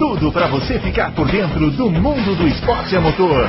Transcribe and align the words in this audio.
tudo 0.00 0.32
para 0.32 0.48
você 0.48 0.80
ficar 0.80 1.14
por 1.14 1.30
dentro 1.30 1.70
do 1.72 1.90
mundo 1.90 2.34
do 2.34 2.48
esporte 2.48 2.96
a 2.96 3.02
motor. 3.02 3.46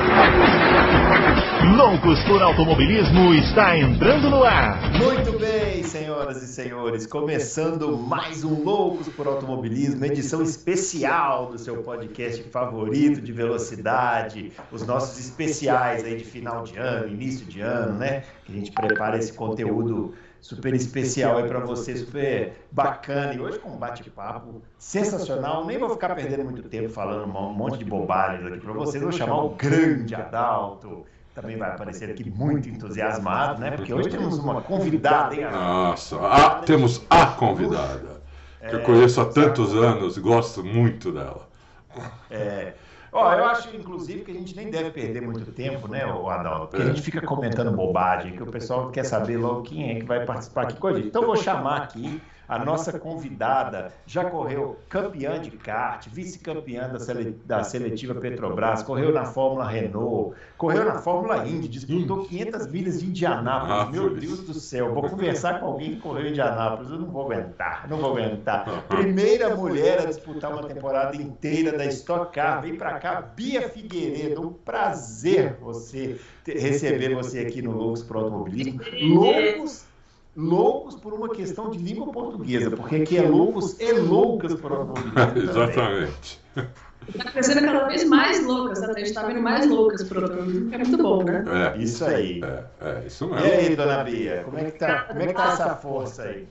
Loucos 1.78 2.22
por 2.26 2.42
Automobilismo 2.42 3.34
está 3.36 3.78
entrando 3.78 4.30
no 4.30 4.44
ar. 4.44 4.78
Muito 4.92 5.40
bem, 5.40 5.82
senhoras 5.82 6.44
e 6.44 6.48
senhores, 6.48 7.08
começando 7.08 7.98
mais 7.98 8.44
um 8.44 8.66
Loucos 8.66 9.08
por 9.08 9.28
Automobilismo, 9.28 10.04
edição 10.04 10.42
especial 10.42 11.46
do 11.46 11.58
seu 11.58 11.78
podcast 11.78 12.44
favorito 12.50 13.22
de 13.22 13.32
velocidade, 13.32 14.52
os 14.74 14.86
nossos 14.86 15.18
especiais 15.18 16.04
aí 16.04 16.18
de 16.18 16.26
final 16.26 16.64
de 16.64 16.78
ano, 16.78 17.08
início 17.08 17.46
de 17.46 17.62
ano, 17.62 17.98
né? 17.98 18.24
Que 18.44 18.52
a 18.52 18.56
gente 18.56 18.72
prepara 18.74 19.18
esse 19.18 19.32
conteúdo 19.32 20.14
super 20.42 20.74
especial 20.74 21.38
aí 21.38 21.48
para 21.48 21.60
você, 21.60 21.96
super 21.96 22.54
bacana. 22.72 23.34
E 23.34 23.40
hoje 23.40 23.60
com 23.60 23.70
um 23.70 23.78
bate-papo 23.78 24.62
sensacional. 24.78 25.66
Nem 25.66 25.78
vou 25.78 25.90
ficar 25.92 26.14
perdendo 26.16 26.44
muito 26.44 26.64
tempo 26.64 26.90
falando 26.90 27.26
um 27.26 27.54
monte 27.54 27.78
de 27.78 27.86
bobagens 27.86 28.46
aqui 28.46 28.60
para 28.60 28.74
vocês. 28.74 29.02
Vou 29.02 29.12
chamar 29.12 29.44
o 29.44 29.50
grande 29.50 30.16
Adalto. 30.16 31.06
Também 31.34 31.56
vai 31.56 31.70
aparecer 31.70 32.10
aqui 32.10 32.30
muito 32.30 32.68
entusiasmado, 32.68 33.62
né? 33.62 33.72
Porque 33.72 33.94
hoje 33.94 34.10
temos 34.10 34.38
uma 34.38 34.62
convidada, 34.62 35.34
hein? 35.34 35.50
Nossa, 35.50 36.20
a, 36.20 36.56
temos 36.62 37.06
a 37.10 37.28
convidada. 37.28 38.22
Que 38.60 38.76
eu 38.76 38.82
conheço 38.82 39.22
há 39.22 39.26
tantos 39.26 39.74
anos, 39.74 40.18
gosto 40.18 40.64
muito 40.64 41.12
dela. 41.12 41.48
É, 42.30 42.74
Ó, 43.14 43.34
eu 43.34 43.44
acho, 43.46 43.76
inclusive, 43.76 44.24
que 44.24 44.32
a 44.32 44.34
gente 44.34 44.56
nem 44.56 44.70
deve 44.70 44.90
perder 44.92 45.22
muito 45.22 45.52
tempo, 45.52 45.88
né, 45.88 46.04
Adalto? 46.04 46.68
Porque 46.70 46.82
a 46.82 46.86
gente 46.86 47.02
fica 47.02 47.22
comentando 47.22 47.76
bobagem, 47.76 48.36
que 48.36 48.44
o 48.44 48.48
pessoal 48.48 48.90
quer 48.90 49.04
saber 49.04 49.38
logo 49.38 49.64
quem 49.64 49.92
é 49.92 49.96
que 49.96 50.06
vai 50.06 50.26
participar 50.26 50.64
aqui 50.64 50.78
com 50.78 50.88
a 50.88 50.94
gente. 50.94 51.08
Então, 51.08 51.24
eu 51.24 51.28
vou 51.28 51.36
chamar 51.36 51.82
aqui 51.82 52.22
a 52.52 52.60
nossa 52.60 53.00
convidada, 53.00 53.94
já 54.06 54.26
correu 54.26 54.78
campeã 54.90 55.40
de 55.40 55.50
kart, 55.52 56.06
vice-campeã 56.10 56.90
da, 56.90 57.00
sele, 57.00 57.42
da 57.46 57.64
seletiva 57.64 58.14
Petrobras, 58.16 58.84
correu 58.84 59.14
na 59.14 59.24
Fórmula 59.24 59.66
Renault, 59.66 60.36
correu 60.58 60.84
na 60.84 60.96
Fórmula 60.96 61.48
Indy, 61.48 61.70
disputou 61.70 62.26
500 62.26 62.68
milhas 62.68 63.00
de 63.00 63.06
Indianápolis. 63.06 63.98
Meu 63.98 64.14
Deus 64.14 64.42
do 64.42 64.54
céu, 64.54 64.94
vou 64.94 65.10
conversar 65.10 65.62
com 65.62 65.68
alguém 65.68 65.92
que 65.92 66.02
correu 66.02 66.26
em 66.26 66.32
Indianápolis, 66.32 66.92
eu 66.92 67.00
não 67.00 67.08
vou 67.08 67.32
aguentar, 67.32 67.88
não 67.88 68.00
vou 68.00 68.18
aguentar. 68.18 68.84
Primeira 68.90 69.56
mulher 69.56 70.02
a 70.02 70.06
disputar 70.08 70.52
uma 70.52 70.68
temporada 70.68 71.16
inteira 71.16 71.78
da 71.78 71.86
Stock 71.86 72.34
Car, 72.34 72.62
vem 72.62 72.76
pra 72.76 73.00
cá, 73.00 73.22
Bia 73.22 73.70
Figueiredo, 73.70 74.46
um 74.46 74.52
prazer 74.52 75.56
você 75.62 76.20
receber 76.46 77.16
você 77.16 77.40
aqui 77.40 77.62
no 77.62 77.72
Loucos 77.72 78.04
Pro 78.04 78.20
Automobilismo. 78.20 78.82
Loucos 79.02 79.90
loucos 80.36 80.96
por 80.96 81.14
uma 81.14 81.30
questão 81.30 81.70
de 81.70 81.78
língua 81.78 82.12
portuguesa, 82.12 82.72
porque 82.72 82.96
aqui 82.98 83.18
é 83.18 83.22
loucos 83.22 83.80
e 83.80 83.92
loucas 83.94 84.54
por 84.56 84.72
automobilismo. 84.72 85.40
Exatamente. 85.52 86.40
Está 87.08 87.32
crescendo 87.32 87.62
cada 87.62 87.88
vez 87.88 88.04
mais 88.04 88.46
loucas, 88.46 88.80
né? 88.82 88.88
a 88.88 88.98
gente 88.98 89.08
está 89.08 89.24
vendo 89.24 89.42
mais 89.42 89.68
loucas 89.68 90.04
por 90.04 90.24
automobilismo, 90.24 90.70
que 90.70 90.76
é 90.76 90.78
muito 90.78 90.98
bom, 90.98 91.24
né? 91.24 91.44
É, 91.76 91.82
isso 91.82 92.06
aí. 92.06 92.42
É, 92.44 92.64
é 92.82 93.08
isso 93.08 93.26
E 93.26 93.30
mesmo. 93.30 93.48
aí, 93.48 93.76
dona 93.76 94.04
Bia, 94.04 94.44
como 94.46 94.58
é 94.58 94.72
que 94.72 94.80
tá, 94.80 95.04
como 95.04 95.22
é 95.22 95.28
que 95.28 95.34
tá 95.34 95.54
essa 95.54 95.76
força 95.76 96.24
aí? 96.24 96.48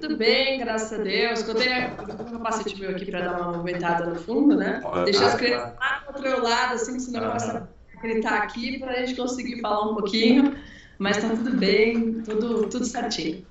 Tudo 0.00 0.16
bem, 0.16 0.58
graças 0.58 0.98
a 0.98 1.02
Deus. 1.02 1.42
Contei 1.42 1.68
um 1.68 2.38
capacete 2.38 2.80
meu 2.80 2.90
aqui 2.90 3.06
para 3.06 3.20
dar 3.20 3.40
uma 3.40 3.52
movimentada 3.52 4.06
no 4.06 4.16
fundo, 4.16 4.56
né? 4.56 4.82
Deixar 5.04 5.26
as 5.26 5.34
ah, 5.34 5.38
crianças 5.38 5.72
lá 5.78 6.04
do 6.12 6.26
outro 6.26 6.42
lado, 6.42 6.74
assim, 6.74 6.98
senão 6.98 7.26
começa 7.26 7.68
a 7.96 8.00
gritar 8.02 8.42
aqui 8.42 8.78
para 8.78 8.92
a 8.92 8.96
gente 8.96 9.14
conseguir 9.14 9.60
falar 9.60 9.90
um 9.90 9.94
pouquinho. 9.94 10.56
Mas 10.98 11.18
tá 11.18 11.30
tudo 11.30 11.56
bem, 11.56 12.22
tudo, 12.22 12.68
tudo 12.68 12.84
certinho. 12.84 13.46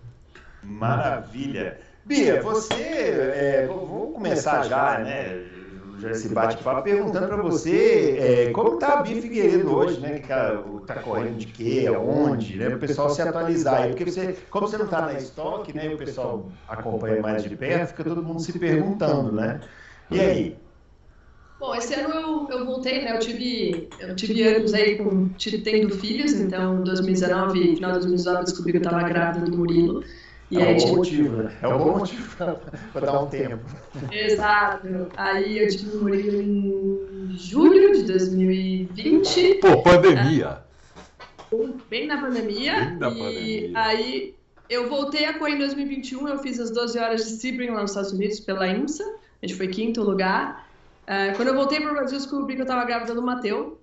Maravilha. 0.62 1.82
Bia, 2.06 2.42
você, 2.42 2.82
é, 2.82 3.68
vou 3.68 4.14
começar 4.14 4.62
já, 4.64 5.00
né? 5.00 5.52
Já 5.96 6.12
esse 6.12 6.30
bate-papo 6.30 6.84
perguntando 6.84 7.28
para 7.28 7.38
você 7.38 8.18
é, 8.20 8.52
como 8.52 8.78
tá 8.78 8.94
a 8.94 9.02
Bia 9.04 9.22
Figueiredo 9.22 9.72
hoje, 9.74 10.00
né? 10.00 10.20
Que 10.20 10.28
tá, 10.28 10.64
tá 10.86 10.98
correndo 10.98 11.38
de 11.38 11.48
quê, 11.48 11.86
aonde, 11.88 12.58
né? 12.58 12.70
O 12.70 12.80
pessoal 12.80 13.10
se 13.10 13.22
atualizar 13.22 13.82
aí, 13.84 13.90
porque 13.90 14.06
você, 14.06 14.34
como 14.50 14.68
você 14.68 14.78
não 14.78 14.88
tá 14.90 15.02
na 15.02 15.14
estoque, 15.14 15.74
né? 15.74 15.90
O 15.90 15.98
pessoal 15.98 16.58
acompanha 16.68 17.18
mais 17.18 17.44
de 17.44 17.50
perto, 17.50 17.90
fica 17.90 18.04
todo 18.04 18.24
mundo 18.24 18.40
se 18.40 18.54
perguntando, 18.58 19.32
né? 19.32 19.60
E 20.10 20.20
aí? 20.20 20.63
Bom, 21.64 21.74
esse 21.76 21.94
ano 21.94 22.14
eu, 22.14 22.48
eu 22.50 22.66
voltei, 22.66 23.06
né? 23.06 23.16
Eu 23.16 23.20
tive, 23.20 23.88
eu 23.98 24.14
tive 24.18 24.44
anos 24.44 24.74
aí 24.74 24.98
com, 24.98 25.30
tive, 25.30 25.60
tendo 25.60 25.90
filhos, 25.92 26.34
então 26.34 26.82
em 26.82 26.84
2019, 26.84 27.76
final 27.78 27.92
de 27.94 28.00
2019, 28.00 28.38
eu 28.38 28.44
descobri 28.44 28.72
que 28.74 28.78
eu 28.80 28.82
estava 28.82 29.04
grávida 29.04 29.50
do 29.50 29.58
Murilo. 29.58 30.04
E 30.52 30.58
é 30.58 30.62
aí, 30.62 30.76
um 30.76 30.78
bom 30.78 30.84
tipo, 30.84 30.96
motivo, 30.98 31.38
né? 31.38 31.58
É 31.62 31.68
um 31.70 31.78
bom 31.78 32.00
motivo 32.00 32.36
para 32.36 33.00
dar 33.08 33.22
um 33.22 33.28
tempo. 33.28 33.64
Exato. 34.12 35.08
Aí 35.16 35.58
eu 35.58 35.70
tive 35.70 35.96
o 35.96 36.02
Murilo 36.02 36.42
em 36.42 37.38
julho 37.38 37.94
de 37.94 38.04
2020, 38.12 39.60
Pô, 39.62 39.82
pandemia. 39.82 40.58
bem 41.90 42.08
na 42.08 42.20
pandemia. 42.20 42.74
Bem 42.74 42.98
na 42.98 43.10
e 43.10 43.18
pandemia. 43.18 43.72
aí 43.74 44.36
eu 44.70 44.90
voltei 44.90 45.24
a 45.24 45.40
correr 45.40 45.54
em 45.54 45.60
2021, 45.60 46.28
eu 46.28 46.40
fiz 46.40 46.60
as 46.60 46.72
12 46.72 47.00
horas 47.00 47.24
de 47.24 47.30
Sebring 47.38 47.70
lá 47.70 47.84
nos 47.84 47.92
Estados 47.92 48.12
Unidos 48.12 48.42
pela 48.42 48.68
IMSA, 48.68 49.06
a 49.42 49.48
gente 49.48 49.56
foi 49.56 49.70
quinto 49.70 50.04
lugar. 50.04 50.63
Ah, 51.08 51.34
quando 51.36 51.50
eu 51.50 51.56
voltei 51.56 51.80
para 51.82 51.92
o 51.92 51.94
Brasil, 51.94 52.18
descobri 52.18 52.56
que 52.56 52.62
eu 52.62 52.66
estava 52.66 52.86
grávida 52.86 53.14
do 53.14 53.22
Mateu. 53.22 53.82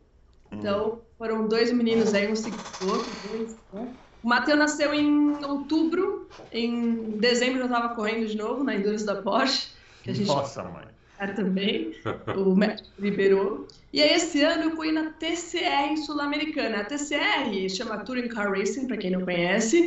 Então, 0.53 1.07
foram 1.19 1.49
dois 1.49 1.73
meninos 1.73 2.15
aí, 2.15 2.31
um 2.31 2.37
seguido 2.37 2.67
do 2.79 2.89
outro, 2.89 3.15
dois, 3.21 3.59
né? 3.73 3.97
O 4.23 4.29
Matheus 4.29 4.59
nasceu 4.59 4.93
em 4.95 5.43
outubro, 5.45 6.31
em 6.51 7.19
dezembro 7.19 7.61
eu 7.61 7.67
estava 7.67 7.95
correndo 7.95 8.27
de 8.27 8.37
novo 8.37 8.63
na 8.65 8.75
Endurance 8.75 9.05
da 9.07 9.23
Porsche, 9.23 9.69
que 10.03 10.11
a 10.11 10.15
gente 10.15 10.29
Nossa, 10.29 10.63
mãe. 10.65 10.87
era 11.19 11.35
também, 11.35 11.93
o 12.33 12.55
médico 12.55 12.89
liberou. 12.99 13.69
E 13.93 14.03
aí 14.03 14.13
esse 14.15 14.43
ano 14.43 14.65
eu 14.65 14.77
fui 14.77 14.93
na 14.93 15.13
TCR 15.13 15.97
Sul-Americana. 15.97 16.81
A 16.81 16.85
TCR 16.85 17.69
chama 17.69 18.05
Touring 18.05 18.29
Car 18.29 18.51
Racing, 18.53 18.87
para 18.87 18.97
quem 18.97 19.11
não 19.11 19.25
conhece. 19.25 19.79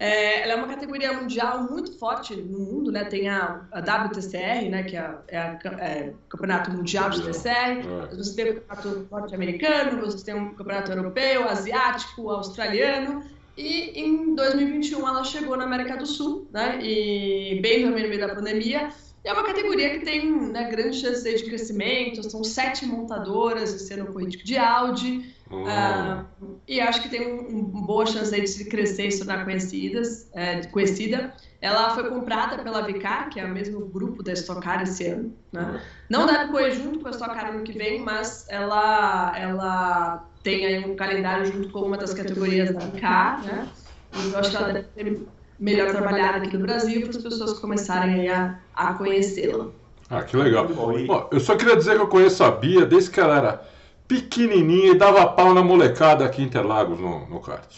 É, 0.00 0.42
ela 0.42 0.52
é 0.52 0.56
uma 0.56 0.68
categoria 0.68 1.12
mundial 1.12 1.64
muito 1.64 1.98
forte 1.98 2.36
no 2.36 2.58
mundo, 2.58 2.92
né? 2.92 3.04
Tem 3.04 3.28
a, 3.28 3.62
a 3.72 3.80
WTCR, 3.80 4.68
né? 4.70 4.82
Que 4.84 4.96
é, 4.96 5.00
a- 5.00 5.18
é 5.26 5.38
a- 5.38 5.58
é 5.80 6.12
o 6.14 6.28
Campeonato 6.28 6.70
Mundial 6.70 7.10
de 7.10 7.20
TCR. 7.22 7.80
É. 8.12 8.14
Você 8.14 8.36
tem 8.36 8.52
o 8.52 8.60
campeonato 8.60 9.08
norte-americano, 9.10 10.00
você 10.00 10.24
tem 10.24 10.34
um 10.34 10.54
campeonato 10.54 10.92
europeu, 10.92 11.48
asiático, 11.48 12.30
australiano. 12.30 13.24
E 13.56 14.00
em 14.00 14.36
2021 14.36 15.08
ela 15.08 15.24
chegou 15.24 15.56
na 15.56 15.64
América 15.64 15.96
do 15.96 16.06
Sul, 16.06 16.46
né? 16.52 16.78
E 16.80 17.58
bem 17.60 17.84
no 17.84 17.90
meio 17.90 18.20
da 18.20 18.32
pandemia. 18.32 18.90
É 19.24 19.32
uma 19.32 19.44
categoria 19.44 19.90
que 19.90 20.04
tem 20.04 20.30
né, 20.30 20.70
grandes 20.70 21.00
chances 21.00 21.26
aí 21.26 21.36
de 21.36 21.44
crescimento. 21.44 22.28
São 22.30 22.42
sete 22.44 22.86
montadoras, 22.86 23.90
ano 23.90 24.12
foi 24.12 24.26
de 24.26 24.56
Audi. 24.56 25.34
Hum. 25.50 25.64
Ah, 25.66 26.24
e 26.66 26.80
acho 26.80 27.02
que 27.02 27.08
tem 27.08 27.26
um, 27.26 27.58
um 27.58 27.62
boa 27.62 28.06
chance 28.06 28.30
de 28.58 28.64
crescer 28.66 29.06
e 29.06 29.12
se 29.12 29.18
tornar 29.18 29.44
conhecidas, 29.44 30.28
é, 30.34 30.66
conhecida. 30.66 31.34
Ela 31.60 31.90
foi 31.90 32.08
comprada 32.08 32.62
pela 32.62 32.82
Vicar, 32.82 33.28
que 33.30 33.40
é 33.40 33.44
o 33.44 33.48
mesmo 33.48 33.80
grupo 33.86 34.22
da 34.22 34.32
Stock 34.32 34.60
Car 34.60 34.82
esse 34.82 35.06
ano. 35.06 35.34
Né? 35.50 35.82
Não 36.08 36.26
deve 36.26 36.52
correr 36.52 36.72
junto 36.72 37.00
com 37.00 37.08
a 37.08 37.10
Stock 37.10 37.34
Car 37.34 37.50
ano 37.50 37.64
que 37.64 37.72
vem, 37.72 38.00
mas 38.00 38.46
ela, 38.48 39.36
ela 39.36 40.28
tem 40.42 40.66
aí 40.66 40.78
um 40.84 40.94
calendário 40.94 41.46
junto 41.46 41.70
com 41.70 41.80
uma 41.80 41.96
das 41.96 42.14
categorias 42.14 42.72
da 42.72 42.80
Vicar. 42.80 43.42
Né? 43.42 43.68
E 44.14 44.32
eu 44.32 44.38
acho 44.38 44.50
que 44.50 44.56
ela 44.56 44.72
deve 44.72 44.88
ser 44.94 45.26
melhor 45.58 45.90
trabalhada 45.90 46.46
aqui 46.46 46.56
no 46.56 46.62
Brasil 46.66 47.00
para 47.02 47.10
as 47.10 47.22
pessoas 47.22 47.58
começarem 47.58 48.14
aí 48.20 48.28
a, 48.28 48.58
a 48.74 48.94
conhecê-la. 48.94 49.68
Ah, 50.10 50.22
que 50.22 50.36
legal. 50.36 50.66
Bom, 50.68 50.98
e- 50.98 51.06
Bom, 51.06 51.28
eu 51.32 51.40
só 51.40 51.56
queria 51.56 51.76
dizer 51.76 51.96
que 51.96 52.02
eu 52.02 52.08
conheço 52.08 52.42
a 52.44 52.50
Bia 52.50 52.86
desde 52.86 53.10
que 53.10 53.20
ela 53.20 53.36
era 53.36 53.62
pequenininha 54.06 54.92
e 54.92 54.98
dava 54.98 55.26
pau 55.26 55.52
na 55.52 55.62
molecada 55.62 56.24
aqui 56.24 56.42
em 56.42 56.46
Interlagos 56.46 56.98
no, 56.98 57.26
no 57.28 57.40
kart. 57.40 57.70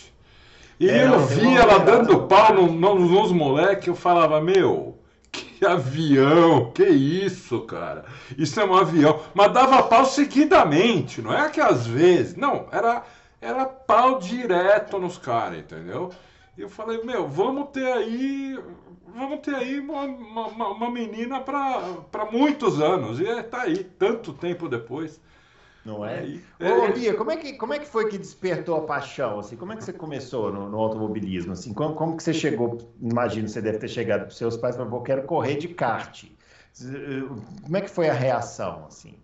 E 0.78 0.88
É, 0.88 1.04
eu 1.04 1.08
não, 1.08 1.26
tem 1.26 1.36
vi 1.38 1.46
uma 1.46 1.58
ela 1.60 1.78
dando 1.78 2.22
pau 2.26 2.54
no- 2.54 2.72
no- 2.72 2.94
nos 2.94 3.32
moleques, 3.32 3.88
eu 3.88 3.94
falava, 3.94 4.40
meu, 4.40 4.98
que 5.32 5.64
avião, 5.66 6.70
que 6.72 6.84
isso, 6.84 7.60
cara? 7.62 8.04
Isso 8.38 8.58
é 8.60 8.64
um 8.64 8.74
avião. 8.76 9.20
Mas 9.34 9.52
dava 9.52 9.82
pau 9.82 10.04
seguidamente, 10.06 11.20
não 11.20 11.34
é 11.34 11.48
que 11.50 11.60
às 11.60 11.86
vezes. 11.86 12.36
Não, 12.36 12.66
era, 12.72 13.02
era 13.40 13.66
pau 13.66 14.18
direto 14.18 14.98
nos 14.98 15.18
caras, 15.18 15.58
entendeu? 15.58 16.10
E 16.56 16.62
eu 16.62 16.68
falei, 16.68 17.02
meu, 17.04 17.28
vamos 17.28 17.70
ter 17.70 17.86
aí. 17.92 18.58
Vamos 19.06 19.40
ter 19.40 19.54
aí 19.54 19.80
uma, 19.80 20.02
uma, 20.02 20.68
uma- 20.68 20.90
menina 20.90 21.40
para 21.40 22.30
muitos 22.30 22.80
anos. 22.80 23.18
E 23.20 23.26
é, 23.26 23.42
tá 23.42 23.62
aí, 23.62 23.82
tanto 23.84 24.32
tempo 24.32 24.68
depois. 24.68 25.20
Não 25.84 26.04
é? 26.04 26.18
Aí, 26.20 26.44
Ô, 26.60 26.64
é, 26.64 26.92
Bia, 26.92 27.14
como 27.14 27.30
é, 27.30 27.36
que, 27.36 27.54
como 27.54 27.72
é 27.72 27.78
que 27.78 27.86
foi 27.86 28.08
que 28.10 28.18
despertou 28.18 28.76
a 28.76 28.82
paixão? 28.86 29.38
Assim? 29.40 29.56
Como 29.56 29.72
é 29.72 29.76
que 29.76 29.84
você 29.84 29.92
começou 29.92 30.52
no, 30.52 30.68
no 30.68 30.78
automobilismo? 30.78 31.52
Assim? 31.52 31.72
Como, 31.74 31.94
como 31.94 32.16
que 32.16 32.22
você 32.22 32.34
chegou? 32.34 32.78
Imagino 33.00 33.46
que 33.46 33.52
você 33.52 33.62
deve 33.62 33.78
ter 33.78 33.88
chegado 33.88 34.22
para 34.22 34.30
seus 34.30 34.56
pais 34.56 34.74
e 34.74 34.78
falou, 34.78 34.90
"Pô, 34.92 34.98
eu 34.98 35.02
quero 35.02 35.22
correr 35.26 35.56
de 35.56 35.68
kart. 35.68 36.24
Como 37.62 37.76
é 37.76 37.80
que 37.80 37.88
foi 37.90 38.08
a 38.08 38.12
reação? 38.12 38.86
Assim? 38.86 39.18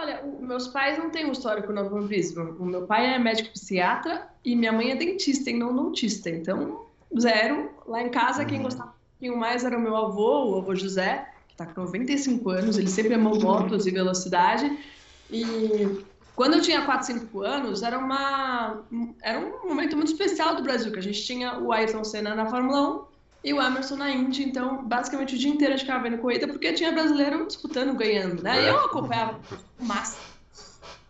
Olha, 0.00 0.22
o, 0.24 0.42
meus 0.42 0.66
pais 0.68 0.96
não 0.96 1.10
têm 1.10 1.26
um 1.26 1.32
histórico 1.32 1.70
no 1.72 1.80
automobilismo. 1.80 2.56
O 2.58 2.64
meu 2.64 2.86
pai 2.86 3.14
é 3.14 3.18
médico 3.18 3.52
psiquiatra 3.52 4.26
e 4.42 4.56
minha 4.56 4.72
mãe 4.72 4.92
é 4.92 4.96
dentista 4.96 5.50
e 5.50 5.58
não 5.58 5.76
dentista. 5.76 6.30
Então, 6.30 6.86
zero. 7.18 7.70
Lá 7.86 8.02
em 8.02 8.08
casa, 8.08 8.44
quem 8.46 8.58
uhum. 8.58 8.64
gostava 8.64 8.90
um 8.90 9.10
pouquinho 9.12 9.36
mais 9.36 9.62
era 9.62 9.76
o 9.76 9.80
meu 9.80 9.94
avô, 9.94 10.52
o 10.52 10.58
avô 10.58 10.74
José, 10.74 11.28
que 11.48 11.52
está 11.52 11.66
com 11.66 11.82
95 11.82 12.48
anos. 12.48 12.78
Ele 12.78 12.88
sempre 12.88 13.12
amou 13.12 13.38
motos 13.38 13.86
e 13.86 13.90
velocidade. 13.90 14.78
E 15.30 16.02
quando 16.34 16.54
eu 16.54 16.62
tinha 16.62 16.82
4, 16.82 17.06
5 17.06 17.42
anos, 17.42 17.82
era, 17.82 17.98
uma, 17.98 18.82
era 19.22 19.38
um 19.38 19.68
momento 19.68 19.96
muito 19.96 20.12
especial 20.12 20.56
do 20.56 20.62
Brasil, 20.62 20.90
que 20.90 20.98
a 20.98 21.02
gente 21.02 21.22
tinha 21.22 21.58
o 21.58 21.72
Ayrton 21.72 22.04
Senna 22.04 22.34
na 22.34 22.46
Fórmula 22.46 23.04
1 23.04 23.09
e 23.42 23.54
o 23.54 23.62
Emerson 23.62 23.96
na 23.96 24.10
Indy, 24.10 24.44
então 24.44 24.84
basicamente 24.84 25.34
o 25.34 25.38
dia 25.38 25.50
inteiro 25.50 25.72
a 25.72 25.76
gente 25.76 25.86
ficava 25.86 26.02
vendo 26.02 26.20
corrida 26.20 26.46
porque 26.46 26.72
tinha 26.74 26.92
brasileiro 26.92 27.46
disputando, 27.46 27.96
ganhando, 27.96 28.42
né? 28.42 28.64
E 28.64 28.68
eu 28.68 28.78
acompanhava 28.80 29.40
massa. 29.78 30.18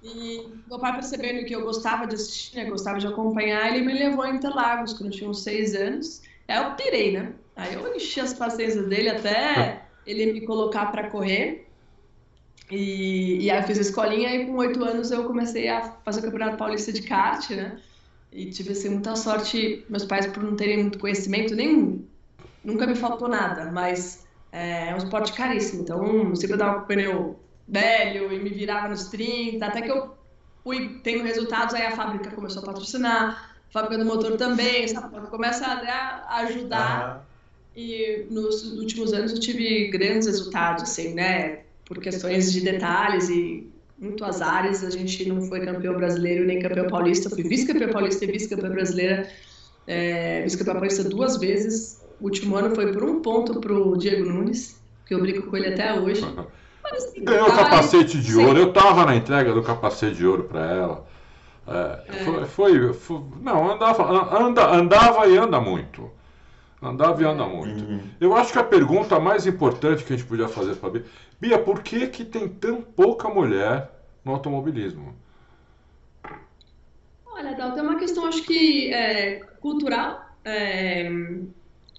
E 0.03 0.49
meu 0.69 0.79
pai 0.79 0.95
percebendo 0.95 1.45
que 1.45 1.55
eu 1.55 1.63
gostava 1.63 2.07
de 2.07 2.15
assistir, 2.15 2.57
né, 2.57 2.65
gostava 2.65 2.99
de 2.99 3.07
acompanhar, 3.07 3.75
ele 3.75 3.85
me 3.85 3.93
levou 3.93 4.23
a 4.23 4.31
Interlagos 4.31 4.93
quando 4.95 5.13
eu 5.13 5.19
tinha 5.19 5.29
uns 5.29 5.43
seis 5.43 5.75
anos. 5.75 6.23
Aí 6.49 6.57
eu 6.57 6.71
pirei, 6.75 7.13
né? 7.13 7.33
Aí 7.57 7.75
eu 7.75 7.95
enchi 7.95 8.21
as 8.21 8.33
paciências 8.33 8.87
dele 8.87 9.11
até 9.11 9.83
ele 10.07 10.33
me 10.33 10.41
colocar 10.43 10.87
para 10.87 11.11
correr. 11.11 11.67
E, 12.71 13.45
e 13.45 13.51
aí 13.51 13.61
eu 13.61 13.67
fiz 13.67 13.79
a 13.79 13.83
escolinha 13.83 14.35
e 14.35 14.47
com 14.47 14.57
oito 14.57 14.83
anos 14.85 15.11
eu 15.11 15.25
comecei 15.25 15.69
a 15.69 15.83
fazer 16.05 16.21
o 16.21 16.23
Campeonato 16.23 16.57
Paulista 16.57 16.93
de 16.93 17.03
kart, 17.03 17.51
né? 17.51 17.79
E 18.33 18.47
tive 18.47 18.73
assim, 18.73 18.91
muita 18.91 19.17
sorte, 19.17 19.85
meus 19.89 20.05
pais 20.05 20.27
por 20.29 20.43
não 20.43 20.55
terem 20.55 20.79
muito 20.79 20.99
conhecimento, 20.99 21.55
nem 21.55 22.00
nunca 22.65 22.87
me 22.87 22.95
faltou 22.95 23.29
nada, 23.29 23.71
mas 23.73 24.27
é, 24.53 24.89
é 24.89 24.95
um 24.95 24.99
esporte 24.99 25.33
caríssimo. 25.33 25.83
Então, 25.83 26.35
sempre 26.35 26.57
dava 26.57 26.79
com 26.79 26.85
o 26.85 26.87
pneu 26.87 27.39
velho 27.67 28.33
e 28.33 28.39
me 28.39 28.51
virava 28.51 28.89
nos 28.89 29.07
30, 29.07 29.65
até 29.65 29.83
que 29.83 29.91
eu 29.91 30.15
fui 30.65 31.01
tendo 31.03 31.25
resultados, 31.25 31.75
aí 31.75 31.87
a 31.87 31.93
fábrica 31.93 32.31
começou 32.31 32.63
a 32.63 32.67
patrocinar, 32.67 33.55
a 33.69 33.73
fábrica 33.73 33.99
do 33.99 34.05
motor 34.05 34.37
também, 34.37 34.89
sabe? 34.89 35.27
Começa 35.29 35.67
a, 35.67 36.37
ajudar. 36.41 37.17
Uhum. 37.17 37.31
E 37.77 38.27
nos 38.31 38.73
últimos 38.79 39.13
anos 39.13 39.33
eu 39.33 39.39
tive 39.39 39.89
grandes 39.89 40.27
resultados, 40.27 40.83
assim, 40.83 41.15
né? 41.15 41.61
Por 41.85 41.99
questões 42.01 42.53
de 42.53 42.61
detalhes 42.61 43.29
e 43.29 43.71
muito 43.99 44.25
azares, 44.25 44.83
a 44.83 44.91
gente 44.91 45.29
não 45.29 45.43
foi 45.43 45.61
campeão 45.65 45.95
brasileiro 45.95 46.47
nem 46.47 46.59
campeão 46.59 46.89
paulista, 46.89 47.29
fui 47.29 47.43
vice-campeão 47.43 47.91
paulista 47.91 48.25
e 48.25 48.33
vice-campeão 48.33 48.73
brasileira, 48.73 49.29
é, 49.87 50.43
vice-campeão 50.43 50.77
paulista 50.77 51.05
duas 51.05 51.37
vezes, 51.37 52.01
o 52.21 52.25
último 52.25 52.57
ano 52.57 52.75
foi 52.75 52.93
por 52.93 53.03
um 53.03 53.21
ponto 53.21 53.61
para 53.61 53.73
o 53.73 53.97
Diego 53.97 54.29
Nunes, 54.29 54.81
que 55.07 55.15
eu 55.15 55.21
brinco 55.21 55.49
com 55.49 55.57
ele 55.57 55.69
até 55.69 55.99
hoje. 55.99 56.23
Mas, 56.83 57.05
assim, 57.05 57.25
Ganhou 57.25 57.49
o 57.49 57.57
capacete 57.57 58.21
de 58.21 58.37
ouro. 58.37 58.59
Eu 58.59 58.69
estava 58.69 59.05
na 59.05 59.17
entrega 59.17 59.53
do 59.53 59.63
capacete 59.63 60.17
de 60.17 60.27
ouro 60.27 60.45
para 60.45 60.67
ela. 60.67 61.07
É, 61.67 62.03
é. 62.09 62.25
Foi, 62.25 62.45
foi, 62.47 62.93
foi, 62.93 63.23
não, 63.41 63.71
andava, 63.71 64.37
anda, 64.37 64.67
andava 64.71 65.27
e 65.27 65.37
anda 65.37 65.61
muito. 65.61 66.11
Andava 66.83 67.23
e 67.23 67.27
anda 67.27 67.47
muito. 67.47 67.85
Uhum. 67.85 68.01
Eu 68.21 68.35
acho 68.35 68.53
que 68.53 68.59
a 68.59 68.65
pergunta 68.65 69.21
mais 69.21 69.47
importante 69.47 70.03
que 70.03 70.13
a 70.13 70.17
gente 70.17 70.27
podia 70.27 70.49
fazer 70.49 70.77
para 70.77 70.91
Bia, 70.91 71.05
Bia, 71.39 71.59
por 71.59 71.83
que, 71.83 72.07
que 72.07 72.25
tem 72.25 72.49
tão 72.49 72.81
pouca 72.81 73.29
mulher 73.29 73.91
no 74.25 74.33
automobilismo? 74.33 75.15
Olha, 77.27 77.55
Dal, 77.55 77.73
tem 77.73 77.83
uma 77.83 77.99
questão, 77.99 78.27
acho 78.27 78.43
que 78.43 78.93
é, 78.93 79.41
cultural. 79.61 80.27
É, 80.45 81.11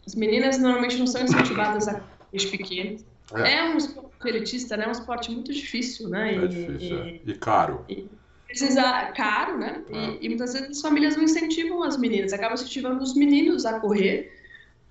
as 0.06 0.16
meninas 0.16 0.58
normalmente 0.58 0.98
não 0.98 1.08
são 1.08 1.24
incentivadas 1.24 1.88
a 1.88 2.02
desde 2.32 2.58
pequenas. 2.58 3.06
É. 3.34 3.56
é. 3.56 3.64
um 3.70 3.78
esporte 3.78 4.12
elitista, 4.26 4.78
né? 4.78 4.86
É 4.86 4.88
um 4.88 4.92
esporte 4.92 5.32
muito 5.32 5.54
difícil, 5.54 6.10
né? 6.10 6.36
É 6.36 6.38
e, 6.38 6.48
difícil, 6.48 7.02
é. 7.02 7.10
e, 7.10 7.22
e 7.26 7.34
caro. 7.36 7.86
E 7.90 8.10
precisa 8.48 9.12
caro, 9.16 9.58
né? 9.58 9.82
É. 9.90 10.18
E, 10.22 10.28
muitas 10.28 10.54
vezes 10.54 10.70
as 10.70 10.82
famílias 10.82 11.16
não 11.16 11.24
incentivam 11.24 11.84
as 11.84 11.98
meninas, 11.98 12.34
acabam 12.34 12.56
incentivando 12.56 13.02
os 13.02 13.16
meninos 13.16 13.66
a 13.66 13.80
correr. 13.80 14.38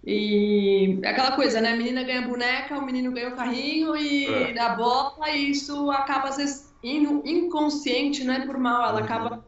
E 0.04 0.98
aquela 1.04 1.32
coisa, 1.32 1.60
né? 1.60 1.72
A 1.72 1.76
menina 1.76 2.02
ganha 2.02 2.22
boneca, 2.22 2.78
o 2.78 2.84
menino 2.84 3.12
ganha 3.12 3.28
o 3.28 3.36
carrinho 3.36 3.94
e 3.96 4.26
é. 4.26 4.58
a 4.58 4.70
bola, 4.70 5.28
e 5.30 5.50
isso 5.50 5.90
acaba 5.90 6.28
às 6.28 6.38
vezes 6.38 6.72
indo 6.82 7.22
inconsciente, 7.26 8.24
não 8.24 8.32
é 8.32 8.46
por 8.46 8.56
mal, 8.56 8.88
ela 8.88 8.98
uhum. 9.00 9.04
acaba 9.04 9.44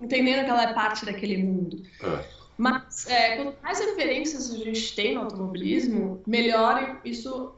entendendo 0.00 0.44
que 0.44 0.50
ela 0.50 0.62
é 0.62 0.72
parte 0.72 1.04
daquele 1.04 1.38
mundo. 1.38 1.82
É. 2.00 2.37
Mas 2.58 3.06
é, 3.08 3.36
quanto 3.36 3.56
mais 3.62 3.78
referências 3.78 4.52
a 4.52 4.58
gente 4.58 4.94
tem 4.96 5.14
no 5.14 5.22
automobilismo, 5.22 6.20
melhor 6.26 7.00
isso 7.04 7.54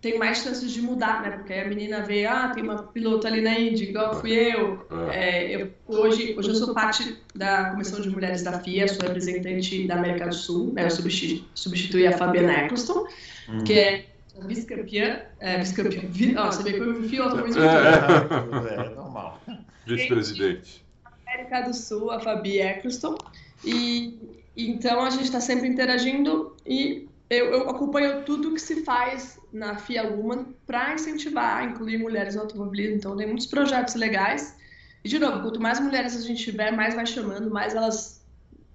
tem 0.00 0.18
mais 0.18 0.38
chances 0.38 0.72
de 0.72 0.80
mudar, 0.80 1.20
né? 1.20 1.30
Porque 1.30 1.52
a 1.52 1.68
menina 1.68 2.00
vê, 2.00 2.24
ah, 2.24 2.48
tem 2.48 2.62
uma 2.62 2.84
pilota 2.84 3.28
ali 3.28 3.42
na 3.42 3.58
Indy, 3.58 3.90
igual 3.90 4.18
fui 4.18 4.32
eu. 4.32 4.86
É, 5.12 5.54
eu 5.54 5.70
hoje, 5.86 6.34
hoje 6.38 6.48
eu 6.48 6.54
sou 6.54 6.72
parte 6.72 7.18
da 7.34 7.70
Comissão 7.72 8.00
de 8.00 8.08
Mulheres 8.08 8.42
da 8.42 8.58
FIA, 8.60 8.88
sou 8.88 9.02
representante 9.02 9.86
da 9.86 9.96
América 9.96 10.28
do 10.28 10.34
Sul, 10.34 10.72
né? 10.72 10.86
Eu 10.86 10.90
substituí, 10.90 11.44
substituí 11.54 12.06
a 12.06 12.16
Fabiana 12.16 12.64
Eccleston, 12.64 13.06
uhum. 13.50 13.64
que 13.64 13.78
é 13.78 14.06
vice-campeã, 14.46 15.20
é, 15.38 15.58
vice-campeã, 15.58 16.00
vi, 16.08 16.34
ó, 16.34 16.46
você 16.46 16.62
vê 16.62 16.72
que 16.72 16.80
eu 16.80 16.94
me 16.94 17.06
enfio 17.06 17.22
automobilismo. 17.24 17.62
É, 17.62 18.82
é, 18.82 18.86
é 18.86 18.88
normal. 18.94 19.38
Vice-presidente. 19.86 20.82
América 21.26 21.60
do 21.60 21.74
Sul, 21.74 22.10
a 22.10 22.18
Fabi 22.20 22.58
Eccleston. 22.58 23.18
E 23.64 24.18
então 24.56 25.02
a 25.02 25.10
gente 25.10 25.24
está 25.24 25.40
sempre 25.40 25.68
interagindo 25.68 26.56
e 26.66 27.08
eu, 27.28 27.46
eu, 27.46 27.70
acompanho 27.70 28.24
tudo 28.24 28.52
que 28.52 28.60
se 28.60 28.82
faz 28.82 29.38
na 29.52 29.76
FIA 29.76 30.02
Woman 30.02 30.46
para 30.66 30.94
incentivar, 30.94 31.64
incluir 31.64 31.98
mulheres 31.98 32.34
no 32.34 32.42
automobilismo. 32.42 32.96
Então 32.96 33.16
tem 33.16 33.26
muitos 33.26 33.46
projetos 33.46 33.94
legais. 33.94 34.56
E 35.04 35.08
de 35.08 35.18
novo, 35.18 35.40
quanto 35.40 35.60
mais 35.60 35.78
mulheres 35.78 36.16
a 36.16 36.20
gente 36.20 36.42
tiver, 36.42 36.72
mais 36.72 36.94
vai 36.94 37.06
chamando, 37.06 37.48
mais 37.50 37.74
elas, 37.74 38.26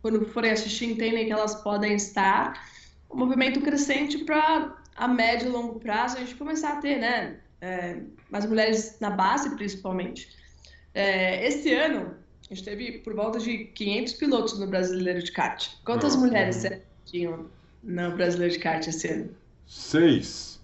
quando 0.02 0.26
forem 0.28 0.52
assistir, 0.52 0.86
entendem 0.86 1.26
que 1.26 1.34
elas 1.34 1.56
podem 1.56 1.96
estar. 1.96 2.66
Um 3.12 3.18
movimento 3.18 3.60
crescente 3.60 4.20
para 4.20 4.74
a 4.96 5.08
médio 5.08 5.50
e 5.50 5.52
longo 5.52 5.80
prazo 5.80 6.18
a 6.18 6.22
gente 6.22 6.36
começar 6.36 6.74
a 6.74 6.76
ter, 6.78 6.98
né? 6.98 7.40
É, 7.60 7.98
mais 8.30 8.46
mulheres 8.46 8.98
na 9.02 9.10
base, 9.10 9.54
principalmente. 9.56 10.30
É, 10.94 11.46
esse 11.46 11.74
ano, 11.74 12.16
a 12.50 12.54
gente 12.54 12.64
teve 12.64 12.92
por 13.00 13.14
volta 13.16 13.40
de 13.40 13.66
500 13.66 14.14
pilotos 14.14 14.60
no 14.60 14.68
Brasileiro 14.68 15.22
de 15.22 15.32
Kart. 15.32 15.68
Quantas 15.84 16.16
mulheres 16.16 16.58
você 16.58 16.82
tinham 17.06 17.48
no 17.84 18.12
Brasileiro 18.12 18.54
de 18.54 18.60
Kart 18.60 18.86
esse 18.88 19.08
ano? 19.08 19.30
Seis. 19.66 20.56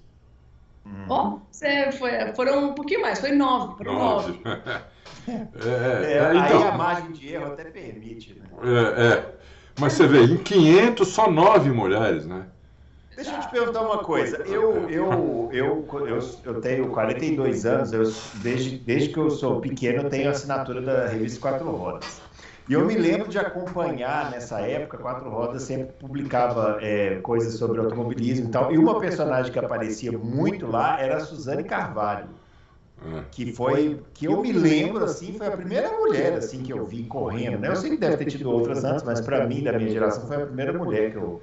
Oh, 1.10 1.40
você 1.52 1.92
foi, 1.92 2.12
foram 2.34 2.70
um 2.70 2.74
pouquinho 2.74 3.02
mais, 3.02 3.20
foi 3.20 3.32
nove. 3.32 3.78
Foram 3.78 3.94
nove. 3.94 4.42
nove. 4.44 4.44
é, 5.28 5.32
é, 5.32 6.18
é, 6.18 6.36
então, 6.36 6.62
aí 6.62 6.68
a 6.68 6.72
margem 6.72 7.12
de 7.12 7.34
erro 7.34 7.54
até 7.54 7.66
permite, 7.66 8.34
né? 8.34 8.46
É, 8.64 9.14
é. 9.14 9.36
Mas 9.80 9.94
você 9.94 10.08
vê, 10.08 10.24
em 10.24 10.38
500 10.38 11.08
só 11.08 11.32
nove 11.32 11.72
mulheres, 11.72 12.26
né? 12.26 12.46
Deixa 13.16 13.36
eu 13.36 13.40
te 13.42 13.50
perguntar 13.50 13.82
uma 13.82 14.00
coisa. 14.00 14.38
Eu, 14.46 14.90
eu, 14.90 15.50
eu, 15.52 15.88
eu, 15.92 16.20
eu 16.46 16.62
tenho 16.62 16.90
42 16.90 17.66
anos, 17.66 17.92
eu, 17.92 18.04
desde, 18.42 18.78
desde 18.78 19.10
que 19.10 19.18
eu 19.18 19.30
sou 19.30 19.60
pequeno, 19.60 20.04
eu 20.04 20.10
tenho 20.10 20.30
assinatura 20.30 20.82
da 20.82 21.08
revista 21.08 21.40
Quatro 21.40 21.70
Rodas. 21.70 22.22
E 22.70 22.74
eu 22.74 22.86
me 22.86 22.96
lembro 22.96 23.28
de 23.28 23.38
acompanhar 23.38 24.32
nessa 24.32 24.62
época, 24.62 24.98
Quatro 24.98 25.30
Rodas 25.30 25.64
sempre 25.64 25.92
publicava 26.00 26.78
é, 26.82 27.16
coisas 27.16 27.56
sobre 27.56 27.82
automobilismo 27.82 28.48
e 28.48 28.52
tal. 28.52 28.72
E 28.72 28.78
uma 28.78 28.98
personagem 29.00 29.52
que 29.52 29.60
aparecia 29.60 30.12
muito 30.18 30.68
lá 30.68 31.00
era 31.00 31.18
a 31.18 31.20
Suzane 31.20 31.64
Carvalho. 31.66 32.30
É. 33.04 33.24
Que 33.32 33.52
foi, 33.52 34.00
que 34.14 34.26
eu 34.26 34.40
me 34.42 34.54
lembro, 34.54 35.04
assim, 35.04 35.34
foi 35.38 35.48
a 35.48 35.52
primeira 35.52 35.90
mulher, 35.92 36.34
assim, 36.34 36.62
que 36.62 36.72
eu 36.72 36.86
vi 36.86 37.04
correndo, 37.04 37.58
né? 37.58 37.70
Eu 37.70 37.76
sei 37.76 37.90
que 37.90 37.98
deve 37.98 38.16
ter 38.18 38.26
tido 38.26 38.50
outras 38.52 38.84
antes, 38.84 39.04
mas 39.04 39.20
para 39.20 39.46
mim, 39.48 39.64
da 39.64 39.74
minha 39.74 39.90
geração, 39.90 40.28
foi 40.28 40.38
a 40.38 40.46
primeira 40.46 40.72
mulher 40.72 41.12
que 41.12 41.18
eu, 41.18 41.42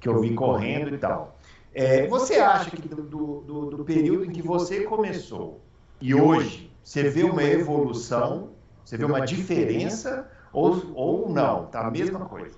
que 0.00 0.08
eu 0.08 0.20
vi 0.20 0.34
correndo 0.34 0.94
e 0.94 0.98
tal. 0.98 1.38
É, 1.74 2.06
você 2.06 2.36
acha 2.36 2.70
que 2.70 2.88
do, 2.88 3.02
do, 3.02 3.70
do, 3.70 3.84
período 3.84 4.24
em 4.24 4.30
que 4.30 4.42
você 4.42 4.84
começou 4.84 5.60
e 6.00 6.14
hoje 6.14 6.70
você 6.82 7.08
vê 7.08 7.22
uma 7.22 7.42
evolução, 7.42 8.50
você 8.84 8.96
vê 8.96 9.04
uma 9.04 9.20
diferença 9.20 10.30
ou, 10.52 10.82
ou 10.94 11.28
não? 11.28 11.66
Tá 11.66 11.86
a 11.86 11.90
mesma 11.90 12.20
coisa? 12.20 12.56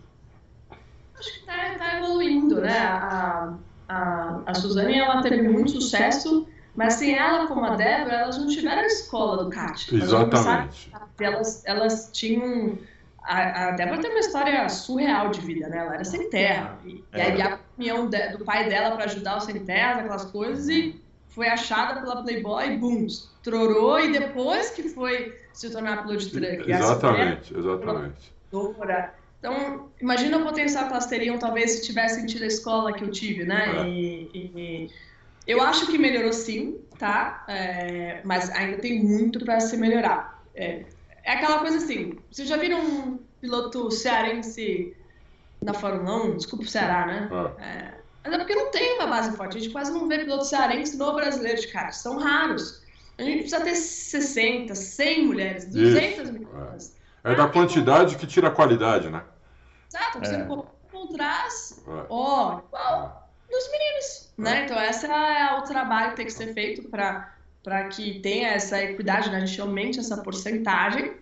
Acho 1.18 1.32
que 1.32 1.40
está 1.40 1.74
tá 1.76 1.98
evoluindo, 1.98 2.60
né? 2.60 2.78
A, 2.78 3.54
a, 3.88 4.42
a 4.46 4.54
Suzane 4.54 4.98
ela 4.98 5.20
teve 5.20 5.42
muito 5.42 5.72
sucesso, 5.72 6.46
mas 6.74 6.94
sem 6.94 7.14
ela 7.14 7.46
como 7.46 7.64
a 7.64 7.74
Débora, 7.74 8.14
elas 8.14 8.38
não 8.38 8.46
tiveram 8.46 8.82
a 8.82 8.86
escola 8.86 9.44
do 9.44 9.50
kart. 9.50 9.92
Exatamente. 9.92 10.90
Elas, 11.18 11.62
elas 11.66 12.10
tinham 12.12 12.78
a, 13.22 13.68
a 13.68 13.70
Débora 13.72 14.00
tem 14.00 14.10
uma 14.10 14.20
história 14.20 14.68
surreal 14.68 15.30
de 15.30 15.40
vida, 15.40 15.68
né? 15.68 15.78
Ela 15.78 15.94
era 15.94 16.04
sem 16.04 16.28
terra. 16.30 16.78
E, 16.84 17.04
é. 17.12 17.22
aí 17.22 17.42
a 17.42 17.54
opinião 17.54 18.08
de, 18.08 18.28
do 18.36 18.44
pai 18.44 18.68
dela 18.68 18.94
para 18.94 19.04
ajudar 19.04 19.36
o 19.36 19.40
sem 19.40 19.64
terra, 19.64 20.00
aquelas 20.00 20.24
coisas, 20.26 20.68
e 20.68 21.00
foi 21.28 21.48
achada 21.48 22.00
pela 22.00 22.22
Playboy 22.22 22.66
e 22.66 22.76
bum, 22.76 23.06
estourou 23.06 24.00
e 24.00 24.12
depois 24.12 24.70
que 24.70 24.88
foi 24.88 25.38
se 25.52 25.70
tornar 25.70 26.02
piloto 26.02 26.24
de 26.24 26.30
truck. 26.30 26.70
Exatamente, 26.70 27.56
exatamente. 27.56 28.32
Então, 29.38 29.88
imagina 30.00 30.38
o 30.38 30.44
potencial 30.44 30.86
que 30.86 30.92
elas 30.92 31.06
teriam, 31.06 31.38
talvez, 31.38 31.70
se 31.70 31.82
tivessem 31.82 32.26
tido 32.26 32.42
a 32.42 32.46
escola 32.46 32.92
que 32.92 33.02
eu 33.02 33.10
tive, 33.10 33.44
né? 33.44 33.80
É. 33.80 33.88
E, 33.88 34.30
e, 34.34 34.90
eu 35.46 35.62
acho 35.62 35.86
que 35.86 35.96
melhorou 35.96 36.32
sim. 36.32 36.78
tá? 36.98 37.44
É, 37.48 38.20
mas 38.24 38.50
ainda 38.50 38.76
tem 38.78 39.02
muito 39.02 39.42
para 39.44 39.58
se 39.58 39.76
melhorar. 39.76 40.42
É, 40.54 40.84
é, 41.22 41.32
aquela 41.32 41.58
coisa 41.58 41.78
assim, 41.78 42.18
vocês 42.30 42.48
já 42.48 42.56
viram 42.56 42.80
um 42.80 43.18
piloto 43.40 43.90
cearense 43.90 44.96
na 45.62 45.74
Fórmula 45.74 46.24
1? 46.24 46.36
Desculpa 46.36 46.64
o 46.64 46.68
Ceará, 46.68 47.06
né? 47.06 47.28
Ah. 47.32 47.62
É, 47.62 48.00
mas 48.24 48.32
é 48.34 48.38
porque 48.38 48.54
não 48.54 48.70
tem 48.70 48.96
uma 48.96 49.06
base 49.06 49.36
forte. 49.36 49.56
A 49.56 49.60
gente 49.60 49.72
quase 49.72 49.92
não 49.92 50.06
vê 50.08 50.18
piloto 50.18 50.44
cearense 50.44 50.96
no 50.96 51.12
brasileiro 51.12 51.60
de 51.60 51.68
cara. 51.68 51.92
São 51.92 52.18
raros. 52.18 52.82
A 53.18 53.22
gente 53.22 53.40
precisa 53.40 53.62
ter 53.62 53.74
60, 53.74 54.74
100 54.74 55.26
mulheres, 55.26 55.64
200 55.66 56.18
Isso. 56.18 56.32
mulheres. 56.32 56.96
É. 57.24 57.32
é 57.32 57.34
da 57.34 57.48
quantidade 57.48 58.16
que 58.16 58.26
tira 58.26 58.48
a 58.48 58.50
qualidade, 58.50 59.10
né? 59.10 59.22
Exato. 59.88 60.18
Você 60.20 60.36
é. 60.36 60.38
encontrar, 60.38 61.48
ó, 62.08 62.60
igual 62.60 63.30
dos 63.50 63.70
meninos, 63.70 64.32
né? 64.38 64.60
É. 64.60 64.64
Então, 64.64 64.82
esse 64.82 65.06
é 65.06 65.58
o 65.58 65.62
trabalho 65.62 66.10
que 66.10 66.16
tem 66.16 66.26
que 66.26 66.32
ser 66.32 66.54
feito 66.54 66.88
para 66.88 67.34
para 67.62 67.84
que 67.88 68.20
tenha 68.20 68.48
essa 68.48 68.82
equidade, 68.82 69.30
né? 69.30 69.36
a 69.36 69.44
gente 69.44 69.60
aumente 69.60 69.98
essa 69.98 70.16
porcentagem. 70.16 71.12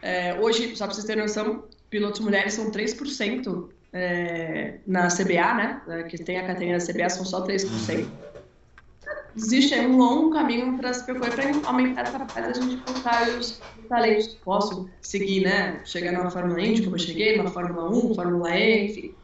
É, 0.00 0.34
hoje, 0.40 0.74
só 0.74 0.86
para 0.86 0.94
vocês 0.94 1.06
terem 1.06 1.22
noção, 1.22 1.64
pilotos 1.90 2.20
mulheres 2.20 2.54
são 2.54 2.70
3% 2.70 3.68
é, 3.92 4.78
na 4.86 5.08
CBA, 5.08 5.54
né? 5.54 5.82
É, 5.88 6.02
que 6.04 6.18
tem 6.18 6.38
a 6.38 6.46
categoria 6.46 6.78
da 6.78 6.84
CBA, 6.84 7.08
são 7.10 7.24
só 7.24 7.46
3%. 7.46 8.06
Existe 9.36 9.74
um 9.80 9.96
longo 9.96 10.30
caminho 10.30 10.76
para 10.76 10.92
se 10.92 11.04
percorrer 11.04 11.32
para 11.32 11.68
aumentar 11.68 12.02
essa 12.02 12.18
parte 12.18 12.38
a 12.38 12.52
gente 12.52 12.82
colocar 12.82 13.28
os 13.28 13.60
talentos. 13.88 14.28
Posso 14.44 14.90
seguir, 15.00 15.42
né? 15.42 15.80
Chegar 15.84 16.12
numa 16.12 16.30
Fórmula 16.30 16.60
Indy, 16.60 16.82
como 16.82 16.96
eu 16.96 17.00
cheguei, 17.00 17.36
numa 17.36 17.50
Fórmula 17.50 17.90
1, 17.90 18.14
Fórmula 18.14 18.50
E, 18.56 18.86
enfim 18.86 19.14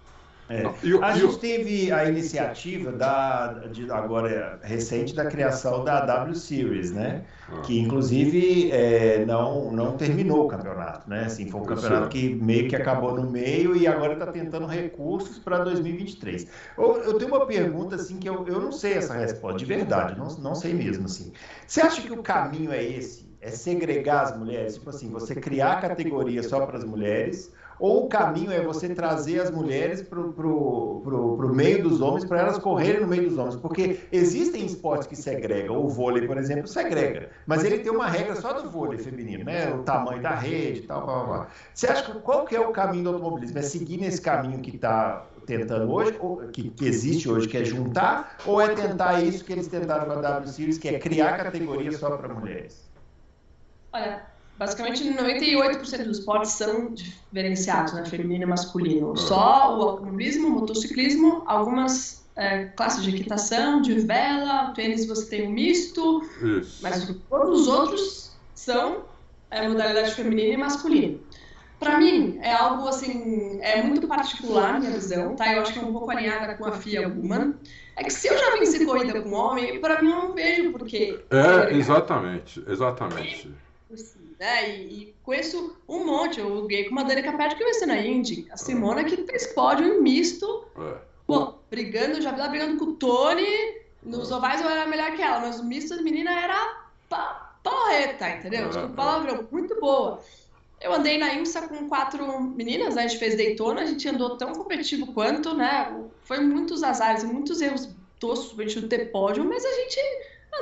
é. 0.48 0.62
a 1.02 1.12
gente 1.12 1.38
teve 1.38 1.92
a 1.92 2.06
iniciativa 2.06 2.90
da, 2.90 3.52
de, 3.70 3.90
agora 3.90 4.58
recente 4.62 5.14
da 5.14 5.26
criação 5.26 5.84
da 5.84 6.00
W 6.00 6.34
Series, 6.34 6.90
né? 6.90 7.24
Ah. 7.50 7.60
Que 7.60 7.78
inclusive 7.78 8.70
é, 8.72 9.26
não, 9.26 9.70
não 9.70 9.96
terminou 9.96 10.46
o 10.46 10.48
campeonato, 10.48 11.08
né? 11.08 11.24
Assim, 11.24 11.50
foi 11.50 11.60
um 11.60 11.64
campeonato 11.64 12.08
que 12.08 12.34
meio 12.34 12.68
que 12.68 12.74
acabou 12.74 13.14
no 13.14 13.30
meio 13.30 13.76
e 13.76 13.86
agora 13.86 14.14
está 14.14 14.28
tentando 14.28 14.66
recursos 14.66 15.38
para 15.38 15.58
2023. 15.64 16.46
Eu, 16.78 16.96
eu, 17.02 17.18
tenho 17.18 17.30
uma 17.30 17.44
pergunta 17.44 17.96
assim 17.96 18.18
que 18.18 18.28
eu, 18.28 18.46
eu 18.48 18.58
não 18.58 18.72
sei 18.72 18.94
essa 18.94 19.14
resposta, 19.14 19.58
de 19.58 19.66
verdade, 19.66 20.18
não, 20.18 20.28
não 20.38 20.54
sei 20.54 20.72
mesmo 20.72 21.04
assim. 21.04 21.32
Você 21.66 21.82
acha 21.82 22.00
que 22.00 22.12
o 22.12 22.22
caminho 22.22 22.72
é 22.72 22.82
esse? 22.82 23.28
É 23.40 23.50
segregar 23.50 24.22
as 24.22 24.36
mulheres? 24.36 24.74
Tipo 24.74 24.90
assim, 24.90 25.10
você 25.10 25.34
criar 25.34 25.80
categoria 25.80 26.42
só 26.42 26.64
para 26.64 26.78
as 26.78 26.84
mulheres 26.84 27.52
ou 27.78 28.04
o 28.04 28.08
caminho 28.08 28.52
é 28.52 28.62
você 28.62 28.88
trazer 28.88 29.40
as 29.40 29.50
mulheres 29.50 30.02
para 30.02 30.20
o 30.20 31.52
meio 31.54 31.82
dos 31.82 32.00
homens, 32.00 32.25
para 32.25 32.40
elas 32.40 32.58
correrem 32.58 33.00
no 33.00 33.06
meio 33.06 33.28
dos 33.28 33.38
homens, 33.38 33.56
porque 33.56 34.00
existem 34.12 34.64
esportes 34.64 35.06
que 35.06 35.16
segregam, 35.16 35.85
o 35.85 35.88
vôlei, 35.88 36.26
por 36.26 36.37
exemplo, 36.37 36.66
segrega, 36.66 37.30
mas 37.47 37.64
ele 37.64 37.78
tem 37.78 37.92
uma 37.92 38.08
regra 38.08 38.37
só 38.37 38.52
do 38.52 38.68
vôlei 38.70 38.99
feminino, 38.99 39.44
né? 39.44 39.73
O 39.75 39.82
tamanho 39.82 40.23
da 40.23 40.35
rede 40.35 40.80
e 40.80 40.82
tal, 40.82 41.04
blá, 41.04 41.25
blá. 41.25 41.49
Você 41.75 41.87
acha 41.87 42.04
que 42.04 42.18
qual 42.20 42.44
que 42.44 42.56
é 42.56 42.61
o 42.61 42.70
caminho 42.70 43.04
do 43.04 43.11
automobilismo? 43.11 43.58
É 43.58 43.62
seguir 43.62 43.99
nesse 43.99 44.20
caminho 44.20 44.61
que 44.61 44.75
está 44.76 45.26
tentando 45.47 45.90
hoje, 45.90 46.18
que, 46.52 46.70
que, 46.70 46.87
existe 46.87 47.28
hoje, 47.28 47.49
que 47.49 47.56
é 47.56 47.64
juntar, 47.64 48.37
ou 48.44 48.61
é 48.61 48.75
tentar 48.75 49.23
isso 49.23 49.44
que 49.44 49.52
eles 49.52 49.66
tentaram 49.66 50.04
com 50.04 50.12
a 50.12 50.20
W 50.20 50.52
Series, 50.52 50.76
que 50.76 50.88
é 50.88 50.99
criar 50.99 51.38
categoria 51.38 51.90
só 51.92 52.16
para 52.16 52.35
mulheres? 52.35 52.88
Olha, 53.92 54.26
basicamente 54.58 55.04
98% 55.04 56.04
dos 56.04 56.18
esportes 56.18 56.50
são 56.50 56.92
diferenciados, 56.92 57.92
né, 57.92 58.04
feminino 58.04 58.42
e 58.42 58.46
masculino. 58.46 59.16
Só 59.16 59.78
o 59.78 59.82
automobilismo, 59.82 60.48
o 60.48 60.50
motociclismo, 60.50 61.44
algumas 61.46 62.26
é, 62.34 62.64
classes 62.66 63.04
de 63.04 63.10
equitação, 63.10 63.80
de 63.80 63.94
vela, 64.00 64.72
tênis 64.74 65.06
você 65.06 65.26
tem 65.26 65.46
um 65.46 65.52
misto, 65.52 66.22
Isso. 66.42 66.80
mas 66.82 67.08
todos 67.30 67.62
os 67.62 67.68
outros 67.68 68.32
são 68.54 69.04
é, 69.50 69.68
modalidade 69.68 70.12
feminina 70.14 70.54
e 70.54 70.56
masculina. 70.56 71.18
Para 71.78 71.96
mim, 71.96 72.40
é 72.42 72.52
algo 72.52 72.88
assim, 72.88 73.60
é 73.62 73.80
muito 73.84 74.08
particular 74.08 74.80
minha 74.80 74.90
visão, 74.90 75.36
tá? 75.36 75.52
Eu 75.54 75.62
acho 75.62 75.72
que 75.72 75.78
é 75.78 75.82
um 75.82 75.92
pouco 75.92 76.10
alinhada 76.10 76.56
com 76.56 76.64
a 76.64 76.72
FIA 76.72 77.04
alguma. 77.04 77.54
É 77.94 78.02
que 78.02 78.12
se 78.12 78.26
eu 78.26 78.36
já 78.36 78.50
venci 78.50 78.84
corrida 78.84 79.20
com 79.20 79.30
homem, 79.32 79.80
para 79.80 80.02
mim 80.02 80.10
eu 80.10 80.16
não 80.16 80.34
vejo 80.34 80.72
porquê. 80.72 81.20
É, 81.30 81.72
exatamente, 81.72 82.60
exatamente 82.66 83.48
né? 84.38 84.71
E, 84.71 84.73
e, 84.73 85.14
conheço 85.23 85.76
um 85.88 86.04
monte. 86.04 86.40
Eu 86.40 86.49
joguei 86.49 86.85
com 86.85 86.92
uma 86.92 87.04
Danica 87.04 87.33
Pet 87.33 87.57
que 87.57 87.62
eu 87.62 87.66
venci 87.66 87.87
na 87.87 87.99
Indy. 87.99 88.47
A 88.50 88.57
Simona 88.57 89.04
que 89.04 89.16
fez 89.25 89.49
pódio 89.49 89.87
em 89.87 90.00
misto. 90.00 90.64
É. 90.76 90.97
Pô, 91.26 91.54
brigando, 91.71 92.23
já 92.23 92.33
vi 92.33 92.40
ela 92.40 92.49
brigando 92.49 92.78
com 92.78 92.92
o 92.92 92.95
Tony. 92.95 93.78
Nos 94.02 94.30
ovais 94.30 94.61
eu 94.61 94.68
era 94.68 94.87
melhor 94.87 95.14
que 95.14 95.23
ela, 95.23 95.40
mas 95.40 95.59
o 95.59 95.64
misto 95.64 95.97
da 95.97 96.02
menina 96.02 96.30
era 96.30 96.88
porreta, 97.62 98.28
entendeu? 98.30 98.68
Desculpa 98.68 98.92
o 98.92 98.97
palavrão, 98.97 99.49
muito 99.50 99.78
boa. 99.80 100.21
Eu 100.80 100.92
andei 100.92 101.18
na 101.18 101.35
IMSA 101.35 101.66
com 101.66 101.88
quatro 101.88 102.40
meninas, 102.40 102.95
né? 102.95 103.02
a 103.02 103.07
gente 103.07 103.18
fez 103.18 103.37
Daytona, 103.37 103.83
a 103.83 103.87
gente 103.87 104.09
andou 104.09 104.37
tão 104.37 104.52
competitivo 104.52 105.12
quanto, 105.12 105.54
né? 105.54 105.92
Foi 106.23 106.38
muitos 106.38 106.83
azares, 106.83 107.25
muitos 107.25 107.61
erros 107.61 107.88
toscos 108.21 108.52
pra 108.52 108.64
gente 108.64 108.80
não 108.80 108.88
ter 108.88 109.11
pódio, 109.11 109.45
mas 109.45 109.64
a 109.64 109.73
gente 109.73 110.00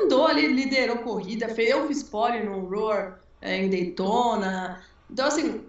andou 0.01 0.27
ali, 0.27 0.47
liderou 0.47 0.99
corrida, 0.99 1.47
eu 1.59 1.87
fiz 1.87 2.03
pole 2.03 2.43
no 2.43 2.67
Roar, 2.67 3.21
é, 3.41 3.57
em 3.57 3.71
Daytona. 3.71 4.83
Então, 5.11 5.27
assim, 5.27 5.65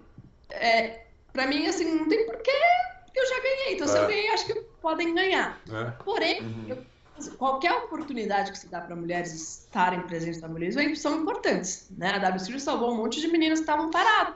é, 0.50 1.02
para 1.32 1.46
mim, 1.46 1.66
assim, 1.66 1.94
não 1.94 2.08
tem 2.08 2.26
porquê 2.26 2.50
que 3.12 3.20
eu 3.20 3.26
já 3.26 3.40
ganhei. 3.40 3.74
Então, 3.74 3.86
é. 3.86 3.90
se 3.90 3.96
eu 3.96 4.04
é. 4.04 4.06
ganhei, 4.06 4.30
acho 4.30 4.46
que 4.46 4.54
podem 4.80 5.14
ganhar. 5.14 5.60
É. 5.70 5.90
Porém, 6.04 6.42
uhum. 6.42 6.64
eu, 6.68 6.78
qualquer 7.36 7.72
oportunidade 7.72 8.52
que 8.52 8.58
se 8.58 8.68
dá 8.68 8.80
para 8.80 8.94
mulheres 8.94 9.32
estarem 9.32 10.00
presentes 10.02 10.40
na 10.40 10.48
mulheres 10.48 11.00
são 11.00 11.20
importantes. 11.20 11.88
Né? 11.96 12.10
A 12.10 12.28
WC 12.30 12.58
salvou 12.60 12.92
um 12.92 12.96
monte 12.96 13.20
de 13.20 13.28
meninas 13.28 13.60
que 13.60 13.64
estavam 13.64 13.90
paradas. 13.90 14.34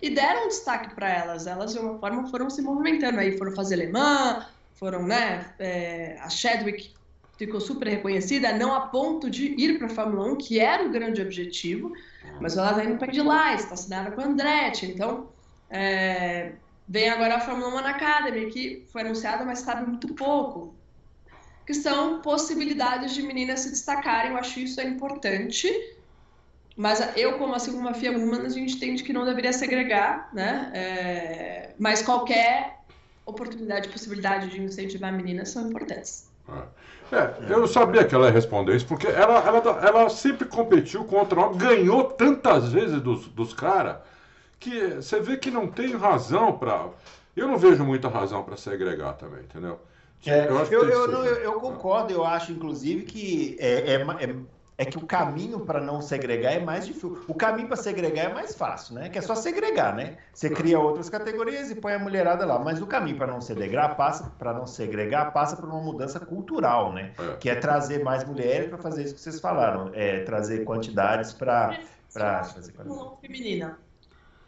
E 0.00 0.10
deram 0.10 0.46
um 0.46 0.48
destaque 0.48 0.94
para 0.94 1.08
elas. 1.08 1.46
Elas, 1.46 1.72
de 1.72 1.78
uma 1.78 1.98
forma, 1.98 2.28
foram 2.28 2.50
se 2.50 2.60
movimentando. 2.60 3.20
Aí 3.20 3.38
foram 3.38 3.52
fazer 3.52 3.76
alemã, 3.76 4.44
foram, 4.74 5.06
né? 5.06 5.54
É, 5.60 6.18
a 6.20 6.28
Chadwick 6.28 6.92
ficou 7.36 7.60
super 7.60 7.88
reconhecida, 7.88 8.52
não 8.52 8.74
a 8.74 8.82
ponto 8.82 9.28
de 9.30 9.54
ir 9.58 9.78
para 9.78 9.86
a 9.86 9.90
Fórmula 9.90 10.32
1, 10.32 10.36
que 10.36 10.60
era 10.60 10.84
o 10.84 10.90
grande 10.90 11.20
objetivo, 11.20 11.92
mas 12.40 12.56
ela 12.56 12.70
está 12.70 12.84
indo 12.84 12.98
para 12.98 13.10
de 13.10 13.20
lá, 13.20 13.54
está 13.54 13.74
assinada 13.74 14.10
com 14.10 14.20
a 14.20 14.24
Andretti, 14.24 14.86
então 14.86 15.28
é, 15.70 16.52
vem 16.86 17.08
agora 17.08 17.36
a 17.36 17.40
Fórmula 17.40 17.82
1 17.82 17.86
Academy, 17.86 18.50
que 18.50 18.86
foi 18.92 19.02
anunciada, 19.02 19.44
mas 19.44 19.60
sabe 19.60 19.88
muito 19.88 20.14
pouco, 20.14 20.74
que 21.66 21.74
são 21.74 22.20
possibilidades 22.20 23.14
de 23.14 23.22
meninas 23.22 23.60
se 23.60 23.70
destacarem, 23.70 24.32
eu 24.32 24.36
acho 24.36 24.60
isso 24.60 24.80
é 24.80 24.84
importante, 24.84 25.68
mas 26.76 27.00
eu, 27.16 27.38
como 27.38 27.54
assim, 27.54 27.72
uma 27.72 27.92
FIA 27.92 28.12
Woman, 28.12 28.46
a 28.46 28.48
gente 28.48 28.76
entende 28.76 29.02
que 29.02 29.12
não 29.12 29.24
deveria 29.24 29.52
segregar, 29.52 30.30
né, 30.32 30.70
é, 30.74 31.74
mas 31.78 32.02
qualquer 32.02 32.78
oportunidade, 33.24 33.88
possibilidade 33.88 34.50
de 34.50 34.60
incentivar 34.60 35.12
meninas 35.12 35.50
são 35.50 35.68
importantes. 35.68 36.30
É, 37.12 37.52
eu 37.52 37.66
sabia 37.66 38.04
que 38.04 38.14
ela 38.14 38.26
ia 38.26 38.32
responder 38.32 38.74
isso, 38.74 38.86
porque 38.86 39.06
ela, 39.06 39.38
ela, 39.46 39.86
ela 39.86 40.08
sempre 40.08 40.46
competiu 40.46 41.04
contra, 41.04 41.46
ganhou 41.50 42.04
tantas 42.04 42.72
vezes 42.72 43.02
dos, 43.02 43.28
dos 43.28 43.52
caras, 43.52 43.98
que 44.58 44.94
você 44.94 45.20
vê 45.20 45.36
que 45.36 45.50
não 45.50 45.66
tem 45.66 45.94
razão 45.94 46.56
para. 46.56 46.88
Eu 47.36 47.46
não 47.46 47.58
vejo 47.58 47.84
muita 47.84 48.08
razão 48.08 48.42
para 48.42 48.56
segregar 48.56 49.12
também, 49.14 49.40
entendeu? 49.40 49.78
É, 50.24 50.48
eu, 50.48 50.58
eu, 50.70 50.88
eu, 50.88 51.08
não, 51.08 51.24
eu, 51.24 51.52
concordo, 51.54 52.12
eu 52.12 52.24
acho, 52.24 52.52
inclusive, 52.52 53.02
que 53.02 53.56
é, 53.58 53.94
é, 53.94 54.04
é 54.76 54.82
é 54.82 54.84
que 54.84 54.98
o 54.98 55.06
caminho 55.06 55.60
para 55.60 55.80
não 55.80 56.02
segregar 56.02 56.52
é 56.52 56.60
mais 56.60 56.86
difícil. 56.86 57.24
O 57.28 57.34
caminho 57.34 57.68
para 57.68 57.76
segregar 57.76 58.24
é 58.24 58.34
mais 58.34 58.54
fácil, 58.54 58.96
né? 58.96 59.08
Que 59.08 59.18
é 59.18 59.22
só 59.22 59.34
segregar, 59.34 59.94
né? 59.94 60.16
Você 60.32 60.50
cria 60.50 60.78
outras 60.78 61.08
categorias 61.08 61.70
e 61.70 61.76
põe 61.76 61.92
a 61.92 61.98
mulherada 61.98 62.44
lá. 62.44 62.58
Mas 62.58 62.82
o 62.82 62.86
caminho 62.86 63.16
para 63.16 63.28
não 63.28 63.40
segregar 63.40 63.96
passa 63.96 64.32
para 64.38 64.52
não 64.52 64.66
segregar 64.66 65.32
passa 65.32 65.56
por 65.56 65.68
uma 65.68 65.80
mudança 65.80 66.18
cultural, 66.18 66.92
né? 66.92 67.12
É. 67.16 67.36
Que 67.36 67.48
é 67.48 67.54
trazer 67.54 68.02
mais 68.02 68.24
mulheres 68.24 68.68
para 68.68 68.78
fazer 68.78 69.04
isso 69.04 69.14
que 69.14 69.20
vocês 69.20 69.38
falaram, 69.40 69.90
é 69.94 70.20
trazer 70.24 70.64
quantidades 70.64 71.32
para 71.32 71.78
para 72.12 72.44
fazer 72.44 72.74
feminina. 73.20 73.78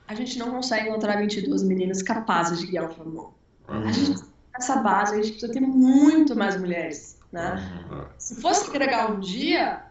A 0.06 0.14
gente 0.14 0.38
não 0.38 0.50
consegue 0.50 0.88
encontrar 0.88 1.16
22 1.16 1.62
meninas 1.62 2.02
capazes 2.02 2.58
de 2.60 2.66
guiar 2.66 2.90
o 2.90 2.90
Fórmula 2.92 3.30
1. 3.68 3.72
A 3.72 3.92
gente 3.92 4.34
essa 4.56 4.76
base 4.76 5.14
a 5.14 5.16
gente 5.16 5.30
precisa 5.32 5.52
ter 5.52 5.60
muito 5.60 6.36
mais 6.36 6.58
mulheres, 6.58 7.18
né? 7.32 7.86
Uhum. 7.90 8.04
Se 8.18 8.40
fosse 8.40 8.70
agregar 8.70 9.10
um 9.10 9.18
dia, 9.18 9.82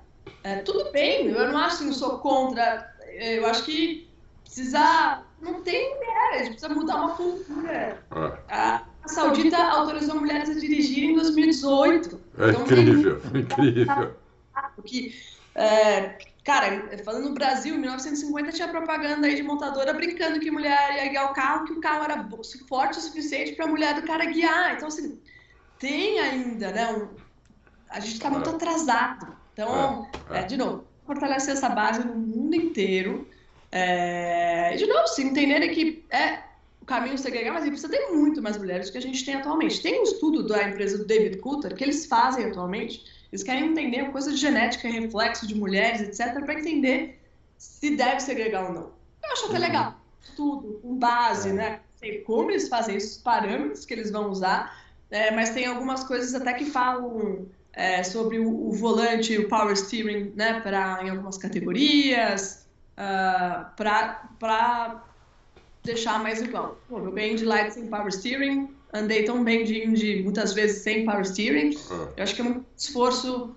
é, 0.43 0.57
tudo 0.57 0.91
bem, 0.91 1.27
eu 1.27 1.51
não 1.51 1.57
acho 1.57 1.79
que 1.79 1.85
eu 1.85 1.93
sou 1.93 2.19
contra. 2.19 2.93
Eu 3.13 3.45
acho 3.45 3.63
que 3.63 4.09
precisa. 4.43 5.23
Não 5.41 5.61
tem 5.61 5.95
mulher, 5.95 6.33
a 6.33 6.37
gente 6.39 6.51
precisa 6.51 6.69
mudar 6.69 6.97
uma 6.97 7.15
cultura. 7.15 7.71
É. 7.71 7.97
A, 8.49 8.83
a 9.03 9.07
Saudita 9.07 9.57
autorizou 9.57 10.19
mulheres 10.19 10.49
a 10.49 10.53
dirigir 10.53 11.09
em 11.09 11.15
2018. 11.15 12.21
É 12.37 12.49
então, 12.49 12.61
incrível, 12.61 13.21
tem... 13.21 13.41
incrível. 13.41 14.15
Que, 14.85 15.15
é, 15.55 16.17
cara, 16.43 16.97
falando 17.03 17.29
no 17.29 17.33
Brasil, 17.33 17.75
em 17.75 17.79
1950 17.79 18.51
tinha 18.51 18.67
propaganda 18.67 19.27
aí 19.27 19.35
de 19.35 19.43
montadora 19.43 19.93
brincando 19.93 20.39
que 20.39 20.51
mulher 20.51 20.95
ia 20.97 21.09
guiar 21.09 21.31
o 21.31 21.33
carro, 21.33 21.65
que 21.65 21.73
o 21.73 21.81
carro 21.81 22.03
era 22.03 22.29
forte 22.67 22.99
o 22.99 23.01
suficiente 23.01 23.53
para 23.53 23.65
a 23.65 23.69
mulher 23.69 23.95
do 23.95 24.07
cara 24.07 24.25
guiar. 24.25 24.75
Então, 24.75 24.87
assim, 24.87 25.19
tem 25.79 26.19
ainda, 26.19 26.71
né? 26.71 26.93
Um, 26.93 27.09
a 27.89 27.99
gente 27.99 28.13
está 28.13 28.29
muito 28.29 28.49
atrasado 28.49 29.42
Então, 29.53 30.07
é, 30.31 30.39
é. 30.39 30.43
de 30.43 30.57
novo, 30.57 30.83
fortalecer 31.05 31.53
essa 31.53 31.69
base 31.69 32.05
no 32.05 32.15
mundo 32.15 32.55
inteiro. 32.55 33.27
É, 33.71 34.75
de 34.75 34.85
novo, 34.85 35.07
se 35.07 35.23
entenderem 35.23 35.71
que 35.73 36.03
é 36.11 36.39
o 36.81 36.85
caminho 36.85 37.17
segregar, 37.17 37.53
mas 37.53 37.63
precisa 37.63 37.89
ter 37.89 38.11
muito 38.11 38.41
mais 38.41 38.57
mulheres 38.57 38.87
do 38.87 38.91
que 38.91 38.97
a 38.97 39.01
gente 39.01 39.23
tem 39.23 39.35
atualmente. 39.35 39.81
Tem 39.81 40.01
um 40.01 40.03
estudo 40.03 40.45
da 40.47 40.67
empresa 40.67 40.97
do 40.97 41.05
David 41.05 41.37
Coulter 41.37 41.73
que 41.75 41.83
eles 41.83 42.05
fazem 42.05 42.45
atualmente, 42.45 43.05
eles 43.31 43.41
querem 43.41 43.67
entender 43.67 44.11
coisa 44.11 44.31
de 44.31 44.37
genética, 44.37 44.87
reflexo 44.87 45.47
de 45.47 45.55
mulheres, 45.55 46.01
etc., 46.01 46.43
para 46.43 46.59
entender 46.59 47.19
se 47.57 47.95
deve 47.95 48.19
segregar 48.19 48.65
ou 48.65 48.73
não. 48.73 48.91
Eu 49.23 49.31
acho 49.31 49.45
até 49.45 49.55
uhum. 49.55 49.61
legal. 49.61 50.01
Estudo, 50.21 50.79
com 50.81 50.95
base, 50.95 51.49
é. 51.49 51.53
né? 51.53 51.79
Como 52.25 52.51
eles 52.51 52.67
fazem 52.67 52.97
isso, 52.97 53.17
os 53.17 53.23
parâmetros 53.23 53.85
que 53.85 53.93
eles 53.93 54.11
vão 54.11 54.29
usar, 54.29 54.77
é, 55.09 55.31
mas 55.31 55.51
tem 55.51 55.65
algumas 55.65 56.03
coisas 56.03 56.35
até 56.35 56.53
que 56.53 56.65
falam 56.65 57.47
é, 57.73 58.03
sobre 58.03 58.39
o, 58.39 58.67
o, 58.67 58.71
volante, 58.71 59.37
o 59.37 59.47
power 59.47 59.75
steering, 59.75 60.31
né, 60.35 60.59
para 60.59 61.03
em 61.03 61.09
algumas 61.09 61.37
categorias, 61.37 62.67
uh, 62.97 63.01
ah, 63.01 63.73
para 64.39 65.03
deixar 65.83 66.21
mais 66.21 66.41
igual. 66.41 66.79
Pô, 66.87 66.99
eu 66.99 67.11
ganhei 67.11 67.35
de 67.35 67.45
light 67.45 67.73
sem 67.73 67.87
power 67.87 68.11
steering, 68.11 68.69
andei 68.93 69.23
tão 69.23 69.43
bem 69.43 69.63
de 69.63 69.83
Indy 69.83 70.23
muitas 70.23 70.53
vezes 70.53 70.83
sem 70.83 71.03
power 71.03 71.25
steering. 71.25 71.75
Eu 72.15 72.23
acho 72.23 72.35
que 72.35 72.41
é 72.41 72.45
um 72.45 72.63
esforço 72.77 73.55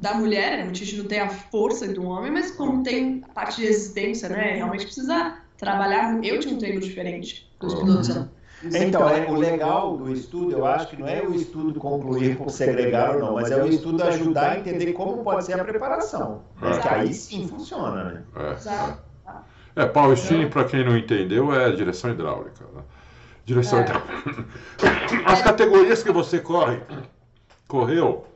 da 0.00 0.14
mulher, 0.14 0.58
né? 0.58 0.70
a 0.70 0.74
gente 0.74 0.96
não 0.96 1.06
tem 1.06 1.20
a 1.20 1.28
força 1.28 1.88
do 1.88 2.04
homem, 2.04 2.30
mas 2.30 2.50
como 2.52 2.82
tem 2.82 3.22
a 3.28 3.32
parte 3.32 3.60
de 3.60 3.66
resistência, 3.66 4.28
né, 4.28 4.56
realmente 4.56 4.84
precisa 4.84 5.38
trabalhar. 5.56 6.22
Eu 6.22 6.38
tinha 6.38 6.54
um 6.54 6.58
treino 6.58 6.80
diferente 6.80 7.50
dos 7.58 7.74
pilotos. 7.74 8.08
Uhum. 8.10 8.28
Então, 8.74 9.08
é, 9.08 9.30
o 9.30 9.34
legal 9.34 9.96
do 9.96 10.12
estudo, 10.12 10.52
eu 10.52 10.66
acho 10.66 10.88
que 10.88 10.96
não 10.96 11.06
é 11.06 11.22
o 11.22 11.34
estudo 11.34 11.78
concluir 11.78 12.36
por 12.36 12.50
segregar 12.50 13.14
ou 13.14 13.20
não, 13.20 13.34
mas 13.34 13.50
é 13.50 13.62
o 13.62 13.66
estudo 13.66 14.02
ajudar 14.02 14.52
a 14.52 14.58
entender 14.58 14.92
como 14.92 15.22
pode 15.22 15.44
ser 15.44 15.60
a 15.60 15.64
preparação. 15.64 16.42
Né? 16.60 16.78
Que 16.78 16.88
aí 16.88 17.14
sim 17.14 17.46
funciona, 17.46 18.04
né? 18.04 18.24
É, 19.76 19.82
é 19.82 19.86
power 19.86 20.16
steering, 20.16 20.48
para 20.48 20.64
quem 20.64 20.84
não 20.84 20.96
entendeu, 20.96 21.52
é 21.52 21.70
direção 21.72 22.10
hidráulica. 22.10 22.64
Né? 22.74 22.82
Direção 23.44 23.80
é. 23.80 23.82
hidráulica. 23.82 24.46
As 25.26 25.42
categorias 25.42 26.02
que 26.02 26.12
você 26.12 26.40
corre, 26.40 26.80
correu... 27.68 28.26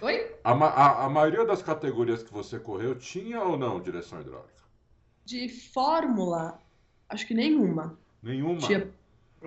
Oi? 0.00 0.32
A, 0.42 0.52
a, 0.52 1.04
a 1.04 1.08
maioria 1.08 1.44
das 1.44 1.62
categorias 1.62 2.22
que 2.22 2.32
você 2.32 2.58
correu 2.58 2.96
tinha 2.96 3.40
ou 3.40 3.56
não 3.56 3.80
direção 3.80 4.20
hidráulica? 4.20 4.50
De 5.24 5.48
fórmula, 5.48 6.58
acho 7.08 7.26
que 7.26 7.34
nenhuma. 7.34 7.96
Nenhuma? 8.20 8.58
Tinha 8.58 8.88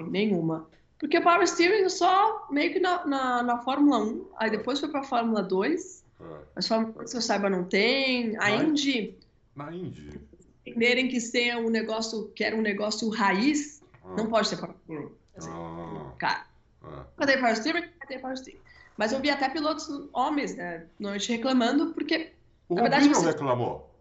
Nenhuma. 0.04 0.68
Porque 1.00 1.18
o 1.18 1.22
Power 1.22 1.48
Steering 1.48 1.90
só 1.90 2.48
meio 2.50 2.72
que 2.72 2.80
na, 2.80 3.06
na, 3.06 3.44
na 3.44 3.58
Fórmula 3.60 4.00
1, 4.00 4.28
aí 4.38 4.50
depois 4.50 4.80
foi 4.80 4.90
pra 4.90 5.04
Fórmula 5.04 5.44
2. 5.44 6.04
É. 6.20 6.24
Mas 6.56 6.68
Fórmula 6.68 6.94
2, 6.94 7.10
se 7.10 7.18
eu 7.18 7.22
saiba, 7.22 7.50
não 7.50 7.64
tem. 7.66 8.38
A 8.38 8.52
Indy. 8.52 9.18
Na 9.56 9.74
Indy. 9.74 10.22
Entenderem 10.66 11.08
que 11.08 11.20
ser 11.20 11.58
um 11.58 11.70
negócio 11.70 12.32
que 12.36 12.44
era 12.44 12.56
um 12.56 12.62
negócio 12.62 13.08
raiz, 13.10 13.84
ah. 14.04 14.16
não 14.16 14.28
pode 14.28 14.48
ser 14.48 14.58
Fórmula 14.58 14.80
1. 14.90 15.12
Assim, 15.38 15.50
ah. 15.52 16.12
Cara. 16.18 16.46
Ah. 16.84 17.26
Tem 17.26 17.40
Power 17.40 17.56
Steering, 17.56 17.90
tem 18.08 18.20
Power 18.20 18.38
Steering. 18.38 18.60
Mas 18.98 19.12
eu 19.12 19.20
vi 19.20 19.30
até 19.30 19.50
pilotos 19.50 19.90
homens, 20.14 20.56
né, 20.56 20.86
noite 20.98 21.32
reclamando, 21.32 21.94
porque. 21.94 22.32
O 22.70 22.76
na 22.76 22.84
verdade, 22.84 23.10
você... 23.10 23.28
reclamou. 23.28 23.95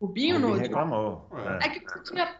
Rubinho 0.00 0.38
no. 0.38 0.54
reclamou. 0.54 1.28
É, 1.60 1.66
é 1.66 1.68
que 1.68 1.84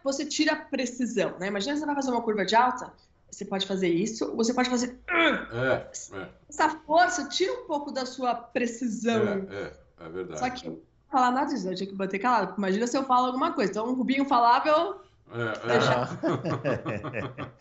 você 0.03 0.25
tira 0.25 0.53
a 0.55 0.57
precisão, 0.57 1.39
né? 1.39 1.49
Imagina 1.49 1.77
você 1.77 1.85
vai 1.85 1.95
fazer 1.95 2.11
uma 2.11 2.23
curva 2.23 2.47
de 2.47 2.57
alta, 2.57 2.91
você 3.31 3.45
pode 3.45 3.67
fazer 3.67 3.89
isso, 3.89 4.35
você 4.35 4.55
pode 4.55 4.71
fazer. 4.71 4.99
É, 5.09 6.19
é. 6.19 6.29
Essa 6.49 6.71
força 6.87 7.29
tira 7.29 7.53
um 7.53 7.67
pouco 7.67 7.93
da 7.93 8.07
sua 8.07 8.35
precisão. 8.35 9.47
É, 9.51 9.55
é, 9.55 10.07
é 10.07 10.09
verdade. 10.09 10.39
Só 10.41 10.49
que 10.49 10.69
não 10.69 10.79
falar 11.11 11.33
nada 11.33 11.53
disso, 11.53 11.69
eu 11.69 11.75
tinha 11.75 11.89
que 11.89 11.95
bater 11.95 12.19
calado. 12.19 12.55
Imagina 12.57 12.87
se 12.87 12.97
eu 12.97 13.05
falo 13.05 13.27
alguma 13.27 13.53
coisa. 13.53 13.71
Então 13.71 13.89
o 13.89 13.95
Rubinho 13.95 14.25
falava, 14.25 14.69
eu. 14.69 15.01
É, 15.33 15.53
é. 15.77 17.51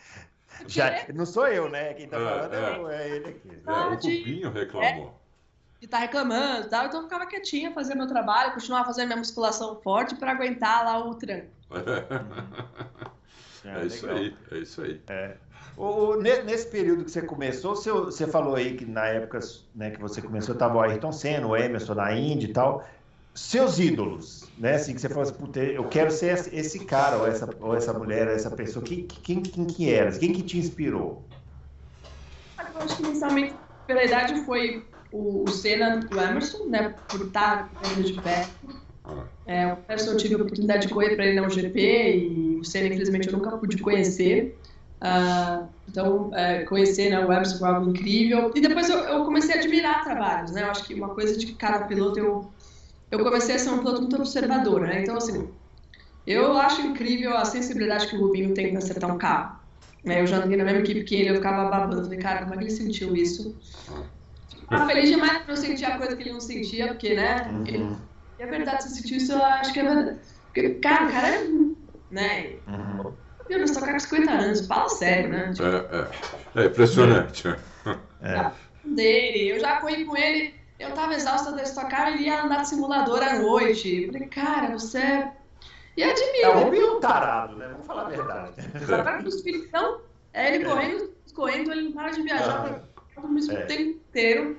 Já, 0.68 1.06
não 1.13 1.26
sou 1.26 1.47
eu, 1.47 1.69
né? 1.69 1.93
Quem 1.93 2.08
tá 2.08 2.17
falando 2.17 2.89
é, 2.89 3.04
é 3.04 3.15
ele 3.15 3.30
aqui. 3.30 3.50
É, 3.65 3.71
o 3.71 3.89
Rubinho 3.89 4.52
reclamou 4.52 5.18
de 5.80 5.86
estar 5.86 5.98
tá 5.98 6.04
reclamando 6.04 6.68
e 6.68 6.70
tal, 6.70 6.86
então 6.86 7.00
eu 7.00 7.04
ficava 7.04 7.26
quietinha, 7.26 7.74
fazia 7.74 7.96
meu 7.96 8.08
trabalho, 8.08 8.54
continuava 8.54 8.86
fazendo 8.86 9.08
minha 9.08 9.18
musculação 9.18 9.80
forte 9.82 10.15
para 10.15 10.32
aguentar 10.32 10.84
lá 10.84 11.00
o 11.06 11.15
tranco. 11.15 11.48
É, 13.65 13.82
é 13.82 13.86
isso 13.86 14.10
aí, 14.10 14.36
é 14.52 14.58
isso 14.58 14.82
aí. 14.82 15.02
É. 15.10 15.36
O, 15.76 16.15
nesse 16.15 16.68
período 16.68 17.04
que 17.04 17.12
você 17.12 17.22
começou, 17.22 17.76
você, 17.76 17.92
você 17.92 18.26
falou 18.26 18.56
aí 18.56 18.76
que 18.76 18.86
na 18.86 19.06
época 19.08 19.39
né, 19.76 19.92
que 19.92 20.00
você 20.00 20.22
começou, 20.22 20.54
estava 20.54 20.78
o 20.78 20.82
Ayrton 20.82 21.12
Senna, 21.12 21.46
o 21.46 21.58
Emerson 21.58 21.94
na 21.94 22.13
Indy 22.13 22.46
e 22.48 22.54
tal. 22.54 22.88
Seus 23.34 23.80
ídolos, 23.80 24.50
né? 24.58 24.76
Assim, 24.76 24.94
que 24.94 25.02
você 25.02 25.10
falou 25.10 25.24
assim, 25.24 25.36
eu 25.74 25.88
quero 25.88 26.12
ser 26.12 26.54
esse 26.54 26.84
cara, 26.86 27.18
ou 27.18 27.28
essa, 27.28 27.50
ou 27.62 27.76
essa 27.76 27.94
mulher, 27.94 28.28
ou 28.28 28.34
essa 28.34 28.50
pessoa. 28.50 28.84
Quem, 28.84 29.06
quem, 29.06 29.42
quem 29.42 29.65
que 29.65 29.94
era? 29.94 30.12
Quem 30.12 30.34
que 30.34 30.42
te 30.42 30.58
inspirou? 30.58 31.24
Eu 32.58 32.82
acho 32.82 32.98
que 32.98 33.04
inicialmente, 33.04 33.54
pela 33.88 34.04
idade, 34.04 34.44
foi 34.46 34.86
o, 35.12 35.43
o 35.43 35.48
Senna 35.50 35.98
do 35.98 36.19
Emerson, 36.19 36.65
né, 36.65 36.95
por 37.08 37.22
estar 37.22 37.69
de 38.02 38.13
pé. 38.22 38.48
É, 39.45 39.67
o 39.67 39.78
Emerson 39.88 40.12
eu 40.12 40.17
tive 40.17 40.36
a 40.36 40.38
oportunidade 40.38 40.88
de 40.88 40.93
correr 40.93 41.15
para 41.15 41.26
ele 41.26 41.39
na 41.39 41.50
GP 41.50 42.17
e 42.17 42.60
o 42.60 42.63
Senna, 42.63 42.88
infelizmente, 42.88 43.28
eu 43.28 43.34
nunca 43.34 43.58
pude 43.58 43.78
conhecer. 43.78 44.58
Uh, 45.02 45.65
então, 45.88 46.30
é, 46.36 46.63
conhecer 46.65 47.10
né, 47.10 47.19
o 47.19 47.32
Emerson 47.32 47.58
foi 47.58 47.67
algo 47.69 47.89
incrível. 47.89 48.52
E 48.54 48.62
depois 48.62 48.89
eu, 48.89 48.98
eu, 49.00 49.26
comecei 49.26 49.56
a 49.56 49.58
admirar 49.58 50.04
trabalhos, 50.04 50.52
né? 50.52 50.63
Eu 50.63 50.72
acho 50.72 50.84
que 50.84 50.93
uma 50.93 51.10
coisa 51.10 51.38
de 51.38 51.54
cada 51.54 51.86
piloto, 51.86 52.19
eu, 52.19 52.52
eu 53.10 53.24
comecei 53.24 53.56
a 53.56 53.60
ser 53.60 53.69
um 53.69 53.80
piloto 53.80 54.02
muito 54.02 54.15
observador, 54.17 54.82
né? 54.82 55.02
Então, 55.02 55.17
assim, 55.17 55.48
eu 56.28 56.58
acho 56.58 56.82
incrível 56.82 57.36
a 57.36 57.45
sensibilidade 57.45 58.08
que 58.08 58.15
o 58.15 58.22
Rubinho 58.22 58.54
tem 58.54 58.69
para 58.69 58.80
acertar 58.80 59.13
um 59.13 59.17
carro. 59.17 59.58
Né? 60.04 60.22
Eu 60.22 60.28
já 60.28 60.38
andei 60.38 60.58
na 60.58 60.63
mesma 60.63 60.82
equipe 60.82 61.04
que 61.04 61.15
ele, 61.15 61.30
eu 61.30 61.36
ficava 61.36 61.69
babando. 61.69 62.04
Falei, 62.04 62.19
cara, 62.19 62.41
como 62.41 62.54
é 62.54 62.58
que 62.58 62.63
ele 62.65 62.72
sentiu 62.72 63.15
isso? 63.15 63.56
Ah, 64.69 64.86
feliz 64.86 65.10
demais 65.10 65.39
por 65.39 65.51
eu 65.51 65.58
sentir 65.58 65.86
a 65.86 65.97
coisa 65.97 66.15
que 66.15 66.23
ele 66.23 66.34
não 66.34 66.41
sentia, 66.41 66.88
porque, 66.88 67.15
né? 67.15 67.47
Uhum. 67.51 67.97
é 68.38 68.45
verdade, 68.45 68.84
se 68.84 68.89
sentiu 68.89 69.17
isso, 69.17 69.32
eu 69.32 69.43
acho 69.43 69.73
que 69.73 69.79
é 69.79 69.84
verdade. 69.84 70.19
Porque, 70.45 70.69
cara, 70.75 71.05
o 71.05 71.12
cara 71.12 71.27
é. 71.27 71.47
Né? 72.12 72.55
Uhum. 72.67 73.13
Eu 73.49 73.58
não 73.58 73.65
estou 73.65 73.84
com 73.84 73.99
50 73.99 74.32
anos, 74.32 74.67
fala 74.67 74.89
sério, 74.89 75.29
né? 75.29 75.51
Tipo, 75.53 75.67
é, 75.67 76.62
é. 76.62 76.63
é 76.63 76.65
impressionante. 76.67 77.47
É. 78.21 78.51
Dele, 78.84 79.49
eu 79.49 79.60
já 79.60 79.77
corri 79.77 80.05
com 80.05 80.15
ele, 80.15 80.53
eu 80.79 80.91
tava 80.91 81.13
exausta 81.13 81.51
da 81.51 81.63
estocar, 81.63 82.13
ele 82.13 82.23
ia 82.23 82.43
andar 82.43 82.62
de 82.62 82.69
simulador 82.69 83.23
à 83.23 83.39
noite. 83.39 84.03
Eu 84.03 84.13
falei, 84.13 84.27
cara, 84.27 84.71
você 84.71 84.99
é. 84.99 85.32
E 85.97 86.03
admiro. 86.03 86.45
É 86.45 86.55
um 86.55 86.69
meio 86.69 86.99
tarado, 86.99 87.55
né? 87.55 87.69
Vamos 87.71 87.88
falar 87.88 88.05
a 88.05 88.10
verdade. 88.10 88.53
Exatamente, 88.75 89.27
os 89.27 89.41
filhos 89.41 89.65
então, 89.65 90.01
é 90.34 90.55
ele 90.55 90.65
correndo, 90.65 91.13
correndo, 91.34 91.71
ele 91.71 91.84
não 91.84 91.91
para 91.93 92.12
de 92.12 92.21
viajar 92.21 92.82
o 93.27 93.32
mesmo 93.32 93.58
é. 93.58 93.65
tempo 93.65 93.82
inteiro. 93.82 94.58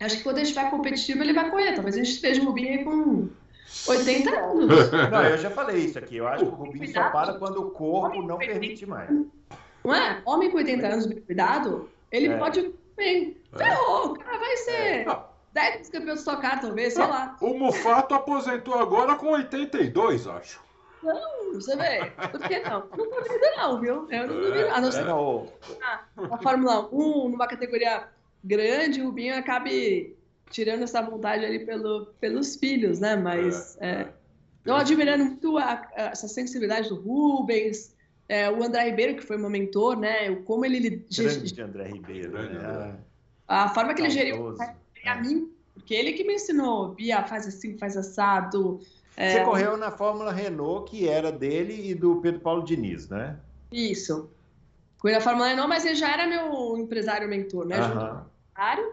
Acho 0.00 0.16
que 0.16 0.22
quando 0.22 0.38
a 0.38 0.44
gente 0.44 0.54
vai 0.54 0.70
competitivo, 0.70 1.22
ele 1.22 1.32
vai 1.32 1.50
correr. 1.50 1.72
Talvez 1.72 1.94
a 1.94 1.98
gente 1.98 2.10
esteja 2.10 2.42
o 2.42 2.46
Rubinho 2.46 2.70
aí 2.70 2.84
com 2.84 3.28
80 3.86 4.30
anos. 4.30 4.90
Não, 5.10 5.22
eu 5.24 5.38
já 5.38 5.50
falei 5.50 5.84
isso 5.84 5.98
aqui. 5.98 6.16
Eu 6.16 6.28
acho 6.28 6.44
que 6.44 6.50
o 6.50 6.54
Rubinho 6.54 6.92
só 6.92 7.10
para 7.10 7.34
quando 7.34 7.62
o 7.62 7.70
corpo 7.70 8.22
não 8.22 8.38
permite 8.38 8.86
mais. 8.86 9.10
Não 9.84 9.94
é? 9.94 10.20
Homem 10.24 10.50
com 10.50 10.56
80 10.56 10.86
anos, 10.86 11.06
bem 11.06 11.20
cuidado, 11.20 11.90
ele 12.10 12.28
é. 12.28 12.36
pode 12.36 12.74
bem. 12.96 13.36
Ferrou, 13.56 14.12
o 14.12 14.18
cara 14.18 14.38
vai 14.38 14.56
ser. 14.56 15.06
10 15.52 15.88
campeões 15.90 16.18
de 16.18 16.24
tocar, 16.24 16.60
talvez, 16.60 16.94
sei 16.94 17.06
lá. 17.06 17.36
O 17.40 17.54
Mufato 17.54 18.14
aposentou 18.14 18.74
agora 18.74 19.14
com 19.14 19.28
82, 19.28 20.26
acho. 20.26 20.63
Não, 21.04 21.54
você 21.54 21.76
vê. 21.76 22.10
Por 22.30 22.40
que 22.40 22.60
não? 22.60 22.88
Não 22.96 23.10
duvido, 23.10 23.56
não, 23.56 23.80
viu? 23.80 24.08
Eu 24.10 24.26
não 24.26 24.40
duvido. 24.40 24.68
A 24.70 24.80
não 24.80 24.90
ser 24.90 25.04
na 25.04 26.38
Fórmula 26.38 26.88
1, 26.92 27.28
numa 27.28 27.46
categoria 27.46 28.08
grande, 28.42 29.00
o 29.00 29.06
Rubinho 29.06 29.36
acabe 29.36 30.16
tirando 30.50 30.82
essa 30.82 31.02
vontade 31.02 31.44
ali 31.44 31.64
pelo, 31.64 32.06
pelos 32.20 32.56
filhos, 32.56 33.00
né? 33.00 33.16
Mas 33.16 33.76
é, 33.80 33.90
é. 33.90 34.08
eu 34.64 34.74
admirando 34.74 35.24
muito 35.24 35.58
a, 35.58 35.72
a, 35.96 36.02
essa 36.12 36.28
sensibilidade 36.28 36.88
do 36.88 36.96
Rubens, 36.96 37.94
é, 38.28 38.50
o 38.50 38.62
André 38.62 38.84
Ribeiro, 38.84 39.16
que 39.16 39.22
foi 39.22 39.36
meu 39.36 39.50
mentor, 39.50 39.98
né? 39.98 40.34
Como 40.44 40.64
ele. 40.64 41.04
Grande 41.14 41.62
André 41.62 41.88
Ribeiro, 41.88 42.32
né? 42.32 42.96
A 43.46 43.68
forma 43.68 43.94
que 43.94 44.00
ele 44.00 44.10
geriu 44.10 44.56
a 45.04 45.14
mim, 45.16 45.50
porque 45.74 45.94
ele 45.94 46.12
que 46.12 46.24
me 46.24 46.34
ensinou, 46.34 46.94
Bia, 46.94 47.22
faz 47.24 47.46
assim, 47.46 47.76
faz 47.76 47.96
assado, 47.96 48.80
é... 49.16 49.32
Você 49.32 49.44
correu 49.44 49.76
na 49.76 49.90
Fórmula 49.90 50.32
Renault, 50.32 50.90
que 50.90 51.08
era 51.08 51.30
dele 51.30 51.90
e 51.90 51.94
do 51.94 52.16
Pedro 52.16 52.40
Paulo 52.40 52.64
Diniz, 52.64 53.08
né? 53.08 53.38
Isso. 53.70 54.30
Corri 54.98 55.14
na 55.14 55.20
Fórmula 55.20 55.48
Renault, 55.48 55.68
mas 55.68 55.84
ele 55.84 55.94
já 55.94 56.12
era 56.12 56.26
meu 56.26 56.76
empresário 56.76 57.28
mentor, 57.28 57.66
né? 57.66 57.76
Uhum. 57.80 58.92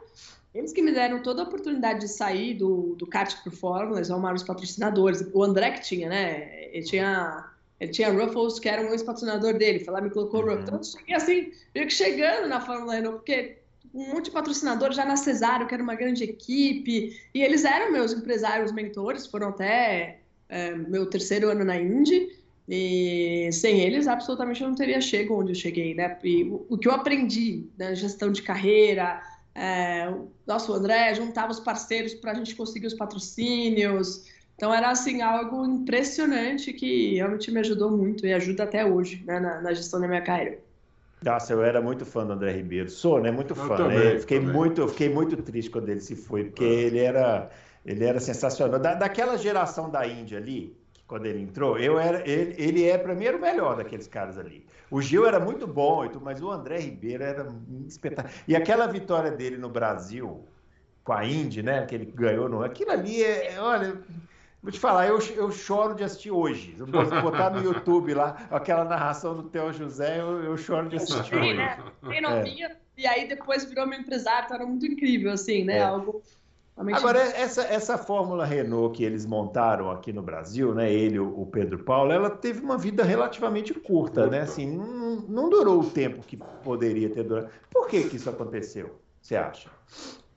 Eles 0.54 0.74
que 0.74 0.82
me 0.82 0.92
deram 0.92 1.24
toda 1.24 1.42
a 1.42 1.46
oportunidade 1.46 2.02
de 2.02 2.08
sair 2.10 2.56
do, 2.56 2.96
do 2.96 3.08
kart 3.08 3.42
por 3.44 3.54
Fórmula, 3.54 4.00
eles 4.00 4.12
arrumaram 4.12 4.36
os 4.36 4.44
patrocinadores. 4.44 5.26
O 5.34 5.44
André 5.44 5.72
que 5.72 5.82
tinha, 5.82 6.10
né? 6.10 6.66
Ele 6.74 6.84
tinha, 6.84 7.50
ele 7.80 7.92
tinha 7.92 8.12
Ruffles, 8.12 8.60
que 8.60 8.68
era 8.68 8.82
um 8.82 8.92
ex-patrocinador 8.92 9.54
dele. 9.54 9.80
Foi 9.80 9.94
lá, 9.94 10.02
me 10.02 10.10
colocou 10.10 10.42
uhum. 10.42 10.58
Ruffles. 10.58 10.68
Então, 10.68 10.78
eu 10.80 10.84
cheguei 10.84 11.16
assim, 11.16 11.54
meio 11.74 11.88
que 11.88 11.94
chegando 11.94 12.48
na 12.50 12.60
Fórmula 12.60 12.96
Renault, 12.96 13.20
porque 13.20 13.60
um 13.94 14.14
monte 14.14 14.26
de 14.26 14.32
patrocinador 14.32 14.92
já 14.92 15.06
na 15.06 15.18
Cesário, 15.18 15.68
que 15.68 15.74
era 15.74 15.84
uma 15.84 15.96
grande 15.96 16.24
equipe, 16.24 17.20
e 17.34 17.42
eles 17.42 17.66
eram 17.66 17.92
meus 17.92 18.14
empresários, 18.14 18.72
mentores, 18.72 19.28
foram 19.28 19.50
até 19.50 20.20
é, 20.48 20.74
meu 20.76 21.06
terceiro 21.06 21.50
ano 21.50 21.64
na 21.64 21.78
Indy, 21.78 22.30
e 22.68 23.50
sem 23.52 23.82
eles, 23.82 24.08
absolutamente 24.08 24.62
eu 24.62 24.70
não 24.70 24.76
teria 24.76 25.02
chegado 25.02 25.38
onde 25.38 25.52
eu 25.52 25.56
cheguei, 25.56 25.94
né? 25.94 26.18
E 26.24 26.44
o, 26.44 26.66
o 26.70 26.78
que 26.78 26.88
eu 26.88 26.94
aprendi 26.94 27.66
na 27.78 27.94
gestão 27.94 28.32
de 28.32 28.42
carreira, 28.42 29.22
é, 29.54 30.14
nosso 30.48 30.72
André 30.74 31.14
juntava 31.16 31.52
os 31.52 31.60
parceiros 31.60 32.14
para 32.14 32.32
a 32.32 32.36
gente 32.36 32.56
conseguir 32.56 32.88
os 32.88 32.94
patrocínios. 32.94 34.26
Então 34.56 34.74
era 34.74 34.90
assim 34.90 35.22
algo 35.22 35.66
impressionante 35.66 36.72
que 36.72 37.16
realmente 37.16 37.52
me 37.52 37.60
ajudou 37.60 37.92
muito 37.92 38.26
e 38.26 38.34
ajuda 38.34 38.64
até 38.64 38.86
hoje 38.86 39.24
né, 39.26 39.40
na, 39.40 39.62
na 39.62 39.74
gestão 39.74 40.00
da 40.00 40.08
minha 40.08 40.22
carreira. 40.22 40.60
Nossa, 41.24 41.54
eu 41.54 41.64
era 41.64 41.82
muito 41.82 42.06
fã 42.06 42.26
do 42.26 42.34
André 42.34 42.52
Ribeiro. 42.52 42.90
Sou, 42.90 43.22
né? 43.22 43.30
Muito 43.30 43.54
fã. 43.54 43.76
Também, 43.76 44.14
né? 44.14 44.20
fiquei 44.20 44.40
também. 44.40 44.56
muito, 44.56 44.82
eu 44.82 44.88
fiquei 44.88 45.10
muito 45.10 45.38
triste 45.38 45.70
quando 45.70 45.90
ele 45.90 46.00
se 46.00 46.16
foi, 46.16 46.46
porque 46.46 46.64
é. 46.64 46.68
ele 46.68 47.00
era, 47.00 47.50
ele 47.86 48.04
era 48.04 48.20
sensacional. 48.20 48.80
Da, 48.80 48.96
daquela 48.96 49.38
geração 49.38 49.90
da 49.90 50.08
Índia 50.08 50.40
ali, 50.40 50.76
quando 51.06 51.28
ele 51.28 51.40
entrou, 51.40 51.78
eu 51.78 52.00
era, 52.00 52.28
ele, 52.28 52.56
ele 52.58 52.90
é 52.90 52.98
para 52.98 53.14
mim 53.14 53.26
era 53.26 53.38
o 53.38 53.42
melhor 53.42 53.76
daqueles 53.76 54.08
caras 54.08 54.38
ali. 54.38 54.66
O 54.90 55.02
Gil 55.02 55.28
era 55.28 55.40
muito 55.40 55.68
bom, 55.68 56.10
mas 56.22 56.42
o 56.42 56.50
André 56.50 56.80
Ribeiro 56.80 57.24
era 57.24 57.48
espetacular. 57.88 58.34
E 58.48 58.56
aquela 58.56 58.88
vitória 58.88 59.30
dele 59.30 59.58
no 59.58 59.70
Brasil 59.70 60.44
com 61.04 61.14
a 61.14 61.26
Indy, 61.26 61.64
né, 61.64 61.86
que 61.86 61.96
ele 61.96 62.06
ganhou, 62.06 62.48
no, 62.48 62.64
aquilo 62.64 62.92
ali 62.92 63.24
é, 63.24 63.56
olha, 63.60 64.00
vou 64.62 64.72
te 64.72 64.80
falar, 64.80 65.08
eu, 65.08 65.20
eu 65.36 65.52
choro 65.52 65.96
de 65.96 66.04
assistir 66.04 66.32
hoje. 66.32 66.76
Se 66.78 67.22
botar 67.22 67.50
no 67.50 67.64
YouTube 67.64 68.14
lá 68.14 68.48
aquela 68.52 68.86
narração 68.86 69.36
do 69.36 69.44
Theo 69.44 69.74
José, 69.74 70.20
eu, 70.20 70.44
eu 70.44 70.58
choro 70.58 70.90
de 70.90 70.98
assistir 70.98 71.36
hoje. 71.36 71.54
Né? 71.54 71.78
Novinha, 72.22 72.68
é. 72.68 72.78
e 72.98 73.08
aí 73.08 73.28
depois 73.28 73.66
virou 73.66 73.88
meu 73.88 74.00
empresário, 74.00 74.46
então 74.46 74.58
era 74.58 74.66
muito 74.66 74.86
incrível, 74.86 75.32
assim, 75.32 75.64
né? 75.64 75.78
É. 75.78 75.84
Algo 75.84 76.22
Agora, 76.94 77.20
essa, 77.20 77.62
essa 77.64 77.98
Fórmula 77.98 78.46
Renault 78.46 78.96
que 78.96 79.04
eles 79.04 79.26
montaram 79.26 79.92
aqui 79.92 80.12
no 80.12 80.22
Brasil, 80.24 80.74
né? 80.74 80.92
Ele, 80.92 81.20
o 81.20 81.46
Pedro 81.46 81.80
Paulo, 81.80 82.12
ela 82.12 82.30
teve 82.30 82.62
uma 82.62 82.78
vida 82.78 83.04
relativamente 83.04 83.74
curta, 83.74 84.28
né? 84.28 84.42
Assim, 84.42 84.78
não, 84.78 85.18
não 85.18 85.50
durou 85.50 85.82
o 85.82 85.90
tempo 85.90 86.24
que 86.24 86.38
poderia 86.64 87.10
ter 87.10 87.24
durado. 87.24 87.50
Por 87.70 87.88
que, 87.88 88.06
que 88.06 88.16
isso 88.16 88.30
aconteceu, 88.30 89.00
você 89.22 89.36
acha? 89.36 89.70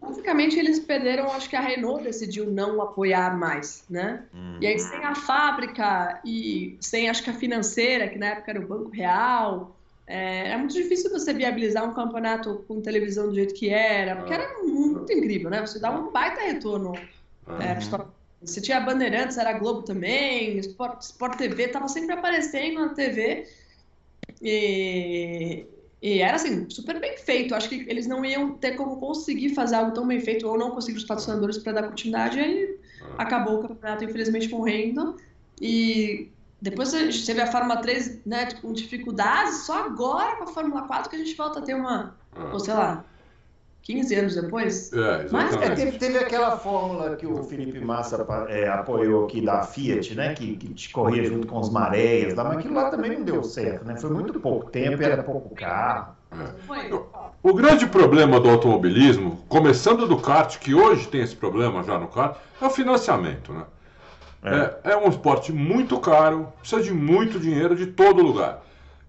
Basicamente, 0.06 0.58
eles 0.58 0.78
perderam, 0.78 1.30
acho 1.32 1.48
que 1.48 1.56
a 1.56 1.60
Renault 1.60 2.04
decidiu 2.04 2.50
não 2.50 2.80
apoiar 2.82 3.36
mais, 3.36 3.84
né? 3.88 4.24
Hum. 4.34 4.58
E 4.60 4.66
aí, 4.66 4.78
sem 4.78 5.02
a 5.04 5.14
fábrica 5.14 6.20
e 6.24 6.76
sem, 6.80 7.08
acho 7.08 7.22
que 7.22 7.30
a 7.30 7.34
financeira, 7.34 8.08
que 8.08 8.18
na 8.18 8.26
época 8.26 8.50
era 8.50 8.60
o 8.60 8.66
Banco 8.66 8.90
Real, 8.90 9.74
é, 10.06 10.50
é, 10.50 10.56
muito 10.56 10.74
difícil 10.74 11.10
você 11.10 11.32
viabilizar 11.32 11.88
um 11.88 11.94
campeonato 11.94 12.64
com 12.68 12.80
televisão 12.80 13.28
do 13.28 13.34
jeito 13.34 13.54
que 13.54 13.70
era, 13.70 14.16
porque 14.16 14.34
era 14.34 14.62
muito 14.62 15.10
incrível, 15.12 15.48
né? 15.48 15.60
Você 15.62 15.78
dá 15.78 15.90
um 15.90 16.10
baita 16.12 16.42
retorno. 16.42 16.92
Uhum. 17.46 17.60
É, 17.60 17.78
você 18.42 18.60
tinha 18.60 18.80
Bandeirantes, 18.80 19.38
era 19.38 19.54
Globo 19.54 19.82
também, 19.82 20.58
Sport, 20.58 21.00
Sport 21.00 21.38
TV, 21.38 21.68
tava 21.68 21.88
sempre 21.88 22.12
aparecendo 22.12 22.80
na 22.80 22.90
TV. 22.90 23.48
E, 24.42 25.66
e 26.04 26.20
era 26.20 26.36
assim, 26.36 26.68
super 26.68 27.00
bem 27.00 27.16
feito. 27.16 27.54
Acho 27.54 27.66
que 27.66 27.86
eles 27.88 28.06
não 28.06 28.22
iam 28.22 28.52
ter 28.58 28.72
como 28.72 29.00
conseguir 29.00 29.54
fazer 29.54 29.76
algo 29.76 29.92
tão 29.92 30.06
bem 30.06 30.20
feito 30.20 30.46
ou 30.46 30.58
não 30.58 30.70
conseguir 30.70 30.98
os 30.98 31.04
patrocinadores 31.04 31.56
para 31.56 31.72
dar 31.72 31.88
continuidade. 31.88 32.38
E 32.38 32.42
aí 32.42 32.64
uhum. 33.00 33.08
acabou 33.16 33.60
o 33.60 33.66
campeonato, 33.66 34.04
infelizmente, 34.04 34.50
morrendo. 34.50 35.16
E 35.58 36.30
depois 36.60 36.90
você 36.90 37.32
vê 37.32 37.40
a 37.40 37.46
Fórmula 37.46 37.78
3 37.78 38.20
né, 38.26 38.52
com 38.60 38.74
dificuldades, 38.74 39.64
só 39.64 39.86
agora 39.86 40.36
com 40.36 40.44
a 40.44 40.48
Fórmula 40.48 40.82
4 40.82 41.08
que 41.08 41.16
a 41.16 41.18
gente 41.20 41.34
volta 41.34 41.60
a 41.60 41.62
ter 41.62 41.72
uma, 41.72 42.14
ah. 42.36 42.50
ou 42.52 42.60
sei 42.60 42.74
lá, 42.74 43.02
15 43.84 44.14
anos 44.14 44.34
depois. 44.34 44.92
É, 44.92 45.26
Mas 45.30 45.54
é, 45.56 45.70
teve, 45.70 45.98
teve, 45.98 46.18
aquela 46.18 46.56
fórmula 46.56 47.16
que 47.16 47.26
o 47.26 47.42
Felipe 47.44 47.78
Massa 47.80 48.26
é, 48.48 48.66
apoiou 48.66 49.26
aqui 49.26 49.42
da 49.42 49.62
Fiat, 49.62 50.14
né? 50.14 50.32
Que, 50.32 50.56
que 50.56 50.90
corria 50.90 51.24
junto 51.24 51.46
com 51.46 51.60
os 51.60 51.68
mareias, 51.70 52.34
mas 52.34 52.46
aquilo 52.46 52.74
lá 52.74 52.90
também 52.90 53.12
não 53.12 53.22
deu 53.22 53.44
certo, 53.44 53.84
né? 53.84 53.96
Foi 53.96 54.10
muito 54.10 54.40
pouco 54.40 54.70
tempo, 54.70 55.02
era 55.02 55.22
pouco 55.22 55.54
carro. 55.54 56.16
É. 56.32 56.98
O 57.42 57.52
grande 57.52 57.86
problema 57.86 58.40
do 58.40 58.48
automobilismo, 58.48 59.44
começando 59.48 60.08
do 60.08 60.16
kart, 60.16 60.58
que 60.58 60.74
hoje 60.74 61.06
tem 61.06 61.20
esse 61.20 61.36
problema 61.36 61.82
já 61.82 61.98
no 61.98 62.08
kart, 62.08 62.36
é 62.60 62.64
o 62.64 62.70
financiamento, 62.70 63.52
né? 63.52 63.64
É. 64.42 64.90
é. 64.90 64.92
É, 64.92 64.96
um 64.96 65.08
esporte 65.08 65.52
muito 65.52 66.00
caro, 66.00 66.52
precisa 66.58 66.82
de 66.82 66.92
muito 66.92 67.38
dinheiro 67.38 67.76
de 67.76 67.86
todo 67.86 68.22
lugar. 68.22 68.63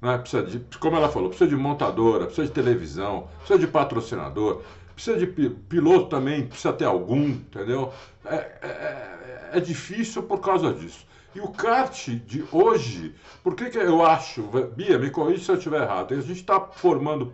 Né? 0.05 0.19
Precisa 0.19 0.43
de, 0.43 0.59
como 0.77 0.95
ela 0.95 1.09
falou, 1.09 1.29
precisa 1.29 1.49
de 1.49 1.55
montadora, 1.55 2.25
precisa 2.25 2.45
de 2.45 2.53
televisão, 2.53 3.27
precisa 3.39 3.57
de 3.57 3.65
patrocinador, 3.65 4.61
precisa 4.93 5.17
de 5.17 5.25
piloto 5.25 6.09
também, 6.09 6.45
precisa 6.45 6.71
ter 6.71 6.85
algum, 6.85 7.23
entendeu? 7.23 7.91
É, 8.23 8.35
é, 8.35 8.67
é, 8.67 9.49
é 9.53 9.59
difícil 9.59 10.21
por 10.21 10.39
causa 10.41 10.71
disso. 10.71 11.07
E 11.33 11.39
o 11.41 11.47
kart 11.47 12.07
de 12.07 12.45
hoje, 12.51 13.15
por 13.43 13.55
que, 13.55 13.71
que 13.71 13.79
eu 13.79 14.05
acho, 14.05 14.43
Bia, 14.75 14.99
me 14.99 15.09
corrija 15.09 15.43
se 15.43 15.51
eu 15.51 15.55
estiver 15.55 15.81
errado, 15.81 16.13
a 16.13 16.21
gente 16.21 16.33
está 16.33 16.61
formando 16.61 17.33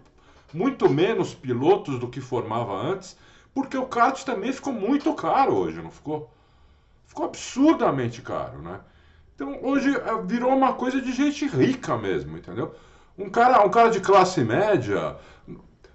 muito 0.54 0.90
menos 0.90 1.34
pilotos 1.34 2.00
do 2.00 2.08
que 2.08 2.22
formava 2.22 2.74
antes, 2.74 3.18
porque 3.54 3.78
o 3.78 3.86
kart 3.86 4.24
também 4.24 4.54
ficou 4.54 4.72
muito 4.72 5.14
caro 5.14 5.54
hoje, 5.56 5.82
não 5.82 5.92
ficou? 5.92 6.32
ficou 7.06 7.26
absurdamente 7.26 8.22
caro, 8.22 8.62
né? 8.62 8.80
Então 9.42 9.58
hoje 9.64 9.90
é, 9.90 10.22
virou 10.24 10.56
uma 10.56 10.74
coisa 10.74 11.02
de 11.02 11.12
gente 11.12 11.48
rica 11.48 11.98
mesmo, 11.98 12.38
entendeu? 12.38 12.76
Um 13.18 13.28
cara, 13.28 13.66
um 13.66 13.70
cara 13.70 13.90
de 13.90 14.00
classe 14.00 14.44
média, 14.44 15.16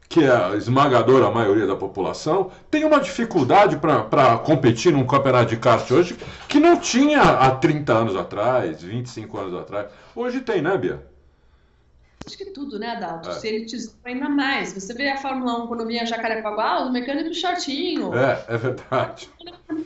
que 0.08 0.24
é 0.24 0.30
a 0.30 0.56
esmagadora 0.56 1.30
maioria 1.30 1.64
da 1.64 1.76
população, 1.76 2.50
tem 2.68 2.84
uma 2.84 2.98
dificuldade 2.98 3.76
para 3.76 4.36
competir 4.38 4.92
num 4.92 5.06
campeonato 5.06 5.50
de 5.50 5.58
kart 5.58 5.88
hoje 5.92 6.18
que 6.48 6.58
não 6.58 6.76
tinha 6.76 7.22
há 7.22 7.52
30 7.52 7.92
anos 7.92 8.16
atrás, 8.16 8.82
25 8.82 9.38
anos 9.38 9.54
atrás. 9.54 9.92
Hoje 10.16 10.40
tem, 10.40 10.60
né, 10.60 10.76
Bia? 10.76 11.06
Acho 12.26 12.36
que 12.36 12.46
tudo, 12.46 12.78
né, 12.78 12.90
Adalto? 12.90 13.30
É. 13.30 13.32
Se 13.34 13.46
ele 13.46 13.64
te 13.64 13.76
ainda 14.04 14.28
mais. 14.28 14.72
Você 14.72 14.92
vê 14.92 15.08
a 15.08 15.16
Fórmula 15.16 15.64
1 15.64 15.66
quando 15.68 15.86
vinha 15.86 16.04
Jacarepaguá, 16.04 16.84
o 16.84 16.92
mecânico 16.92 17.32
shortinho. 17.32 18.12
É, 18.14 18.44
é 18.48 18.56
verdade. 18.56 19.30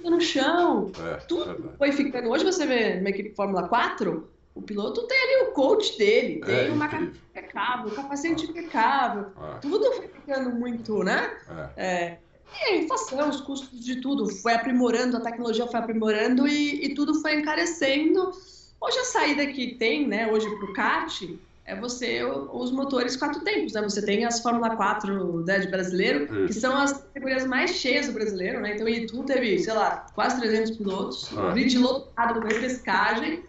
no 0.02 0.20
chão. 0.20 0.90
É, 0.98 1.16
tudo 1.26 1.70
é 1.74 1.76
foi 1.76 1.92
ficando. 1.92 2.30
Hoje 2.30 2.44
você 2.44 2.66
vê 2.66 2.98
uma 2.98 3.10
equipe 3.10 3.34
Fórmula 3.34 3.68
4, 3.68 4.28
o 4.54 4.62
piloto 4.62 5.06
tem 5.06 5.18
ali 5.18 5.50
o 5.50 5.52
coach 5.52 5.96
dele, 5.98 6.40
tem 6.40 6.68
é, 6.68 6.70
uma 6.70 6.86
impecável, 6.86 7.88
o 7.88 7.94
capacete 7.94 8.46
é. 8.46 8.48
impecável. 8.48 9.26
É. 9.42 9.58
Tudo 9.58 9.92
foi 9.92 10.08
ficando 10.08 10.50
muito, 10.50 11.04
né? 11.04 11.36
É. 11.76 12.16
E 12.52 12.64
a 12.64 12.76
inflação, 12.78 13.28
os 13.28 13.40
custos 13.40 13.84
de 13.84 14.00
tudo 14.00 14.28
foi 14.28 14.54
aprimorando, 14.54 15.16
a 15.16 15.20
tecnologia 15.20 15.66
foi 15.66 15.78
aprimorando 15.78 16.48
e, 16.48 16.84
e 16.84 16.94
tudo 16.94 17.20
foi 17.20 17.36
encarecendo. 17.36 18.32
Hoje 18.80 18.98
a 18.98 19.04
saída 19.04 19.46
que 19.46 19.74
tem, 19.74 20.08
né, 20.08 20.26
hoje 20.32 20.48
para 20.56 20.64
o 20.64 20.72
kart, 20.72 21.22
é 21.70 21.76
você 21.76 22.24
os 22.24 22.72
motores 22.72 23.16
quatro 23.16 23.40
tempos, 23.42 23.72
né? 23.74 23.82
Você 23.82 24.04
tem 24.04 24.24
as 24.24 24.40
Fórmula 24.40 24.74
4 24.74 25.44
né, 25.44 25.60
de 25.60 25.68
brasileiro, 25.68 26.46
que 26.46 26.52
são 26.52 26.76
as 26.76 26.92
categorias 26.92 27.46
mais 27.46 27.70
cheias 27.70 28.08
do 28.08 28.12
brasileiro, 28.12 28.60
né? 28.60 28.74
Então, 28.74 28.86
o 28.86 28.88
Itu 28.88 29.22
teve, 29.22 29.56
sei 29.60 29.72
lá, 29.72 30.06
quase 30.14 30.40
300 30.40 30.76
pilotos, 30.76 31.30
ah. 31.38 31.52
grid 31.52 31.78
lotado 31.78 32.40
com 32.40 32.48
repescagem, 32.48 33.44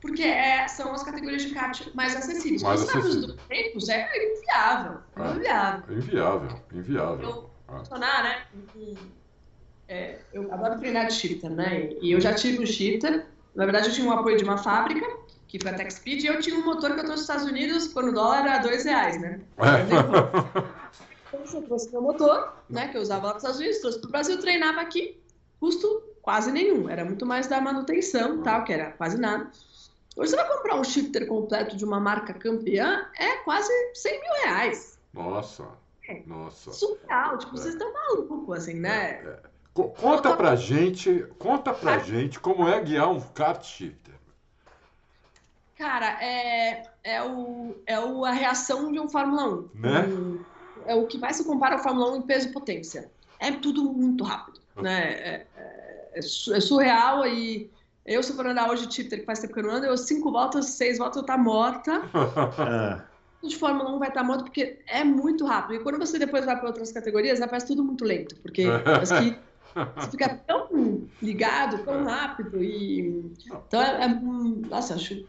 porque 0.00 0.24
é, 0.24 0.66
são 0.66 0.92
as 0.92 1.04
categorias 1.04 1.42
de 1.42 1.54
kart 1.54 1.86
mais 1.94 2.16
acessíveis. 2.16 2.62
Mais 2.62 2.82
acessíveis. 2.82 3.26
dos 3.26 3.36
tempos 3.48 3.88
é 3.88 4.08
inviável, 4.16 4.98
é 5.16 5.22
ah. 5.22 5.34
inviável. 5.36 5.96
Inviável, 5.96 6.60
inviável. 6.74 7.28
Eu, 7.28 7.50
ah. 7.68 7.78
funcionar, 7.78 8.24
né? 8.24 8.42
É, 9.86 10.18
eu 10.32 10.52
adoro 10.52 10.78
treinar 10.80 11.06
de 11.06 11.12
cheater, 11.12 11.50
né? 11.50 11.90
E 12.02 12.10
eu 12.10 12.20
já 12.20 12.34
tive 12.34 12.64
o 12.64 12.66
cheater. 12.66 13.26
Na 13.54 13.64
verdade, 13.64 13.88
eu 13.88 13.92
tinha 13.92 14.08
um 14.08 14.12
apoio 14.12 14.36
de 14.36 14.44
uma 14.44 14.56
fábrica 14.56 15.04
que 15.50 15.58
foi 15.58 15.72
a 15.72 15.74
TechSpeed, 15.74 16.22
e 16.22 16.26
eu 16.28 16.40
tinha 16.40 16.56
um 16.56 16.64
motor 16.64 16.94
que 16.94 17.00
eu 17.00 17.04
trouxe 17.04 17.14
dos 17.14 17.20
Estados 17.22 17.44
Unidos 17.44 17.88
quando 17.92 18.10
o 18.10 18.12
dólar 18.12 18.46
era 18.46 18.58
dois 18.58 18.84
reais, 18.84 19.20
né? 19.20 19.40
Então, 21.32 21.60
eu 21.60 21.62
trouxe 21.62 21.92
meu 21.92 22.02
motor, 22.02 22.54
né, 22.68 22.88
que 22.88 22.96
eu 22.96 23.02
usava 23.02 23.28
lá 23.28 23.34
nos 23.34 23.42
Estados 23.44 23.60
Unidos, 23.60 23.78
trouxe 23.78 24.00
para 24.00 24.08
o 24.08 24.10
Brasil, 24.10 24.40
treinava 24.40 24.80
aqui, 24.80 25.16
custo 25.60 26.02
quase 26.20 26.50
nenhum, 26.50 26.88
era 26.88 27.04
muito 27.04 27.24
mais 27.24 27.46
da 27.46 27.60
manutenção, 27.60 28.42
tal, 28.42 28.64
que 28.64 28.72
era 28.72 28.90
quase 28.92 29.16
nada. 29.16 29.48
Hoje 30.16 30.30
você 30.30 30.36
vai 30.36 30.48
comprar 30.48 30.74
um 30.74 30.82
shifter 30.82 31.28
completo 31.28 31.76
de 31.76 31.84
uma 31.84 32.00
marca 32.00 32.34
campeã, 32.34 33.06
é 33.16 33.36
quase 33.44 33.72
100 33.94 34.20
mil 34.20 34.32
reais. 34.42 34.98
Nossa, 35.14 35.68
é. 36.08 36.20
nossa. 36.26 36.72
Surreal, 36.72 37.38
tipo, 37.38 37.54
é. 37.54 37.58
vocês 37.58 37.74
estão 37.74 37.92
malucos, 37.92 38.58
assim, 38.58 38.74
né? 38.74 39.22
É. 39.24 39.28
é. 39.28 39.50
Conta 39.72 40.36
pra 40.36 40.56
gente, 40.56 41.26
conta 41.38 41.72
pra 41.72 41.98
gente 42.00 42.40
como 42.40 42.68
é 42.68 42.80
guiar 42.82 43.08
um 43.08 43.20
kart 43.20 43.64
shifter. 43.64 44.19
Cara, 45.80 46.22
é, 46.22 46.82
é, 47.02 47.22
o, 47.22 47.74
é 47.86 47.98
o, 47.98 48.22
a 48.26 48.32
reação 48.32 48.92
de 48.92 49.00
um 49.00 49.08
Fórmula 49.08 49.48
1. 49.48 49.68
Né? 49.76 50.06
Um, 50.08 50.38
é 50.84 50.94
o 50.94 51.06
que 51.06 51.16
mais 51.16 51.36
se 51.36 51.44
compara 51.44 51.76
ao 51.76 51.82
Fórmula 51.82 52.12
1 52.12 52.16
em 52.16 52.22
peso 52.22 52.48
e 52.48 52.52
potência. 52.52 53.10
É 53.38 53.50
tudo 53.50 53.84
muito 53.84 54.22
rápido. 54.22 54.60
Ah. 54.76 54.82
Né? 54.82 55.02
É, 55.12 55.46
é, 55.56 56.18
é, 56.18 56.20
surreal 56.60 57.26
e 57.26 57.70
eu, 58.04 58.22
se 58.22 58.34
for 58.34 58.46
andar 58.46 58.68
hoje 58.68 58.86
de 58.88 58.94
Twitter, 58.94 59.20
que 59.20 59.24
faz 59.24 59.38
tempo 59.38 59.54
que 59.54 59.60
eu 59.60 59.64
não 59.64 59.70
ando, 59.70 59.86
eu 59.86 59.96
cinco 59.96 60.30
voltas, 60.30 60.66
seis 60.66 60.98
voltas, 60.98 61.16
eu 61.16 61.22
tá 61.22 61.38
morta. 61.38 62.02
de 63.42 63.56
Fórmula 63.56 63.90
1 63.96 63.98
vai 63.98 64.08
estar 64.08 64.22
morto 64.22 64.44
porque 64.44 64.80
é 64.86 65.02
muito 65.02 65.46
rápido. 65.46 65.76
E 65.76 65.82
quando 65.82 65.98
você 65.98 66.18
depois 66.18 66.44
vai 66.44 66.58
para 66.58 66.68
outras 66.68 66.92
categorias, 66.92 67.40
parece 67.40 67.68
tudo 67.68 67.82
muito 67.82 68.04
lento, 68.04 68.36
porque 68.42 68.64
que 68.64 69.00
você 69.00 69.38
fica 70.10 70.28
tão 70.46 71.08
ligado, 71.22 71.82
tão 71.84 72.04
rápido. 72.04 72.62
E... 72.62 73.32
Então, 73.66 73.80
é, 73.80 74.04
é, 74.04 74.08
nossa, 74.68 74.96
acho. 74.96 75.24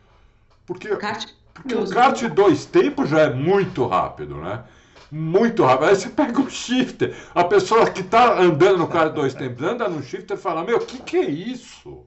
Porque, 0.66 0.92
o 0.92 0.98
kart, 0.98 1.30
porque 1.54 1.76
o 1.76 1.90
kart 1.90 2.22
dois 2.30 2.66
tempos 2.66 3.10
já 3.10 3.22
é 3.22 3.34
muito 3.34 3.86
rápido, 3.86 4.36
né? 4.36 4.64
Muito 5.12 5.64
rápido. 5.64 5.90
Aí 5.90 5.96
você 5.96 6.10
pega 6.10 6.40
o 6.40 6.50
shifter. 6.50 7.16
A 7.36 7.44
pessoa 7.44 7.90
que 7.90 8.02
está 8.02 8.40
andando 8.40 8.78
no 8.78 8.88
kart 8.88 9.14
dois 9.14 9.34
tempos 9.34 9.64
anda 9.64 9.90
no 9.90 10.02
shifter 10.02 10.38
e 10.38 10.40
fala: 10.40 10.64
Meu, 10.64 10.78
o 10.78 10.86
que, 10.86 11.00
que 11.00 11.18
é 11.18 11.30
isso? 11.30 12.04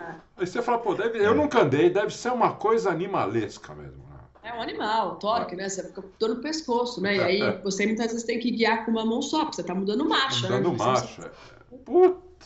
É. 0.00 0.14
Aí 0.38 0.46
você 0.46 0.60
fala: 0.60 0.78
Pô, 0.78 0.94
deve... 0.94 1.18
eu 1.18 1.34
nunca 1.34 1.62
andei, 1.62 1.88
deve 1.90 2.12
ser 2.12 2.32
uma 2.32 2.52
coisa 2.52 2.90
animalesca 2.90 3.74
mesmo. 3.74 4.08
É 4.42 4.54
um 4.54 4.62
animal, 4.62 5.16
torque, 5.16 5.54
né? 5.54 5.68
Você 5.68 5.86
fica 5.86 6.02
dor 6.18 6.30
no 6.30 6.36
pescoço, 6.36 7.02
né? 7.02 7.16
E 7.16 7.20
aí 7.20 7.58
você 7.62 7.84
muitas 7.86 8.06
vezes 8.06 8.24
tem 8.24 8.38
que 8.38 8.50
guiar 8.50 8.84
com 8.84 8.90
uma 8.90 9.04
mão 9.04 9.20
só, 9.20 9.40
porque 9.40 9.56
você 9.56 9.62
tá 9.62 9.74
mudando 9.74 10.08
marcha, 10.08 10.48
mudando 10.48 10.70
né? 10.70 10.84
marcha. 10.84 11.30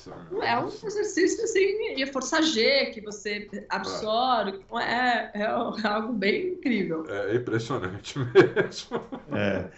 Putz! 0.04 0.42
É 0.42 0.58
um 0.58 0.66
exercício 0.66 1.44
assim, 1.44 1.94
e 1.96 2.06
força 2.06 2.42
G 2.42 2.86
que 2.86 3.00
você 3.00 3.48
absorve. 3.68 4.60
É, 4.80 5.30
é, 5.34 5.42
é 5.42 5.86
algo 5.86 6.12
bem 6.12 6.54
incrível. 6.54 7.04
É 7.08 7.36
impressionante 7.36 8.18
mesmo. 8.34 9.04
É. 9.32 9.68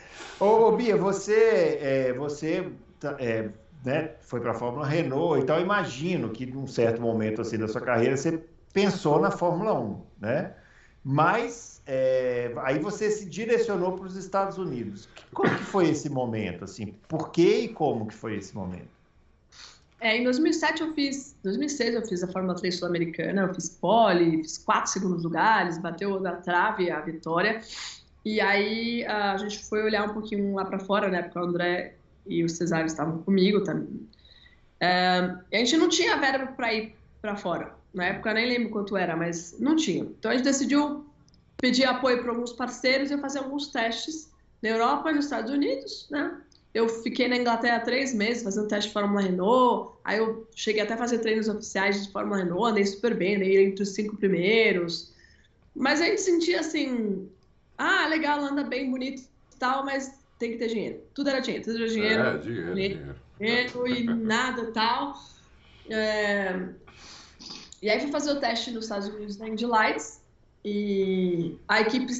Ô, 0.40 0.68
ô 0.68 0.72
Bia, 0.72 0.96
você, 0.96 1.78
é, 1.80 2.12
você 2.12 2.72
tá, 2.98 3.16
é, 3.18 3.50
né, 3.84 4.12
foi 4.20 4.40
para 4.40 4.52
a 4.52 4.54
Fórmula 4.54 4.86
Renault 4.86 5.42
e 5.42 5.46
tal. 5.46 5.60
Imagino 5.60 6.30
que 6.30 6.46
num 6.46 6.66
certo 6.66 7.00
momento 7.00 7.42
assim 7.42 7.58
da 7.58 7.68
sua 7.68 7.80
carreira 7.80 8.16
você 8.16 8.42
pensou 8.72 9.20
na 9.20 9.30
Fórmula 9.30 9.78
1, 9.78 10.02
né? 10.20 10.54
Mas 11.02 11.82
é, 11.86 12.50
aí 12.62 12.78
você 12.78 13.10
se 13.10 13.28
direcionou 13.28 13.92
para 13.92 14.06
os 14.06 14.16
Estados 14.16 14.56
Unidos. 14.56 15.08
Como 15.34 15.54
que 15.54 15.64
foi 15.64 15.90
esse 15.90 16.08
momento? 16.08 16.64
Assim, 16.64 16.94
por 17.06 17.30
que 17.30 17.60
e 17.60 17.68
como 17.68 18.06
que 18.06 18.14
foi 18.14 18.36
esse 18.36 18.54
momento? 18.54 18.93
É, 20.00 20.18
em 20.18 20.24
2007 20.24 20.82
eu 20.82 20.92
fiz, 20.92 21.34
2006 21.42 21.94
eu 21.94 22.06
fiz 22.06 22.22
a 22.22 22.28
Fórmula 22.28 22.54
3 22.54 22.76
Sul-Americana, 22.76 23.42
eu 23.42 23.54
fiz 23.54 23.68
pole, 23.70 24.42
fiz 24.42 24.58
quatro 24.58 24.90
segundos 24.90 25.24
lugares, 25.24 25.78
bateu 25.78 26.20
na 26.20 26.32
trave 26.32 26.90
a 26.90 27.00
vitória. 27.00 27.60
E 28.24 28.40
aí 28.40 29.04
a 29.06 29.36
gente 29.36 29.64
foi 29.64 29.82
olhar 29.82 30.08
um 30.08 30.12
pouquinho 30.14 30.54
lá 30.54 30.64
para 30.64 30.78
fora, 30.78 31.08
né? 31.08 31.22
Porque 31.22 31.38
o 31.38 31.42
André 31.42 31.94
e 32.26 32.42
o 32.42 32.48
Cesário 32.48 32.86
estavam 32.86 33.18
comigo 33.18 33.62
também. 33.62 34.08
É, 34.80 35.34
a 35.52 35.56
gente 35.56 35.76
não 35.76 35.88
tinha 35.88 36.16
verba 36.16 36.46
para 36.52 36.72
ir 36.72 36.94
para 37.20 37.36
fora. 37.36 37.74
Na 37.92 38.06
época 38.06 38.30
eu 38.30 38.34
nem 38.34 38.46
lembro 38.46 38.70
quanto 38.70 38.96
era, 38.96 39.16
mas 39.16 39.58
não 39.58 39.76
tinha. 39.76 40.02
Então 40.02 40.30
a 40.30 40.34
gente 40.34 40.44
decidiu 40.44 41.06
pedir 41.58 41.84
apoio 41.84 42.20
para 42.20 42.32
alguns 42.32 42.52
parceiros 42.52 43.10
e 43.10 43.18
fazer 43.18 43.38
alguns 43.38 43.68
testes 43.68 44.30
na 44.62 44.70
Europa 44.70 45.10
e 45.10 45.14
nos 45.14 45.26
Estados 45.26 45.50
Unidos, 45.50 46.06
né? 46.10 46.38
Eu 46.74 46.88
fiquei 46.88 47.28
na 47.28 47.36
Inglaterra 47.36 47.78
três 47.80 48.12
meses 48.12 48.42
fazendo 48.42 48.66
teste 48.66 48.88
de 48.88 48.92
Fórmula 48.92 49.20
Renault, 49.20 49.96
aí 50.04 50.18
eu 50.18 50.48
cheguei 50.56 50.82
até 50.82 50.94
a 50.94 50.96
fazer 50.96 51.20
treinos 51.20 51.48
oficiais 51.48 52.04
de 52.04 52.12
Fórmula 52.12 52.38
Renault, 52.38 52.72
andei 52.72 52.84
super 52.84 53.14
bem, 53.14 53.36
andei 53.36 53.64
entre 53.64 53.84
os 53.84 53.90
cinco 53.90 54.16
primeiros. 54.16 55.14
Mas 55.74 56.00
a 56.00 56.06
gente 56.06 56.20
sentia 56.20 56.60
assim, 56.60 57.28
ah, 57.78 58.08
legal, 58.08 58.40
anda 58.40 58.64
bem, 58.64 58.90
bonito 58.90 59.22
e 59.22 59.56
tal, 59.56 59.84
mas 59.84 60.18
tem 60.38 60.50
que 60.50 60.58
ter 60.58 60.68
dinheiro. 60.68 61.00
Tudo 61.14 61.30
era 61.30 61.40
dinheiro, 61.40 61.64
tudo 61.64 61.78
era 61.78 61.88
dinheiro. 61.88 62.22
É, 62.22 62.38
dinheiro, 62.38 62.74
dinheiro. 62.74 63.14
dinheiro 63.38 63.86
e 63.88 64.04
nada 64.04 64.72
tal. 64.72 65.14
É... 65.88 66.68
E 67.80 67.88
aí 67.88 68.00
fui 68.00 68.10
fazer 68.10 68.32
o 68.32 68.40
teste 68.40 68.72
nos 68.72 68.86
Estados 68.86 69.08
Unidos 69.08 69.36
na 69.36 69.48
Indy 69.48 69.66
Lights, 69.66 70.20
e 70.64 71.56
a 71.68 71.82
equipe 71.82 72.10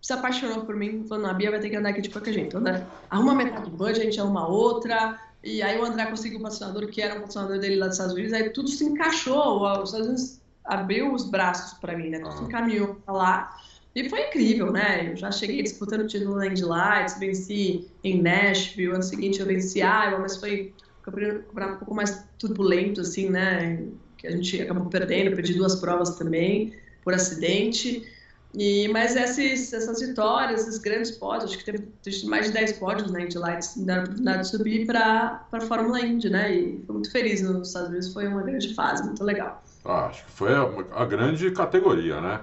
se 0.00 0.12
apaixonou 0.12 0.64
por 0.64 0.76
mim, 0.76 1.04
falando, 1.08 1.26
a 1.26 1.34
Bia 1.34 1.50
vai 1.50 1.60
ter 1.60 1.70
que 1.70 1.76
andar 1.76 1.90
aqui 1.90 2.00
de 2.00 2.10
qualquer 2.10 2.32
jeito. 2.32 2.56
André, 2.56 2.86
arruma 3.10 3.34
metade 3.34 3.70
do 3.70 3.76
budget, 3.76 4.00
a 4.00 4.04
gente 4.04 4.20
arruma 4.20 4.48
outra. 4.48 5.20
E 5.42 5.62
aí 5.62 5.78
o 5.78 5.84
André 5.84 6.06
conseguiu 6.06 6.38
um 6.38 6.42
patrocinador 6.42 6.86
que 6.88 7.00
era 7.00 7.14
um 7.14 7.18
patrocinador 7.18 7.58
dele 7.58 7.76
lá 7.76 7.86
dos 7.86 7.96
Estados 7.96 8.14
Unidos, 8.14 8.32
aí 8.32 8.50
tudo 8.50 8.68
se 8.68 8.84
encaixou, 8.84 9.62
os 9.82 9.90
Estados 9.90 10.06
Unidos 10.06 10.40
abriu 10.64 11.12
os 11.14 11.28
braços 11.28 11.78
para 11.78 11.96
mim, 11.96 12.10
né? 12.10 12.18
Tudo 12.20 12.36
se 12.36 12.44
encaminhou 12.44 12.94
pra 12.96 13.14
lá. 13.14 13.60
E 13.94 14.08
foi 14.08 14.28
incrível, 14.28 14.70
né? 14.70 15.10
Eu 15.10 15.16
já 15.16 15.32
cheguei 15.32 15.62
disputando 15.62 16.02
o 16.02 16.06
título 16.06 16.36
na 16.36 16.46
Indy 16.46 16.62
Lights, 16.62 17.18
venci 17.18 17.88
em 18.04 18.22
Nashville, 18.22 18.92
ano 18.92 19.02
seguinte 19.02 19.40
eu 19.40 19.46
venci 19.46 19.80
Iowa, 19.80 20.18
mas 20.20 20.36
foi 20.36 20.72
um 21.00 21.02
campeonato 21.02 21.74
um 21.74 21.78
pouco 21.78 21.94
mais 21.94 22.24
turbulento, 22.38 23.00
assim, 23.00 23.30
né? 23.30 23.82
Que 24.16 24.28
a 24.28 24.30
gente 24.30 24.60
acabou 24.62 24.86
perdendo, 24.86 25.34
perdi 25.34 25.54
duas 25.54 25.74
provas 25.74 26.16
também 26.16 26.74
por 27.02 27.14
acidente. 27.14 28.06
E, 28.54 28.88
mas 28.88 29.14
esses, 29.14 29.72
essas 29.72 30.00
vitórias, 30.00 30.62
esses 30.62 30.78
grandes 30.78 31.12
pódios, 31.12 31.50
acho 31.50 31.58
que 31.58 31.64
teve, 31.64 31.78
teve 32.02 32.26
mais 32.26 32.46
de 32.46 32.52
10 32.52 32.72
pódios 32.74 33.10
na 33.12 33.20
Indy 33.20 33.38
Lights, 33.38 33.76
na 33.76 34.00
oportunidade 34.00 34.42
de 34.42 34.48
subir 34.48 34.86
para 34.86 35.44
a 35.52 35.60
Fórmula 35.60 36.00
Indy, 36.00 36.30
né? 36.30 36.52
E 36.52 36.82
fui 36.84 36.94
muito 36.94 37.12
feliz 37.12 37.42
nos 37.42 37.68
Estados 37.68 37.90
Unidos, 37.90 38.12
foi 38.12 38.26
uma 38.26 38.42
grande 38.42 38.74
fase, 38.74 39.04
muito 39.04 39.22
legal. 39.22 39.62
Ah, 39.84 40.06
acho 40.06 40.24
que 40.24 40.32
foi 40.32 40.52
a, 40.52 40.62
a, 40.96 41.04
grande 41.04 41.50
categoria, 41.52 42.20
né? 42.20 42.40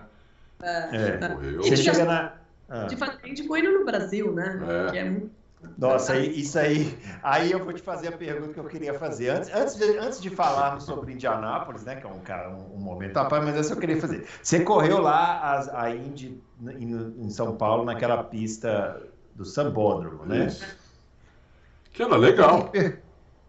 É, 0.62 0.96
é. 0.96 1.18
Você 1.58 1.76
chega 1.76 2.06
na. 2.06 2.34
Ah. 2.70 2.86
De 2.86 2.96
fato, 2.96 3.20
a 3.22 3.28
gente 3.28 3.44
no 3.44 3.86
Brasil, 3.86 4.32
né? 4.34 4.60
É. 4.88 4.92
Que 4.92 4.98
é 4.98 5.04
muito 5.10 5.32
nossa, 5.78 6.18
isso 6.18 6.58
aí. 6.58 6.98
Aí 7.24 7.52
eu 7.52 7.64
vou 7.64 7.74
te 7.74 7.82
fazer 7.82 8.10
a 8.10 8.12
pergunta 8.12 8.54
que 8.54 8.60
eu 8.60 8.66
queria 8.66 8.94
fazer. 8.94 9.30
Antes, 9.30 9.54
antes, 9.54 9.76
de, 9.76 9.98
antes 9.98 10.22
de 10.22 10.30
falarmos 10.30 10.84
sobre 10.84 11.14
Indianápolis, 11.14 11.84
né? 11.84 11.96
Que 11.96 12.06
é 12.06 12.10
um, 12.10 12.20
cara, 12.20 12.50
um, 12.50 12.76
um 12.76 12.80
momento 12.80 13.16
rapaz, 13.16 13.44
mas 13.44 13.56
essa 13.56 13.74
eu 13.74 13.80
queria 13.80 14.00
fazer. 14.00 14.26
Você 14.42 14.64
correu 14.64 15.02
lá 15.02 15.40
a, 15.40 15.84
a 15.84 15.96
Indy 15.96 16.42
em, 16.62 17.26
em, 17.26 17.30
São 17.30 17.56
Paulo, 17.56 17.86
naquela 17.86 18.24
pista 18.24 19.02
do 19.36 19.46
Sambódromo, 19.46 20.26
né? 20.26 20.46
Isso. 20.46 20.66
Que 21.92 22.04
era 22.04 22.16
legal. 22.16 22.72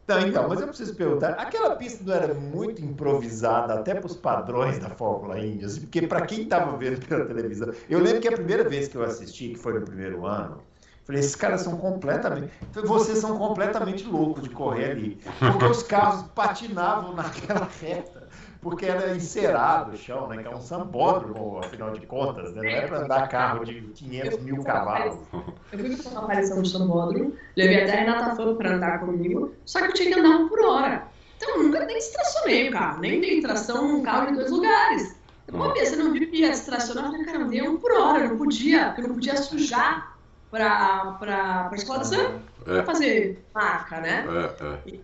Então, 0.04 0.20
então, 0.26 0.48
mas 0.48 0.58
eu 0.58 0.68
preciso 0.68 0.94
perguntar, 0.94 1.32
aquela 1.32 1.76
pista 1.76 2.02
não 2.02 2.14
era 2.14 2.32
muito 2.32 2.82
improvisada 2.82 3.74
até 3.74 3.94
para 3.94 4.06
os 4.06 4.16
padrões 4.16 4.78
da 4.78 4.88
Fórmula 4.88 5.38
Indy? 5.38 5.66
Assim, 5.66 5.80
porque 5.82 6.06
para 6.06 6.22
quem 6.22 6.44
estava 6.44 6.74
vendo 6.78 7.04
pela 7.06 7.26
televisão, 7.26 7.70
eu 7.90 7.98
lembro 7.98 8.22
que 8.22 8.28
a 8.28 8.32
primeira 8.32 8.66
vez 8.66 8.88
que 8.88 8.96
eu 8.96 9.02
assisti, 9.02 9.50
que 9.50 9.58
foi 9.58 9.74
no 9.74 9.82
primeiro 9.82 10.24
ano, 10.24 10.62
Falei, 11.08 11.22
esses 11.22 11.34
caras 11.36 11.62
são 11.62 11.78
completamente. 11.78 12.52
Vocês 12.84 13.16
são 13.16 13.38
completamente 13.38 14.04
loucos 14.04 14.42
de 14.42 14.50
correr 14.50 14.90
ali. 14.90 15.18
Porque 15.40 15.64
os 15.64 15.82
carros 15.82 16.24
patinavam 16.34 17.14
naquela 17.14 17.66
reta. 17.80 18.28
Porque 18.60 18.84
era 18.84 19.16
encerado 19.16 19.92
o 19.92 19.96
chão, 19.96 20.28
né? 20.28 20.42
Que 20.42 20.48
é 20.48 20.54
um 20.54 20.60
sambódromo, 20.60 21.60
afinal 21.60 21.92
de 21.92 22.06
contas, 22.06 22.54
né? 22.54 22.60
Não 22.60 22.68
é 22.68 22.86
para 22.86 22.98
andar 23.04 23.26
carro 23.28 23.64
de 23.64 23.80
500 23.80 24.42
mil 24.42 24.62
cavalos. 24.62 25.16
Eu 25.72 25.78
fui 25.78 25.96
fazer 25.96 26.08
uma 26.10 26.24
aparição 26.24 26.58
no 26.58 26.66
sambódromo, 26.66 27.32
levei 27.56 27.84
até 27.84 27.92
a 27.92 28.00
Renata 28.00 28.36
Fã 28.36 28.54
para 28.54 28.74
andar 28.74 29.00
comigo, 29.00 29.54
só 29.64 29.80
que 29.80 29.86
eu 29.86 29.94
tinha 29.94 30.12
que 30.12 30.20
andar 30.20 30.36
um 30.36 30.48
por 30.48 30.62
hora. 30.62 31.08
Então 31.38 31.62
nunca 31.62 31.86
nem 31.86 31.96
estacionei 31.96 32.68
o 32.68 32.72
carro, 32.72 33.00
nem 33.00 33.18
dei 33.18 33.40
tração 33.40 33.88
num 33.88 34.02
carro 34.02 34.30
em 34.30 34.34
dois 34.34 34.50
lugares. 34.50 35.16
Pô, 35.50 35.72
Bia, 35.72 35.86
você 35.86 35.96
não 35.96 36.12
viu 36.12 36.28
que 36.28 36.40
ia 36.40 36.50
estacionar? 36.50 37.06
Eu 37.06 37.12
falei, 37.12 37.24
cara, 37.24 37.38
eu 37.38 37.48
dei 37.48 37.62
um 37.66 37.78
por 37.78 37.92
hora, 37.92 38.24
eu 38.24 38.30
não 38.30 38.36
podia, 38.36 38.94
eu 38.98 39.08
não 39.08 39.14
podia 39.14 39.36
sujar 39.38 40.17
para 40.50 41.68
a 41.70 41.74
escola 41.74 42.00
de 42.00 42.08
samba, 42.08 42.40
para 42.64 42.84
fazer 42.84 43.44
marca, 43.54 44.00
né? 44.00 44.26
É, 44.28 44.90
é. 44.90 44.98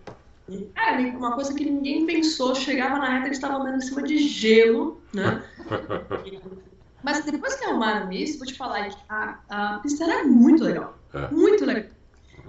E, 0.47 0.65
cara, 0.75 0.99
uma 1.01 1.31
coisa 1.31 1.53
que 1.53 1.65
ninguém 1.65 2.05
pensou, 2.05 2.53
chegava 2.53 2.97
na 2.99 3.09
reta, 3.09 3.27
eles 3.27 3.37
estavam 3.37 3.61
andando 3.61 3.77
em 3.77 3.81
cima 3.81 4.03
de 4.03 4.17
gelo, 4.17 5.01
né? 5.13 5.43
Mas 7.03 7.23
depois 7.23 7.55
que 7.55 7.65
arrumaram 7.65 8.11
isso, 8.11 8.39
vou 8.39 8.47
te 8.47 8.55
falar 8.55 8.89
que 8.89 8.97
a, 9.09 9.37
a 9.49 9.79
pista 9.79 10.03
era 10.03 10.23
muito 10.23 10.63
legal. 10.63 10.97
É. 11.13 11.27
Muito 11.31 11.65
legal. 11.65 11.85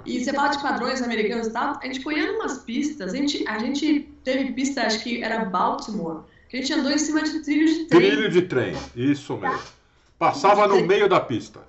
E 0.04 0.22
você 0.22 0.32
fala 0.32 0.48
de 0.48 0.62
padrões 0.62 1.02
americanos 1.02 1.48
e 1.48 1.52
tal, 1.52 1.78
a 1.82 1.86
gente 1.86 2.00
conhece 2.00 2.30
umas 2.30 2.58
pistas, 2.58 3.12
a 3.12 3.16
gente, 3.16 3.46
a 3.48 3.58
gente 3.58 4.08
teve 4.22 4.52
pista, 4.52 4.82
acho 4.82 5.02
que 5.02 5.22
era 5.22 5.44
Baltimore, 5.44 6.22
que 6.48 6.56
a 6.56 6.60
gente 6.60 6.72
andou 6.72 6.92
em 6.92 6.98
cima 6.98 7.22
de 7.22 7.40
trilho 7.40 7.66
de 7.66 7.84
trem. 7.86 8.00
Trilho 8.00 8.30
de 8.30 8.42
trem, 8.42 8.76
isso 8.94 9.36
mesmo. 9.36 9.58
Passava 10.18 10.66
no 10.68 10.86
meio 10.86 11.08
da 11.08 11.20
pista 11.20 11.60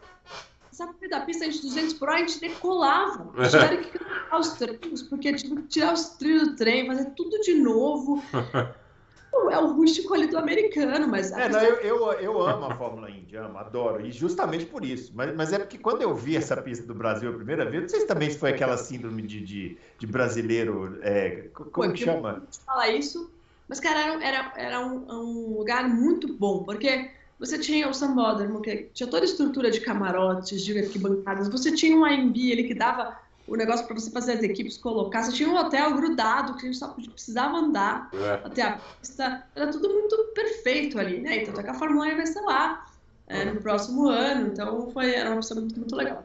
sabe, 0.77 1.07
da 1.09 1.21
pista 1.21 1.49
de 1.49 1.59
200 1.59 1.93
por 1.95 2.07
hora, 2.07 2.17
a 2.17 2.19
gente 2.19 2.39
decolava. 2.39 3.31
A 3.35 3.43
gente 3.49 3.51
tiveram 3.51 3.83
que 3.83 3.91
tirar 3.97 4.39
os 4.39 4.49
treinos, 4.49 5.03
porque 5.03 5.33
tive 5.33 5.55
que 5.55 5.67
tirar 5.67 5.93
os 5.93 6.09
trilhos 6.09 6.49
do 6.49 6.55
trem, 6.55 6.85
fazer 6.85 7.05
tudo 7.15 7.39
de 7.41 7.55
novo. 7.55 8.23
é 9.51 9.59
o 9.59 9.73
rústico 9.73 10.13
ali 10.13 10.27
do 10.27 10.37
americano, 10.37 11.07
mas... 11.07 11.31
É, 11.31 11.49
não, 11.49 11.59
eu, 11.59 11.75
eu, 11.77 12.11
eu, 12.13 12.41
amo 12.41 12.65
a 12.65 12.75
Fórmula 12.75 13.09
Indy, 13.09 13.35
amo, 13.37 13.57
adoro, 13.57 14.05
e 14.05 14.11
justamente 14.11 14.65
por 14.65 14.85
isso. 14.85 15.11
Mas, 15.15 15.35
mas 15.35 15.53
é 15.53 15.59
porque 15.59 15.77
quando 15.77 16.01
eu 16.01 16.13
vi 16.13 16.35
essa 16.35 16.55
pista 16.57 16.85
do 16.85 16.93
Brasil 16.93 17.29
a 17.29 17.33
primeira 17.33 17.65
vez, 17.65 17.83
não 17.83 17.89
sei 17.89 18.01
se 18.01 18.07
também 18.07 18.29
foi 18.29 18.51
aquela 18.51 18.77
síndrome 18.77 19.21
de, 19.23 19.41
de, 19.41 19.77
de 19.97 20.07
brasileiro, 20.07 20.99
é, 21.01 21.49
como 21.53 21.89
Pô, 21.89 21.95
chama? 21.95 22.43
falar 22.65 22.89
isso, 22.89 23.31
mas, 23.67 23.79
cara, 23.79 23.99
era, 23.99 24.23
era, 24.23 24.53
era 24.55 24.85
um, 24.85 25.05
um 25.11 25.57
lugar 25.57 25.89
muito 25.89 26.33
bom, 26.33 26.63
porque 26.63 27.09
você 27.39 27.57
tinha 27.57 27.87
o 27.87 27.93
Sambódromo, 27.93 28.61
que 28.61 28.89
tinha 28.93 29.07
toda 29.07 29.23
a 29.23 29.25
estrutura 29.25 29.69
de 29.69 29.79
camarotes, 29.81 30.63
de 30.63 30.77
arquibancadas. 30.77 31.47
Você 31.49 31.71
tinha 31.71 31.95
um 31.95 32.03
AMB 32.03 32.35
ele 32.37 32.63
que 32.63 32.73
dava 32.73 33.17
o 33.47 33.55
negócio 33.55 33.85
para 33.85 33.95
você 33.95 34.11
fazer 34.11 34.33
as 34.33 34.43
equipes 34.43 34.77
colocar. 34.77 35.23
Você 35.23 35.31
tinha 35.31 35.49
um 35.49 35.55
hotel 35.55 35.93
grudado 35.95 36.55
que 36.55 36.61
a 36.61 36.65
gente 36.65 36.77
só 36.77 36.87
precisava 36.89 37.57
andar 37.57 38.09
é. 38.13 38.41
até 38.43 38.61
a 38.63 38.79
pista. 38.99 39.43
Era 39.55 39.71
tudo 39.71 39.89
muito 39.89 40.15
perfeito 40.33 40.99
ali, 40.99 41.19
né? 41.19 41.43
Então, 41.43 41.53
a 41.65 41.73
Fórmula 41.73 42.07
1 42.07 42.15
vai 42.15 42.25
ser 42.25 42.41
lá. 42.41 42.85
é, 43.27 43.45
no 43.45 43.61
próximo 43.61 44.07
ano. 44.07 44.47
Então 44.47 44.89
foi 44.91 45.13
era 45.13 45.29
uma 45.29 45.37
opção 45.37 45.57
muito, 45.57 45.79
muito 45.79 45.95
legal. 45.95 46.23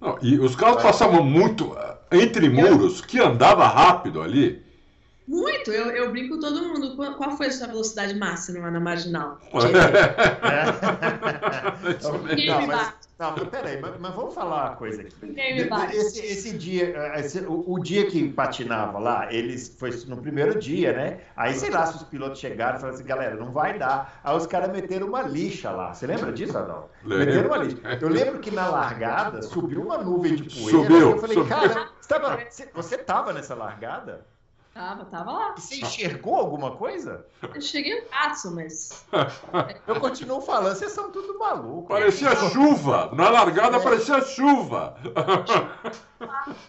Não, 0.00 0.18
e 0.22 0.38
os 0.38 0.54
carros 0.54 0.82
passavam 0.82 1.24
muito 1.24 1.76
eh, 1.76 2.18
entre 2.22 2.48
muros, 2.48 3.00
que 3.00 3.18
andava 3.18 3.66
rápido 3.66 4.20
ali. 4.20 4.62
Muito, 5.26 5.72
eu, 5.72 5.90
eu 5.90 6.10
brinco 6.12 6.36
com 6.36 6.40
todo 6.40 6.62
mundo. 6.62 6.94
Qual, 6.96 7.36
foi 7.36 7.48
a 7.48 7.52
sua 7.52 7.66
velocidade 7.66 8.14
máxima 8.14 8.70
na 8.70 8.78
marginal? 8.78 9.40
não, 12.46 12.66
mas, 12.66 12.94
não, 13.18 13.32
mas 13.32 13.48
peraí, 13.48 13.80
mas, 13.80 13.98
mas, 13.98 14.14
vamos 14.14 14.32
falar 14.32 14.66
uma 14.66 14.76
coisa 14.76 15.02
aqui. 15.02 15.12
Esse, 15.92 16.24
esse 16.24 16.56
dia, 16.56 17.12
esse, 17.16 17.40
o, 17.40 17.64
o, 17.66 17.80
dia 17.80 18.06
que 18.06 18.28
patinava 18.28 19.00
lá, 19.00 19.32
eles 19.32 19.74
foi 19.76 19.90
no 20.06 20.18
primeiro 20.18 20.60
dia, 20.60 20.92
né? 20.92 21.18
Aí, 21.36 21.54
sei 21.54 21.70
lá, 21.70 21.86
se 21.86 21.96
os 21.96 22.04
pilotos 22.04 22.38
chegaram 22.38 22.76
e 22.76 22.80
falaram 22.80 22.96
assim, 22.96 23.06
galera, 23.06 23.34
não 23.34 23.50
vai 23.50 23.76
dar. 23.76 24.20
Aí 24.22 24.36
os 24.36 24.46
caras 24.46 24.70
meteram 24.70 25.08
uma 25.08 25.22
lixa 25.22 25.72
lá. 25.72 25.92
Você 25.92 26.06
lembra 26.06 26.32
disso, 26.32 26.56
Adão? 26.56 26.88
Meteram 27.02 27.48
uma 27.48 27.56
lixa. 27.56 27.78
Eu 28.00 28.08
lembro 28.08 28.38
que 28.38 28.52
na 28.52 28.68
largada 28.68 29.42
subiu 29.42 29.82
uma 29.82 29.98
nuvem 29.98 30.36
de 30.36 30.44
poeira. 30.44 30.70
Subiu. 30.70 31.10
Eu 31.10 31.18
falei, 31.18 31.36
subiu. 31.36 31.56
cara, 31.56 31.88
você 32.00 32.08
tava, 32.08 32.38
você 32.74 32.98
tava 32.98 33.32
nessa 33.32 33.56
largada? 33.56 34.24
Tava, 34.76 35.06
tava 35.06 35.32
lá. 35.32 35.54
E 35.56 35.60
você 35.62 35.76
enxergou 35.76 36.34
alguma 36.34 36.76
coisa? 36.76 37.24
Eu 37.54 37.62
cheguei 37.62 37.98
no 37.98 38.06
passo, 38.08 38.54
mas. 38.54 39.06
Eu 39.88 39.98
continuo 39.98 40.42
falando, 40.42 40.76
vocês 40.76 40.92
são 40.92 41.10
tudo 41.10 41.38
malucos. 41.38 41.88
Parecia 41.88 42.36
chuva. 42.50 43.10
Na 43.14 43.30
largada 43.30 43.78
é. 43.78 43.80
parecia 43.82 44.20
chuva. 44.20 44.98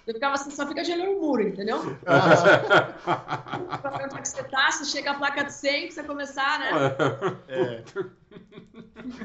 Eu 0.07 0.13
ficava 0.13 0.35
assim, 0.35 0.51
só 0.51 0.65
fica 0.65 0.85
gelando 0.85 1.17
o 1.17 1.21
muro, 1.21 1.49
entendeu? 1.49 1.97
Ah. 2.05 3.75
Pra 3.77 4.07
que 4.21 4.27
você 4.29 4.41
tá, 4.43 4.71
você 4.71 4.85
chega 4.85 5.11
a 5.11 5.15
placa 5.15 5.43
de 5.43 5.51
100 5.51 5.87
pra 5.87 5.91
você 5.91 6.03
começar, 6.03 6.59
né? 6.59 6.71
É. 7.49 7.83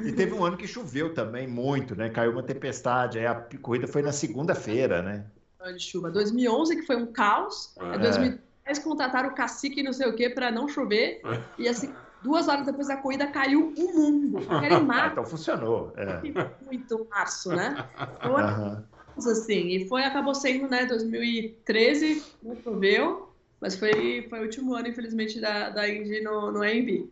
E 0.02 0.12
teve 0.12 0.32
um 0.32 0.44
ano 0.44 0.56
que 0.56 0.66
choveu 0.66 1.14
também 1.14 1.46
muito, 1.46 1.94
né? 1.94 2.10
Caiu 2.10 2.32
uma 2.32 2.42
tempestade. 2.42 3.20
Aí 3.20 3.26
a 3.26 3.46
corrida 3.60 3.86
foi 3.86 4.02
na 4.02 4.10
segunda-feira, 4.10 5.02
né? 5.02 5.24
De 5.72 5.78
chuva. 5.78 6.10
2011, 6.10 6.74
que 6.74 6.82
foi 6.82 6.96
um 6.96 7.06
caos. 7.06 7.76
É. 7.78 7.98
2012 7.98 8.51
eles 8.72 8.84
contrataram 8.84 9.28
o 9.28 9.34
cacique 9.34 9.80
e 9.80 9.82
não 9.82 9.92
sei 9.92 10.08
o 10.08 10.14
que 10.14 10.28
para 10.30 10.50
não 10.50 10.68
chover. 10.68 11.20
E 11.58 11.68
assim, 11.68 11.92
duas 12.22 12.48
horas 12.48 12.66
depois 12.66 12.88
da 12.88 12.96
corrida 12.96 13.26
caiu 13.26 13.72
o 13.76 13.96
mundo. 13.96 14.38
Era 14.64 14.76
em 14.76 14.84
março. 14.84 15.12
então 15.12 15.24
funcionou. 15.24 15.92
É. 15.96 16.20
Muito 16.64 17.06
março, 17.10 17.50
né? 17.50 17.86
Foi 18.22 18.42
uhum. 18.42 19.32
assim. 19.32 19.68
E 19.68 19.88
foi, 19.88 20.04
acabou 20.04 20.34
sendo, 20.34 20.68
né, 20.68 20.86
2013, 20.86 22.22
não 22.42 22.56
choveu, 22.56 23.30
mas 23.60 23.76
foi, 23.76 24.26
foi 24.28 24.40
o 24.40 24.42
último 24.42 24.74
ano, 24.74 24.88
infelizmente, 24.88 25.40
da, 25.40 25.70
da 25.70 25.88
Indy 25.88 26.22
no, 26.22 26.50
no 26.50 26.62
AMB. 26.62 27.10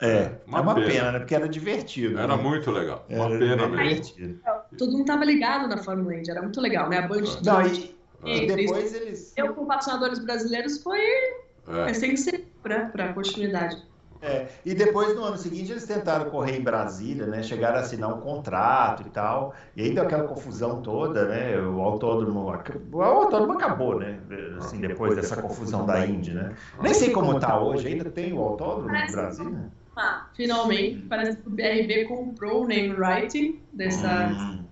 É, 0.00 0.30
uma, 0.46 0.58
é 0.58 0.60
uma 0.62 0.74
pena. 0.74 0.86
pena. 0.86 1.12
né? 1.12 1.18
Porque 1.18 1.34
era 1.34 1.48
divertido. 1.48 2.18
Era 2.18 2.36
né? 2.36 2.42
muito 2.42 2.70
legal. 2.70 3.04
Uma 3.08 3.26
era 3.26 3.38
pena 3.38 3.68
mesmo. 3.68 3.76
Divertido. 3.76 4.40
Todo 4.76 4.92
mundo 4.92 5.04
tava 5.04 5.24
ligado 5.24 5.68
na 5.68 5.76
Fórmula 5.78 6.14
Indy, 6.14 6.30
era 6.30 6.40
muito 6.42 6.60
legal, 6.60 6.88
né? 6.88 6.98
A 6.98 7.08
Band 7.08 7.22
Não, 7.44 7.66
e, 7.66 7.97
e 8.24 8.46
depois 8.46 8.94
eles. 8.94 9.32
Eu, 9.36 9.54
com 9.54 9.66
patrocinadores 9.66 10.18
brasileiros, 10.18 10.82
foi 10.82 11.00
é. 11.00 11.90
essencial 11.90 12.40
para 12.62 13.04
a 13.04 13.12
continuidade. 13.12 13.82
É, 14.20 14.48
e 14.64 14.74
depois, 14.74 15.14
no 15.14 15.22
ano 15.22 15.36
seguinte, 15.36 15.70
eles 15.70 15.86
tentaram 15.86 16.28
correr 16.28 16.56
em 16.56 16.60
Brasília, 16.60 17.26
né? 17.26 17.42
Chegaram 17.42 17.76
a 17.76 17.80
assinar 17.80 18.12
um 18.12 18.20
contrato 18.20 19.04
e 19.06 19.10
tal. 19.10 19.54
E 19.76 19.82
aí 19.82 19.94
deu 19.94 20.02
aquela 20.02 20.24
confusão 20.24 20.82
toda, 20.82 21.26
né? 21.26 21.56
O 21.60 21.80
autódromo, 21.80 22.52
o 22.92 23.02
autódromo 23.02 23.52
acabou, 23.52 23.98
né? 23.98 24.18
Assim, 24.58 24.80
depois 24.80 25.14
dessa 25.14 25.40
confusão 25.40 25.86
da 25.86 26.04
Indy, 26.04 26.34
né? 26.34 26.52
Nem 26.82 26.94
sei 26.94 27.10
como 27.10 27.36
está 27.36 27.60
hoje, 27.60 27.86
ainda 27.86 28.10
tem 28.10 28.32
o 28.32 28.40
autódromo 28.40 28.94
em 28.94 29.12
Brasília? 29.12 29.70
Ah, 29.96 30.28
finalmente, 30.34 31.00
parece 31.08 31.38
que 31.38 31.48
o 31.48 31.50
BRB 31.50 32.04
comprou 32.04 32.64
o 32.64 32.68
name 32.68 32.94
writing 32.94 33.60
dessa, 33.72 34.28
hum. 34.28 34.64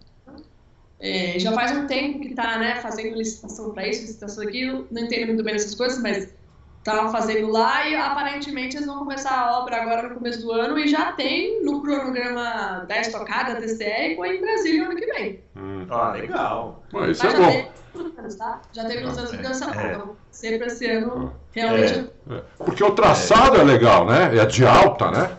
É, 0.99 1.39
já 1.39 1.53
faz 1.53 1.77
um 1.77 1.87
tempo 1.87 2.21
que 2.21 2.29
está 2.29 2.59
né, 2.59 2.77
fazendo 2.77 3.17
licitação 3.17 3.71
para 3.71 3.87
isso, 3.87 4.03
licitação 4.03 4.45
daquilo, 4.45 4.87
não 4.91 5.03
entendo 5.03 5.27
muito 5.27 5.43
bem 5.43 5.55
essas 5.55 5.75
coisas, 5.75 6.01
mas 6.01 6.35
estavam 6.79 7.11
fazendo 7.11 7.51
lá 7.51 7.89
e 7.89 7.97
aparentemente 7.97 8.77
eles 8.77 8.87
vão 8.87 9.01
começar 9.01 9.37
a 9.37 9.59
obra 9.59 9.83
agora 9.83 10.09
no 10.09 10.15
começo 10.15 10.41
do 10.41 10.53
ano 10.53 10.79
e 10.79 10.87
já 10.87 11.13
tem 11.13 11.63
no 11.65 11.83
cronograma 11.83 12.85
da 12.89 13.01
estocada 13.01 13.57
TCE 13.57 14.17
em 14.17 14.41
Brasília 14.41 14.87
ano 14.87 14.97
que 14.97 15.07
vem. 15.07 15.41
Hum. 15.57 15.87
Ah, 15.91 16.13
legal. 16.13 16.83
Pô, 16.91 17.05
isso 17.05 17.27
é 17.27 17.37
bom. 17.37 17.73
Anos, 18.19 18.35
tá? 18.37 18.61
Já 18.73 18.85
teve 18.85 19.07
uns 19.07 19.19
anos 19.19 19.31
que 19.31 19.39
cancelaram. 19.39 19.81
É. 19.81 19.95
Então, 19.95 20.17
sempre 20.31 20.67
esse 20.67 20.87
ano, 20.87 21.33
realmente. 21.53 22.11
É. 22.31 22.35
É. 22.35 22.43
Porque 22.59 22.85
o 22.85 22.91
traçado 22.93 23.57
é. 23.57 23.65
legal, 23.65 24.07
né? 24.07 24.37
É 24.37 24.47
de 24.47 24.67
alta, 24.67 25.11
né? 25.11 25.39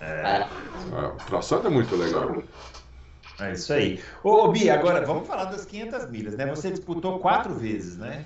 É. 0.00 0.04
é. 0.04 0.46
O 1.06 1.26
traçado 1.26 1.68
é 1.68 1.70
muito 1.70 1.94
legal. 1.96 2.42
É 3.40 3.52
isso 3.52 3.72
aí. 3.72 4.00
Ô, 4.22 4.48
Bi, 4.48 4.70
agora 4.70 5.04
vamos 5.04 5.26
falar 5.26 5.46
das 5.46 5.64
500 5.64 6.10
milhas, 6.10 6.36
né? 6.36 6.46
Você 6.46 6.70
disputou 6.70 7.18
quatro 7.18 7.54
vezes, 7.54 7.96
né? 7.96 8.24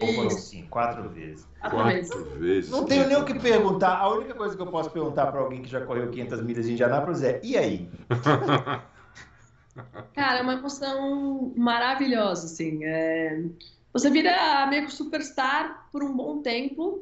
Ou 0.00 0.14
foram 0.14 0.30
cinco? 0.30 0.68
Quatro 0.70 1.08
vezes. 1.10 1.46
Quatro 1.60 2.24
vezes. 2.38 2.70
Não 2.70 2.84
tenho 2.84 3.06
nem 3.06 3.16
o 3.16 3.24
que 3.24 3.38
perguntar. 3.38 3.98
A 3.98 4.08
única 4.08 4.34
coisa 4.34 4.56
que 4.56 4.62
eu 4.62 4.66
posso 4.66 4.90
perguntar 4.90 5.26
para 5.26 5.40
alguém 5.40 5.62
que 5.62 5.68
já 5.68 5.82
correu 5.82 6.10
500 6.10 6.42
milhas 6.42 6.66
em 6.66 6.72
Indianápolis 6.72 7.22
é: 7.22 7.40
e 7.44 7.56
aí? 7.56 7.88
Cara, 10.14 10.38
é 10.38 10.42
uma 10.42 10.54
emoção 10.54 11.52
maravilhosa, 11.56 12.46
assim. 12.46 12.84
É... 12.84 13.44
Você 13.92 14.10
vira 14.10 14.66
meio 14.68 14.86
que 14.86 14.92
superstar 14.92 15.88
por 15.92 16.02
um 16.02 16.16
bom 16.16 16.40
tempo 16.40 17.00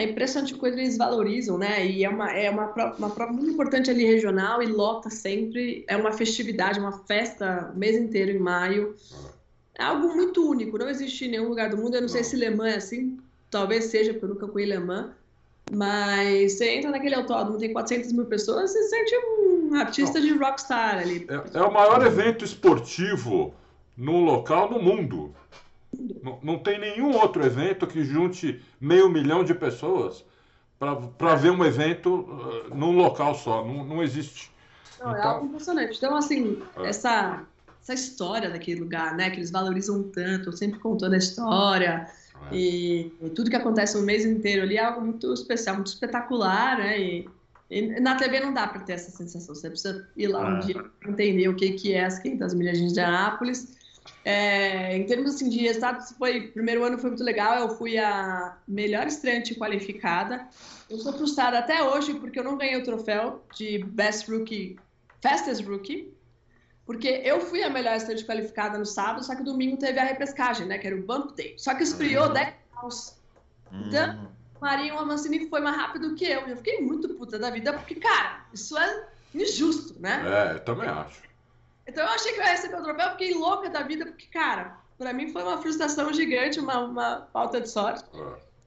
é 0.00 0.04
impressionante 0.04 0.54
o 0.54 0.58
quanto 0.58 0.78
eles 0.78 0.96
valorizam, 0.96 1.58
né? 1.58 1.86
E 1.86 2.04
é 2.04 2.08
uma, 2.08 2.30
é 2.30 2.50
uma, 2.50 2.68
prova, 2.68 2.96
uma 2.96 3.10
prova 3.10 3.32
muito 3.32 3.50
importante 3.50 3.90
ali 3.90 4.04
regional 4.04 4.62
e 4.62 4.66
lota 4.66 5.10
sempre. 5.10 5.84
É 5.88 5.96
uma 5.96 6.12
festividade, 6.12 6.78
uma 6.78 6.92
festa 7.06 7.72
o 7.74 7.78
mês 7.78 7.96
inteiro 7.96 8.30
em 8.30 8.38
maio. 8.38 8.94
É 9.78 9.82
algo 9.82 10.14
muito 10.14 10.48
único, 10.48 10.78
não 10.78 10.88
existe 10.88 11.24
em 11.24 11.28
nenhum 11.28 11.48
lugar 11.48 11.70
do 11.70 11.76
mundo. 11.76 11.94
Eu 11.94 12.02
não, 12.02 12.08
não. 12.08 12.08
sei 12.08 12.22
se 12.22 12.36
Le 12.36 12.50
Mans 12.50 12.72
é 12.72 12.76
assim, 12.76 13.18
talvez 13.50 13.84
seja, 13.86 14.12
porque 14.12 14.24
eu 14.24 14.30
nunca 14.30 14.48
fui 14.48 14.64
Le 14.64 14.78
Mans. 14.78 15.10
Mas 15.72 16.52
você 16.52 16.70
entra 16.74 16.90
naquele 16.90 17.14
autódromo, 17.14 17.58
tem 17.58 17.72
400 17.72 18.12
mil 18.12 18.26
pessoas, 18.26 18.70
você 18.70 18.82
sente 18.82 19.16
um 19.16 19.74
artista 19.74 20.20
não. 20.20 20.26
de 20.26 20.34
rockstar 20.34 20.98
ali. 20.98 21.26
É, 21.28 21.58
é 21.58 21.62
o 21.62 21.72
maior 21.72 22.04
evento 22.06 22.44
esportivo 22.44 23.54
num 23.96 24.24
local 24.24 24.70
no 24.70 24.80
mundo. 24.80 25.34
Não, 26.22 26.38
não 26.42 26.58
tem 26.58 26.78
nenhum 26.78 27.14
outro 27.16 27.44
evento 27.44 27.86
que 27.86 28.04
junte 28.04 28.62
meio 28.80 29.08
milhão 29.08 29.44
de 29.44 29.54
pessoas 29.54 30.24
para 30.78 31.34
ver 31.34 31.50
um 31.50 31.64
evento 31.64 32.20
uh, 32.20 32.74
num 32.74 32.92
local 32.92 33.34
só. 33.34 33.64
Não, 33.64 33.84
não 33.84 34.02
existe. 34.02 34.50
Não, 35.00 35.10
então... 35.10 35.22
É 35.22 35.26
algo 35.26 35.46
impressionante. 35.46 35.96
Então, 35.96 36.16
assim, 36.16 36.62
é. 36.76 36.88
essa, 36.88 37.44
essa 37.82 37.94
história 37.94 38.50
daquele 38.50 38.80
lugar, 38.80 39.16
né? 39.16 39.30
Que 39.30 39.36
eles 39.36 39.50
valorizam 39.50 40.02
tanto, 40.02 40.52
sempre 40.52 40.78
contando 40.78 41.14
a 41.14 41.18
história. 41.18 42.08
É. 42.50 42.56
E, 42.56 43.12
e, 43.22 43.30
tudo 43.30 43.50
que 43.50 43.56
acontece 43.56 43.96
o 43.96 44.02
mês 44.02 44.24
inteiro 44.24 44.62
ali 44.62 44.76
é 44.76 44.84
algo 44.84 45.00
muito 45.00 45.32
especial, 45.32 45.76
muito 45.76 45.88
espetacular, 45.88 46.78
né? 46.78 47.00
E, 47.00 47.28
e 47.70 48.00
na 48.00 48.16
TV 48.16 48.40
não 48.40 48.52
dá 48.52 48.66
para 48.66 48.80
ter 48.80 48.94
essa 48.94 49.10
sensação. 49.10 49.54
Você 49.54 49.70
precisa 49.70 50.06
ir 50.16 50.28
lá 50.28 50.46
um 50.46 50.60
dia 50.60 50.84
entender 51.06 51.48
o 51.48 51.54
que, 51.54 51.72
que 51.72 51.92
é 51.92 52.04
as 52.04 52.18
500 52.18 52.54
milhas 52.54 52.78
de 52.78 52.84
Indianápolis 52.84 53.83
é, 54.24 54.96
em 54.96 55.04
termos 55.04 55.34
assim, 55.34 55.50
de 55.50 55.58
resultados, 55.58 56.12
foi, 56.12 56.48
primeiro 56.48 56.82
ano 56.82 56.98
foi 56.98 57.10
muito 57.10 57.22
legal. 57.22 57.58
Eu 57.58 57.76
fui 57.76 57.98
a 57.98 58.56
melhor 58.66 59.06
estreante 59.06 59.54
qualificada. 59.54 60.48
Eu 60.88 60.98
sou 60.98 61.12
frustrada 61.12 61.58
até 61.58 61.82
hoje 61.82 62.14
porque 62.14 62.38
eu 62.40 62.44
não 62.44 62.56
ganhei 62.56 62.76
o 62.76 62.84
troféu 62.84 63.44
de 63.54 63.78
Best 63.84 64.30
Rookie, 64.30 64.78
Fastest 65.22 65.62
Rookie, 65.66 66.14
porque 66.86 67.08
eu 67.22 67.40
fui 67.40 67.62
a 67.62 67.68
melhor 67.68 67.96
estreante 67.96 68.24
qualificada 68.24 68.78
no 68.78 68.86
sábado, 68.86 69.24
só 69.24 69.34
que 69.34 69.42
domingo 69.42 69.76
teve 69.76 69.98
a 69.98 70.04
repescagem, 70.04 70.66
né? 70.66 70.78
Que 70.78 70.86
era 70.86 70.96
o 70.96 71.02
Bump 71.02 71.36
Day. 71.36 71.54
Só 71.58 71.74
que 71.74 71.82
esfriou 71.82 72.28
uhum. 72.28 72.32
10 72.32 72.54
graus. 72.72 73.16
Então, 73.72 74.14
uhum. 74.14 74.28
Marinho 74.60 74.98
Amancini 74.98 75.48
foi 75.48 75.60
mais 75.60 75.76
rápido 75.76 76.14
que 76.14 76.24
eu. 76.24 76.40
Eu 76.48 76.56
fiquei 76.56 76.80
muito 76.80 77.12
puta 77.14 77.38
da 77.38 77.50
vida, 77.50 77.74
porque, 77.74 77.96
cara, 77.96 78.46
isso 78.54 78.78
é 78.78 79.06
injusto, 79.34 80.00
né? 80.00 80.22
É, 80.26 80.54
eu 80.54 80.60
também 80.60 80.88
acho. 80.88 81.22
Então 81.86 82.04
eu 82.04 82.10
achei 82.10 82.32
que 82.32 82.40
eu 82.40 82.44
ia 82.44 82.50
receber 82.52 82.76
o 82.76 82.82
troféu, 82.82 83.10
fiquei 83.10 83.34
louca 83.34 83.68
da 83.68 83.82
vida, 83.82 84.06
porque, 84.06 84.26
cara, 84.26 84.78
para 84.98 85.12
mim 85.12 85.28
foi 85.28 85.42
uma 85.42 85.60
frustração 85.60 86.12
gigante, 86.12 86.60
uma, 86.60 86.78
uma 86.80 87.28
falta 87.32 87.60
de 87.60 87.68
sorte. 87.68 88.04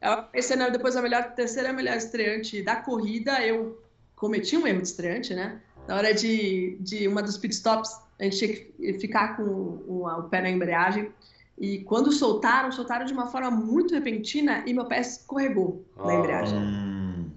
É. 0.02 0.24
Esse 0.34 0.54
ano, 0.54 0.72
depois 0.72 0.96
a 0.96 1.02
melhor, 1.02 1.34
terceira 1.34 1.74
melhor 1.74 1.98
estreante 1.98 2.62
da 2.62 2.76
corrida, 2.76 3.44
eu 3.46 3.82
cometi 4.16 4.56
um 4.56 4.68
erro 4.68 4.82
de 4.82 4.88
estreante, 4.88 5.34
né? 5.34 5.62
Na 5.88 5.96
hora 5.96 6.14
de, 6.14 6.78
de 6.80 7.08
uma 7.08 7.24
dos 7.24 7.38
pitstops, 7.38 7.98
a 8.20 8.24
gente 8.24 8.38
tinha 8.38 8.54
que 8.54 9.00
ficar 9.00 9.38
com 9.38 9.44
o, 9.44 10.06
o 10.06 10.24
pé 10.24 10.42
na 10.42 10.50
embreagem. 10.50 11.12
E 11.58 11.80
quando 11.80 12.12
soltaram, 12.12 12.72
soltaram 12.72 13.06
de 13.06 13.14
uma 13.14 13.28
forma 13.28 13.50
muito 13.50 13.94
repentina 13.94 14.64
e 14.68 14.74
meu 14.74 14.86
pé 14.86 15.00
escorregou 15.00 15.84
na 15.96 16.14
embreagem. 16.14 16.58
Hum. 16.58 17.32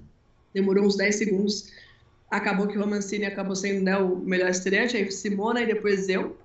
Demorou 0.52 0.84
uns 0.84 0.96
10 0.96 1.16
segundos 1.16 1.72
acabou 2.30 2.66
que 2.66 2.78
o 2.78 2.80
Romancini 2.80 3.26
acabou 3.26 3.56
sendo 3.56 3.82
né, 3.82 3.96
o 3.96 4.16
melhor 4.16 4.50
estreante, 4.50 4.96
aí 4.96 5.10
Simona 5.10 5.62
e 5.62 5.66
depois 5.66 6.08
eu. 6.08 6.36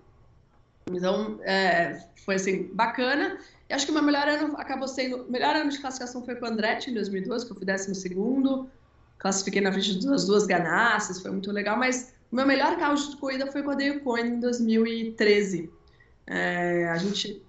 Então, 0.91 1.39
é, 1.43 2.01
foi 2.25 2.35
assim, 2.35 2.69
bacana. 2.73 3.37
E 3.69 3.73
acho 3.73 3.85
que 3.85 3.91
o 3.91 3.93
meu 3.93 4.03
melhor 4.03 4.27
ano 4.27 4.55
acabou 4.57 4.87
sendo. 4.87 5.25
Melhor 5.29 5.55
ano 5.55 5.69
de 5.69 5.79
classificação 5.79 6.23
foi 6.23 6.35
com 6.35 6.45
o 6.45 6.49
Andretti 6.49 6.91
em 6.91 6.93
2012, 6.93 7.45
que 7.45 7.51
eu 7.51 7.55
fui 7.55 7.65
12. 7.65 8.69
Classifiquei 9.17 9.61
na 9.61 9.71
frente 9.71 10.05
das 10.05 10.25
duas 10.25 10.45
ganasses, 10.45 11.21
foi 11.21 11.31
muito 11.31 11.51
legal. 11.51 11.77
Mas 11.77 12.13
O 12.31 12.35
meu 12.35 12.45
melhor 12.45 12.77
carro 12.77 12.95
de 12.95 13.15
corrida 13.17 13.51
foi 13.51 13.63
com 13.63 13.71
a 13.71 13.75
Dale 13.75 13.99
Coyne 13.99 14.37
em 14.37 14.39
2013. 14.39 15.69
É, 16.27 16.89
a 16.89 16.97
gente, 16.97 17.43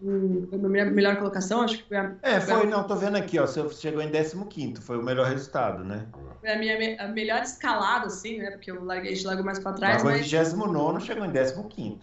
foi 0.50 0.58
a 0.58 0.68
minha 0.68 0.84
melhor 0.84 1.16
colocação, 1.16 1.62
acho 1.62 1.78
que 1.78 1.84
foi 1.84 1.96
a. 1.96 2.14
É, 2.20 2.40
foi, 2.40 2.66
não, 2.66 2.84
tô 2.84 2.94
vendo 2.94 3.16
aqui, 3.16 3.38
ó. 3.38 3.46
Você 3.46 3.66
chegou 3.70 4.02
em 4.02 4.10
15, 4.10 4.82
foi 4.82 4.98
o 4.98 5.02
melhor 5.02 5.26
resultado, 5.26 5.82
né? 5.82 6.06
Foi 6.40 6.50
a 6.50 6.58
minha 6.58 7.02
a 7.02 7.08
melhor 7.08 7.42
escalada, 7.42 8.06
assim, 8.06 8.38
né? 8.38 8.50
Porque 8.50 8.70
eu 8.70 8.84
larguei, 8.84 9.12
a 9.12 9.14
gente 9.14 9.26
largou 9.26 9.44
mais 9.44 9.58
pra 9.58 9.72
trás. 9.72 10.02
Mas 10.02 10.28
foi 10.28 10.38
em 10.38 10.44
29, 10.44 11.00
chegou 11.00 11.24
em 11.24 11.32
15. 11.32 11.98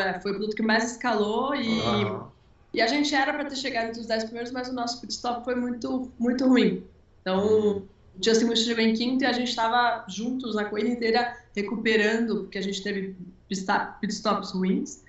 É, 0.00 0.20
foi 0.20 0.32
o 0.32 0.34
produto 0.34 0.54
que 0.54 0.62
mais 0.62 0.92
escalou 0.92 1.54
e. 1.54 1.80
Uhum. 1.80 2.24
E 2.72 2.80
a 2.80 2.86
gente 2.86 3.14
era 3.14 3.32
para 3.32 3.46
ter 3.46 3.56
chegado 3.56 3.88
entre 3.88 4.00
os 4.00 4.06
10 4.06 4.24
primeiros, 4.24 4.52
mas 4.52 4.68
o 4.68 4.72
nosso 4.72 5.00
pit 5.00 5.12
stop 5.12 5.44
foi 5.44 5.54
muito, 5.56 6.10
muito 6.18 6.46
ruim. 6.46 6.84
Então, 7.20 7.44
o 7.46 7.88
Justin 8.22 8.44
Wilson 8.44 8.64
chegou 8.64 8.84
em 8.84 8.94
quinto 8.94 9.24
e 9.24 9.26
a 9.26 9.32
gente 9.32 9.48
estava 9.48 10.04
juntos 10.08 10.54
na 10.54 10.64
corrida 10.64 10.88
inteira 10.88 11.36
recuperando, 11.56 12.42
porque 12.42 12.58
a 12.58 12.62
gente 12.62 12.82
teve 12.82 13.16
pit 13.48 14.12
stops 14.12 14.52
ruins. 14.52 15.02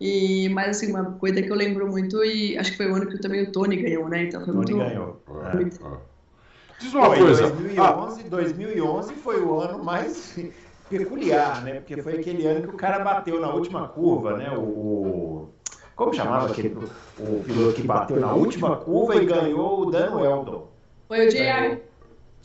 E, 0.00 0.48
mas 0.50 0.76
assim, 0.76 0.92
uma 0.92 1.12
coisa 1.12 1.42
que 1.42 1.50
eu 1.50 1.56
lembro 1.56 1.88
muito, 1.88 2.24
e 2.24 2.56
acho 2.56 2.70
que 2.72 2.76
foi 2.76 2.90
o 2.90 2.94
ano 2.94 3.06
que 3.06 3.18
também 3.18 3.42
o 3.42 3.52
Tony 3.52 3.76
ganhou, 3.76 4.08
né? 4.08 4.24
Então 4.24 4.44
foi 4.44 4.54
Tony 4.54 4.74
muito. 4.74 4.76
ganhou. 4.76 5.22
Muito... 5.54 5.84
É, 5.84 5.88
é. 5.88 5.98
Diz 6.80 6.94
uma 6.94 7.06
foi, 7.06 7.18
coisa. 7.18 7.50
2011, 7.50 8.20
ah. 8.20 8.28
2011 8.28 9.14
foi 9.14 9.40
o 9.42 9.60
ano 9.60 9.82
mais 9.82 10.38
peculiar, 10.88 11.62
né? 11.64 11.74
Porque 11.80 12.00
foi 12.00 12.14
aquele 12.14 12.46
ano 12.46 12.68
que 12.68 12.74
o 12.74 12.78
cara 12.78 13.00
bateu 13.00 13.40
na 13.40 13.52
última 13.52 13.88
curva, 13.88 14.36
né? 14.36 14.50
O. 14.56 15.48
Como 15.96 16.14
chamava 16.14 16.52
aquele 16.52 16.76
o 17.18 17.42
piloto 17.42 17.74
que 17.74 17.82
bateu 17.82 18.20
na 18.20 18.32
última 18.32 18.76
curva 18.76 19.16
e 19.16 19.26
ganhou 19.26 19.80
o 19.80 19.90
Dan 19.90 20.14
Weldon? 20.14 20.68
Foi 21.08 21.26
o 21.26 21.30
J.R. 21.30 21.87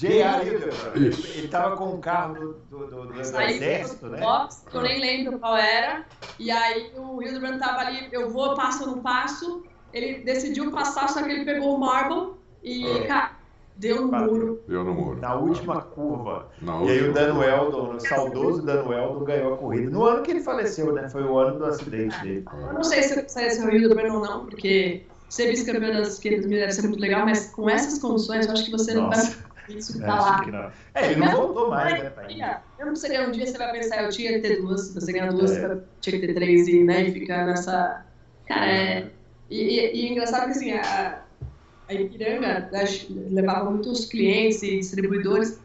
J.R. 0.04 0.48
Ele 0.96 1.46
estava 1.46 1.78
com 1.78 1.94
um 1.94 2.02
carro 2.02 2.34
do, 2.34 2.54
do, 2.70 2.88
do, 2.88 3.06
do 3.06 3.22
exército, 3.22 4.08
né? 4.08 4.20
Box, 4.20 4.66
que 4.70 4.76
eu 4.76 4.82
nem 4.82 5.00
lembro 5.00 5.40
qual 5.40 5.56
era. 5.56 6.06
E 6.38 6.52
aí 6.52 6.92
o 6.98 7.22
Hildebrand 7.22 7.56
estava 7.56 7.80
ali, 7.80 8.10
eu 8.12 8.30
vou, 8.30 8.54
passo 8.54 8.84
ou 8.84 8.96
não 8.96 9.02
passo. 9.02 9.64
Ele 9.94 10.20
decidiu 10.24 10.72
passar, 10.72 11.08
só 11.08 11.24
que 11.24 11.32
ele 11.32 11.46
pegou 11.46 11.76
o 11.76 11.80
Marble 11.80 12.34
e 12.62 12.86
é. 12.86 13.30
deu 13.78 14.08
no 14.08 14.12
muro. 14.12 14.64
Deu 14.68 14.84
no 14.84 14.94
muro. 14.94 15.22
Na 15.22 15.36
última 15.36 15.82
curva. 15.82 16.50
Na 16.62 16.84
e 16.84 16.90
aí 16.90 17.10
o 17.10 17.14
Dan 17.14 17.38
Weldon, 17.38 17.96
o 17.96 18.00
saudoso 18.02 18.62
Dan 18.62 18.84
Weldon, 18.86 19.24
ganhou 19.24 19.54
a 19.54 19.58
corrida. 19.58 19.90
No 19.90 20.04
ano 20.04 20.22
que 20.22 20.32
ele 20.32 20.42
faleceu, 20.42 20.92
né? 20.92 21.08
Foi 21.08 21.24
o 21.24 21.38
ano 21.38 21.60
do 21.60 21.66
acidente 21.66 22.20
dele. 22.22 22.46
Eu 22.52 22.74
não 22.74 22.84
sei 22.84 23.04
se, 23.04 23.30
se 23.30 23.42
é 23.42 23.66
o 23.66 23.70
Hildebrand 23.70 24.14
ou 24.14 24.20
não, 24.20 24.46
porque 24.48 25.06
ser 25.30 25.48
vice-campeão 25.48 25.94
das 25.94 26.20
500 26.20 26.46
mil 26.46 26.60
deve 26.60 26.74
ser 26.74 26.88
muito 26.88 27.00
legal, 27.00 27.26
mas 27.26 27.52
com 27.52 27.70
essas 27.70 28.00
condições, 28.00 28.46
eu 28.46 28.52
acho 28.52 28.66
que 28.66 28.72
você 28.72 28.94
Nossa. 28.94 29.30
não 29.30 29.32
vai 29.32 29.53
isso 29.70 30.00
tá 30.00 30.20
lá. 30.20 30.72
É, 30.94 31.12
ele 31.12 31.20
não 31.20 31.32
voltou 31.32 31.70
mais, 31.70 32.04
né, 32.04 32.10
pai? 32.10 32.62
Eu 32.80 32.86
não 32.88 32.96
sei, 32.96 33.20
um 33.26 33.32
dia 33.32 33.46
você 33.46 33.58
vai 33.58 33.72
pensar, 33.72 34.04
eu 34.04 34.10
tinha 34.10 34.34
que 34.34 34.40
ter 34.40 34.62
duas, 34.62 34.82
se 34.82 34.94
você 34.94 35.12
ganhar 35.12 35.32
duas, 35.32 35.52
é. 35.52 35.78
tinha 36.02 36.20
que 36.20 36.28
ter 36.28 36.34
três 36.34 36.68
e, 36.68 36.84
né, 36.84 37.04
e 37.04 37.12
ficar 37.12 37.46
nessa. 37.46 38.06
Cara, 38.48 38.66
é. 38.66 39.10
E, 39.50 39.62
e, 39.62 39.96
e 39.96 40.08
é 40.08 40.12
engraçado 40.12 40.46
que 40.46 40.52
assim, 40.52 40.72
a, 40.74 41.22
a 41.88 41.94
Ipiranga 41.94 42.70
levava 43.10 43.70
muitos 43.70 44.06
clientes 44.06 44.62
e 44.64 44.80
distribuidores. 44.80 45.62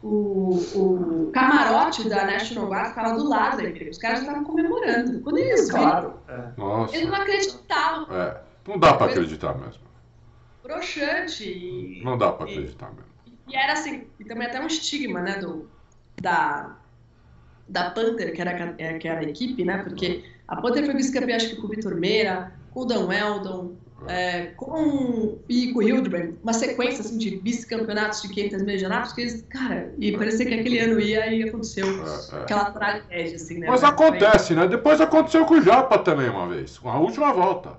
O, 0.00 0.54
o 0.76 1.30
camarote 1.32 2.08
da 2.08 2.24
National 2.24 2.68
Guard 2.68 2.88
ficava 2.90 3.16
do 3.16 3.28
lado 3.28 3.56
da 3.56 3.64
Ipiranga. 3.64 3.90
Os 3.90 3.98
caras 3.98 4.20
estavam 4.20 4.44
comemorando. 4.44 5.20
Quando 5.20 5.38
eles 5.38 5.70
claro, 5.70 6.14
viram, 6.28 6.88
é. 6.90 6.96
eles 6.96 7.08
não 7.08 7.16
acreditavam. 7.16 8.16
É. 8.16 8.40
Não 8.68 8.78
dá 8.78 8.94
para 8.94 9.10
acreditar 9.10 9.58
mesmo. 9.58 9.87
Broxante. 10.68 12.02
Não 12.04 12.18
dá 12.18 12.30
para 12.30 12.44
acreditar 12.44 12.92
mesmo. 12.92 13.08
E 13.48 13.56
era 13.56 13.72
assim, 13.72 14.06
e 14.20 14.24
também 14.24 14.46
até 14.46 14.60
um 14.60 14.66
estigma, 14.66 15.22
né, 15.22 15.38
do, 15.38 15.66
da, 16.20 16.76
da 17.66 17.90
Panther, 17.90 18.34
que 18.34 18.40
era, 18.42 18.74
é, 18.76 18.98
que 18.98 19.08
era 19.08 19.20
a 19.20 19.24
equipe, 19.24 19.64
né, 19.64 19.78
porque 19.78 20.22
a 20.46 20.56
Panther 20.56 20.84
foi 20.84 20.94
vice-campeã, 20.94 21.36
acho 21.36 21.48
que 21.48 21.56
com 21.56 21.66
o 21.66 21.70
Vitor 21.70 21.94
Meira, 21.94 22.52
com 22.74 22.80
o 22.80 22.84
Dan 22.84 23.06
Weldon, 23.06 23.74
é, 24.06 24.48
com, 24.56 25.38
e 25.48 25.72
com 25.72 25.78
o 25.78 25.82
Hildebrand, 25.82 26.34
uma 26.42 26.52
sequência 26.52 27.00
assim, 27.00 27.16
de 27.16 27.36
vice-campeonatos 27.36 28.20
de 28.20 28.28
500 28.28 28.62
mil 28.62 28.76
de 28.76 28.84
Anápolis, 28.84 29.12
que 29.14 29.20
eles, 29.22 29.46
cara, 29.48 29.94
e 29.98 30.16
parecia 30.16 30.44
que 30.44 30.54
aquele 30.54 30.78
ano 30.80 31.00
ia 31.00 31.32
e 31.32 31.48
aconteceu 31.48 31.86
é, 31.86 32.36
é. 32.36 32.42
aquela 32.42 32.70
tragédia, 32.70 33.36
assim, 33.36 33.58
né? 33.60 33.66
Mas 33.66 33.82
acontece, 33.82 34.54
né? 34.54 34.68
Depois 34.68 35.00
aconteceu 35.00 35.46
com 35.46 35.54
o 35.54 35.62
Japa 35.62 35.98
também 35.98 36.28
uma 36.28 36.46
vez, 36.46 36.76
com 36.78 36.90
a 36.90 36.98
última 36.98 37.32
volta. 37.32 37.78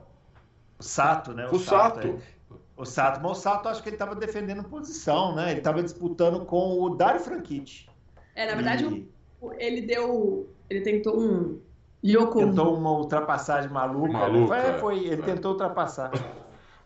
O 0.80 0.84
Sato, 0.84 1.34
né? 1.34 1.48
O, 1.52 1.56
o 1.56 1.60
Sato. 1.60 1.96
Sato 1.96 2.08
é. 2.08 2.39
O 2.80 2.86
Sato, 2.86 3.20
mas 3.22 3.38
o 3.38 3.42
Sato 3.42 3.68
acho 3.68 3.84
que 3.84 3.90
ele 3.90 3.98
estava 3.98 4.16
defendendo 4.16 4.64
posição, 4.64 5.36
né? 5.36 5.52
Ele 5.52 5.60
estava 5.60 5.84
disputando 5.84 6.46
com 6.46 6.82
o 6.82 6.96
Dario 6.96 7.20
Franchitti. 7.20 7.90
É, 8.34 8.46
na 8.46 8.56
verdade, 8.56 8.86
e... 8.86 9.10
ele 9.58 9.82
deu. 9.82 10.50
Ele 10.70 10.80
tentou 10.80 11.20
um. 11.20 11.60
Yoko. 12.02 12.40
Tentou 12.40 12.78
uma 12.78 12.92
ultrapassagem 12.92 13.70
maluca. 13.70 14.14
Né? 14.14 14.20
maluca 14.20 14.62
foi, 14.62 14.80
foi, 14.80 15.08
ele 15.08 15.22
é. 15.22 15.26
tentou 15.26 15.52
ultrapassar. 15.52 16.10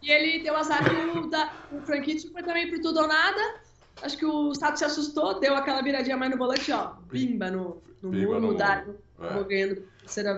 E 0.02 0.10
ele 0.10 0.41
deu 0.41 0.56
azar 0.56 0.84
que 0.84 1.20
o, 1.20 1.30
da, 1.30 1.54
o 1.72 1.80
Franchitti 1.82 2.28
foi 2.32 2.41
também 2.41 2.68
pro 2.72 2.82
tudo 2.82 3.02
ou 3.02 3.08
nada. 3.08 3.62
Acho 4.02 4.18
que 4.18 4.26
o 4.26 4.56
Sato 4.56 4.80
se 4.80 4.86
assustou, 4.86 5.39
deu 5.39 5.54
aquela 5.56 5.84
viradinha 5.84 6.18
mais 6.18 6.32
no 6.32 6.39
volante, 6.39 6.72
ó. 6.72 6.94
Bimba 7.08 7.52
no, 7.52 7.84
no 8.02 8.10
Bimba 8.10 8.39
muro, 8.39 8.41
no 8.41 8.54
Dario. 8.56 8.98
É. 9.22 9.44
ganhando 9.44 9.84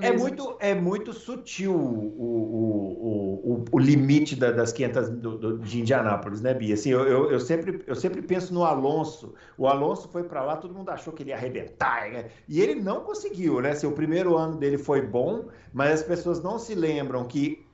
é 0.01 0.11
muito, 0.11 0.57
é 0.59 0.75
muito 0.75 1.11
sutil 1.11 1.73
o, 1.73 2.15
o, 2.17 3.53
o, 3.53 3.65
o 3.71 3.79
limite 3.79 4.35
da, 4.35 4.51
das 4.51 4.71
500 4.71 5.09
do, 5.09 5.37
do, 5.37 5.57
de 5.57 5.81
Indianápolis, 5.81 6.41
né, 6.41 6.53
Bia? 6.53 6.75
Assim, 6.75 6.91
eu, 6.91 7.05
eu, 7.07 7.31
eu, 7.31 7.39
sempre, 7.39 7.83
eu 7.87 7.95
sempre 7.95 8.21
penso 8.21 8.53
no 8.53 8.63
Alonso. 8.63 9.33
O 9.57 9.67
Alonso 9.67 10.07
foi 10.07 10.23
para 10.23 10.43
lá, 10.43 10.57
todo 10.57 10.73
mundo 10.73 10.89
achou 10.89 11.11
que 11.11 11.23
ele 11.23 11.31
ia 11.31 11.35
arrebentar, 11.35 12.11
né? 12.11 12.25
e 12.47 12.61
ele 12.61 12.75
não 12.75 13.01
conseguiu, 13.01 13.59
né? 13.59 13.71
Assim, 13.71 13.87
o 13.87 13.91
primeiro 13.91 14.37
ano 14.37 14.57
dele 14.57 14.77
foi 14.77 15.01
bom, 15.01 15.45
mas 15.73 15.91
as 15.91 16.03
pessoas 16.03 16.41
não 16.41 16.59
se 16.59 16.75
lembram 16.75 17.25
que 17.25 17.64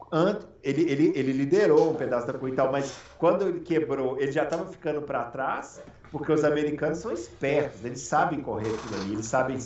ele, 0.64 0.91
ele, 0.91 1.14
ele 1.16 1.32
liderou 1.32 1.91
um 1.91 1.95
pedaço 1.95 2.28
da 2.28 2.34
corrida 2.34 2.70
mas 2.70 2.99
quando 3.18 3.47
ele 3.47 3.62
quebrou, 3.62 4.20
ele 4.20 4.32
já 4.32 4.43
estava 4.43 4.66
ficando 4.66 5.01
para 5.01 5.24
trás 5.26 5.82
porque 6.12 6.34
os 6.34 6.43
americanos 6.43 6.97
são 6.97 7.14
espertos, 7.14 7.86
eles 7.86 8.01
sabem 8.01 8.41
correr 8.41 8.68
aquilo 8.68 9.01
ali, 9.01 9.14
eles 9.14 9.26
sabem 9.26 9.57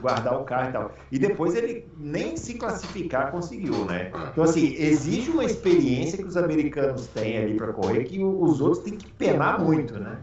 guardar 0.00 0.40
o 0.40 0.44
carro 0.44 0.70
e 0.70 0.72
tal. 0.72 0.94
E 1.12 1.18
depois 1.20 1.54
ele 1.54 1.86
nem 1.96 2.36
se 2.36 2.54
classificar 2.54 3.30
conseguiu, 3.30 3.84
né? 3.84 4.10
Então, 4.32 4.42
assim, 4.42 4.74
exige 4.74 5.30
uma 5.30 5.44
experiência 5.44 6.18
que 6.18 6.24
os 6.24 6.36
americanos 6.36 7.06
têm 7.06 7.38
ali 7.38 7.56
para 7.56 7.72
correr 7.72 8.02
que 8.04 8.22
os 8.22 8.60
outros 8.60 8.82
têm 8.82 8.96
que 8.96 9.08
penar 9.12 9.62
muito, 9.62 9.94
né? 9.94 10.18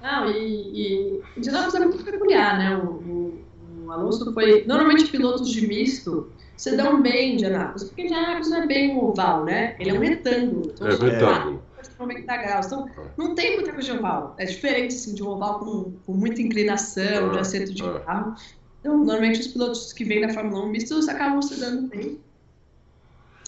Não, 0.00 0.30
e, 0.30 1.20
e 1.36 1.40
de 1.40 1.50
novo 1.50 1.76
é 1.76 1.80
muito 1.80 2.04
peculiar, 2.04 2.56
né? 2.56 2.76
O, 2.76 2.90
o, 2.90 3.44
o 3.86 3.90
Alonso 3.90 4.32
foi. 4.32 4.64
Normalmente, 4.64 5.10
pilotos 5.10 5.50
de 5.50 5.66
misto 5.66 6.30
se 6.58 6.76
dão 6.76 7.00
bem 7.00 7.36
de 7.36 7.46
Anápolis, 7.46 7.84
porque 7.84 8.02
Indianápolis 8.02 8.50
não 8.50 8.62
é 8.62 8.66
bem 8.66 8.94
um 8.94 9.04
oval, 9.04 9.44
né? 9.44 9.76
Ele 9.78 9.90
é 9.90 9.94
um 9.94 10.00
retângulo. 10.00 10.72
Então, 10.74 10.88
é 10.88 10.90
retângulo. 10.90 11.62
90 11.98 12.36
graus. 12.36 12.66
Então, 12.66 12.90
não 13.16 13.34
tem 13.34 13.56
muita 13.56 13.72
coisa 13.72 13.92
de 13.92 13.98
oval. 13.98 14.34
É 14.38 14.44
diferente 14.44 14.94
assim, 14.94 15.14
de 15.14 15.22
um 15.22 15.28
oval 15.28 15.60
com, 15.60 15.92
com 16.04 16.12
muita 16.12 16.42
inclinação, 16.42 17.30
de 17.30 17.38
assento 17.38 17.72
de 17.72 17.82
carro. 17.82 18.34
Então, 18.80 18.96
normalmente 18.96 19.40
os 19.40 19.46
pilotos 19.48 19.92
que 19.92 20.04
vêm 20.04 20.20
da 20.20 20.32
Fórmula 20.32 20.64
1 20.64 20.68
mistos 20.68 21.08
acabam 21.08 21.40
se 21.40 21.60
dando 21.60 21.88
bem. 21.88 22.20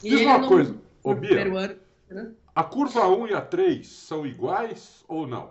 E 0.03 0.11
Diz 0.11 0.21
uma 0.23 0.47
coisa, 0.47 0.75
ô 1.03 1.15
Bia, 1.15 1.43
ano, 1.43 1.77
né? 2.09 2.31
a 2.55 2.65
curva 2.65 3.09
1 3.09 3.29
e 3.29 3.35
a 3.35 3.41
3 3.41 3.87
são 3.87 4.27
iguais 4.27 5.05
ou 5.07 5.27
não? 5.27 5.51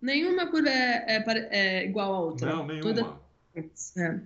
Nenhuma 0.00 0.46
curva 0.46 0.68
é, 0.68 1.04
é, 1.06 1.48
é 1.50 1.86
igual 1.86 2.14
à 2.14 2.20
outra. 2.20 2.54
Não, 2.54 2.66
nenhuma. 2.66 2.94
Toda... 2.94 3.19
É. 3.54 4.20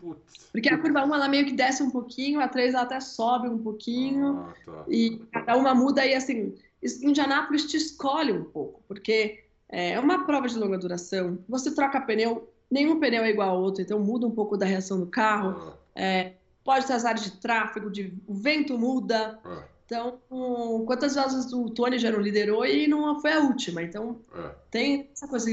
Porque 0.52 0.68
a 0.68 0.78
curva 0.78 1.04
1 1.04 1.14
ela 1.14 1.28
meio 1.28 1.46
que 1.46 1.52
desce 1.52 1.82
um 1.82 1.90
pouquinho, 1.90 2.40
a 2.40 2.48
3 2.48 2.74
ela 2.74 2.82
até 2.82 3.00
sobe 3.00 3.48
um 3.48 3.58
pouquinho. 3.58 4.38
Ah, 4.38 4.54
tá. 4.64 4.84
E 4.88 5.18
cada 5.32 5.56
uma 5.56 5.74
muda 5.74 6.04
e 6.04 6.14
assim, 6.14 6.54
Indianápolis 7.02 7.64
te 7.64 7.76
escolhe 7.76 8.32
um 8.32 8.44
pouco, 8.44 8.82
porque 8.86 9.44
é 9.68 9.98
uma 9.98 10.26
prova 10.26 10.46
de 10.46 10.58
longa 10.58 10.78
duração. 10.78 11.38
Você 11.48 11.74
troca 11.74 12.00
pneu, 12.00 12.48
nenhum 12.70 13.00
pneu 13.00 13.24
é 13.24 13.30
igual 13.30 13.50
ao 13.50 13.62
outro, 13.62 13.82
então 13.82 13.98
muda 13.98 14.26
um 14.26 14.30
pouco 14.30 14.56
da 14.56 14.66
reação 14.66 15.00
do 15.00 15.06
carro. 15.06 15.74
É, 15.94 16.32
pode 16.62 16.86
ter 16.86 16.92
as 16.92 17.04
áreas 17.04 17.24
de 17.24 17.32
tráfego, 17.32 17.90
de, 17.90 18.12
o 18.26 18.34
vento 18.34 18.78
muda. 18.78 19.38
É. 19.44 19.74
Então, 19.86 20.18
quantas 20.86 21.14
vezes 21.14 21.52
o 21.52 21.68
Tony 21.68 21.98
já 21.98 22.10
não 22.10 22.20
liderou 22.20 22.64
e 22.64 22.86
não 22.86 23.20
foi 23.20 23.32
a 23.32 23.40
última? 23.40 23.82
Então, 23.82 24.18
é. 24.34 24.50
tem 24.70 25.10
essa 25.12 25.28
coisa. 25.28 25.50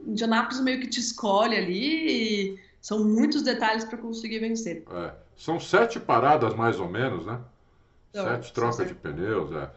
Indianápolis 0.00 0.60
meio 0.60 0.80
que 0.80 0.88
te 0.88 0.98
escolhe 0.98 1.56
ali 1.56 2.52
e 2.52 2.58
são 2.82 3.04
muitos 3.04 3.42
detalhes 3.42 3.84
para 3.84 3.96
conseguir 3.96 4.40
vencer. 4.40 4.84
É. 4.90 5.12
São 5.36 5.60
sete 5.60 6.00
paradas, 6.00 6.52
mais 6.54 6.80
ou 6.80 6.88
menos, 6.88 7.24
né? 7.24 7.38
Então, 8.10 8.24
sete 8.26 8.52
trocas 8.52 8.88
de 8.88 8.94
pneus. 8.94 9.52
É. 9.52 9.70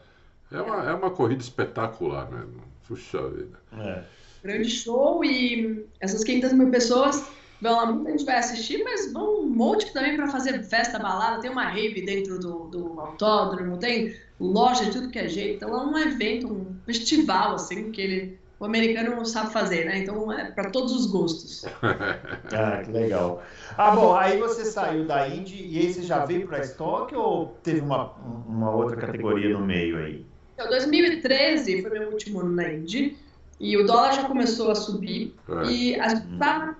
É 0.51 0.61
uma, 0.61 0.89
é 0.89 0.93
uma 0.93 1.11
corrida 1.11 1.41
espetacular 1.41 2.29
mesmo. 2.31 2.63
Puxa 2.87 3.29
vida. 3.29 3.59
É. 3.77 4.03
Grande 4.43 4.69
show 4.69 5.23
e 5.23 5.87
essas 5.99 6.23
500 6.23 6.53
mil 6.53 6.71
pessoas 6.71 7.27
vão 7.61 7.75
lá, 7.75 7.85
muita 7.85 8.11
gente 8.11 8.25
vai 8.25 8.37
assistir, 8.37 8.83
mas 8.83 9.11
vão 9.13 9.41
um 9.41 9.49
monte 9.49 9.93
também 9.93 10.15
para 10.15 10.27
fazer 10.27 10.63
festa, 10.63 10.97
balada. 10.97 11.41
Tem 11.41 11.51
uma 11.51 11.67
rave 11.67 12.01
dentro 12.01 12.39
do, 12.39 12.65
do 12.65 12.99
autódromo, 12.99 13.77
tem 13.77 14.15
loja 14.39 14.85
de 14.85 14.91
tudo 14.91 15.09
que 15.09 15.19
é 15.19 15.27
jeito. 15.27 15.57
Então 15.57 15.75
é 15.75 15.85
um 15.85 15.97
evento, 15.97 16.51
um 16.51 16.75
festival, 16.85 17.55
assim, 17.55 17.91
que 17.91 18.01
ele 18.01 18.39
o 18.59 18.65
americano 18.65 19.25
sabe 19.25 19.51
fazer, 19.51 19.85
né? 19.85 19.99
Então 19.99 20.31
é 20.31 20.51
para 20.51 20.69
todos 20.69 20.93
os 20.93 21.07
gostos. 21.07 21.65
ah, 21.83 22.81
que 22.83 22.91
legal. 22.91 23.43
Ah, 23.77 23.91
bom, 23.91 24.15
aí 24.15 24.39
você 24.39 24.63
saiu 24.65 25.05
da 25.05 25.27
Indy 25.27 25.67
e 25.67 25.79
aí 25.79 25.93
você 25.93 26.01
já 26.01 26.25
veio 26.25 26.47
para 26.47 26.59
estoque 26.59 27.15
ou 27.15 27.57
teve 27.63 27.81
uma, 27.81 28.11
uma 28.47 28.71
outra 28.71 28.95
categoria 28.95 29.49
no 29.49 29.65
meio 29.65 29.97
aí? 29.97 30.25
Então, 30.53 30.69
2013 30.69 31.81
foi 31.81 31.99
meu 31.99 32.11
último 32.11 32.39
ano 32.39 32.51
na 32.53 32.71
Indy 32.71 33.17
e 33.59 33.75
o 33.75 33.85
dólar 33.85 34.13
já 34.13 34.23
começou 34.23 34.71
a 34.71 34.75
subir 34.75 35.35
é. 35.49 35.71
e 35.71 35.99
a 35.99 36.09
gente 36.09 36.33
estava 36.33 36.77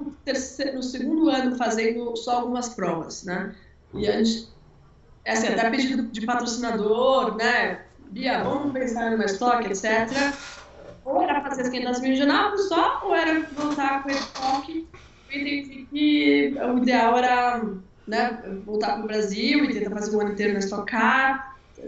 no, 0.74 0.84
segundo 0.84 1.30
ano 1.30 1.58
fazendo 1.58 2.16
só 2.16 2.38
algumas 2.38 2.70
provas, 2.70 3.24
né? 3.24 3.54
E 3.94 4.08
a 4.08 4.24
gente, 4.24 4.48
assim, 5.28 5.48
até 5.48 5.70
pedido 5.70 6.04
de 6.04 6.26
patrocinador, 6.26 7.36
né? 7.36 7.82
Bia, 8.12 8.44
vamos 8.44 8.72
pensar 8.72 9.18
no 9.18 9.24
estoque, 9.24 9.68
etc 9.68 10.10
ou 11.06 11.22
era 11.22 11.42
fazer 11.42 11.62
as 11.62 11.70
500 11.70 12.02
mil 12.02 12.14
de 12.16 12.62
só, 12.68 13.02
ou 13.06 13.16
era 13.16 13.40
voltar 13.56 14.04
com 14.04 14.10
estoque. 14.10 14.88
Eu 15.32 15.42
entendi 15.42 15.88
que 15.90 16.56
o 16.60 16.78
ideal 16.80 17.18
era 17.18 17.64
né, 18.08 18.44
voltar 18.66 18.94
para 18.94 19.04
o 19.04 19.08
Brasil 19.08 19.64
e 19.66 19.74
tentar 19.74 19.92
fazer 19.92 20.16
o 20.16 20.20
ano 20.20 20.32
inteiro 20.32 20.54
na 20.54 20.60
Stock. 20.60 20.92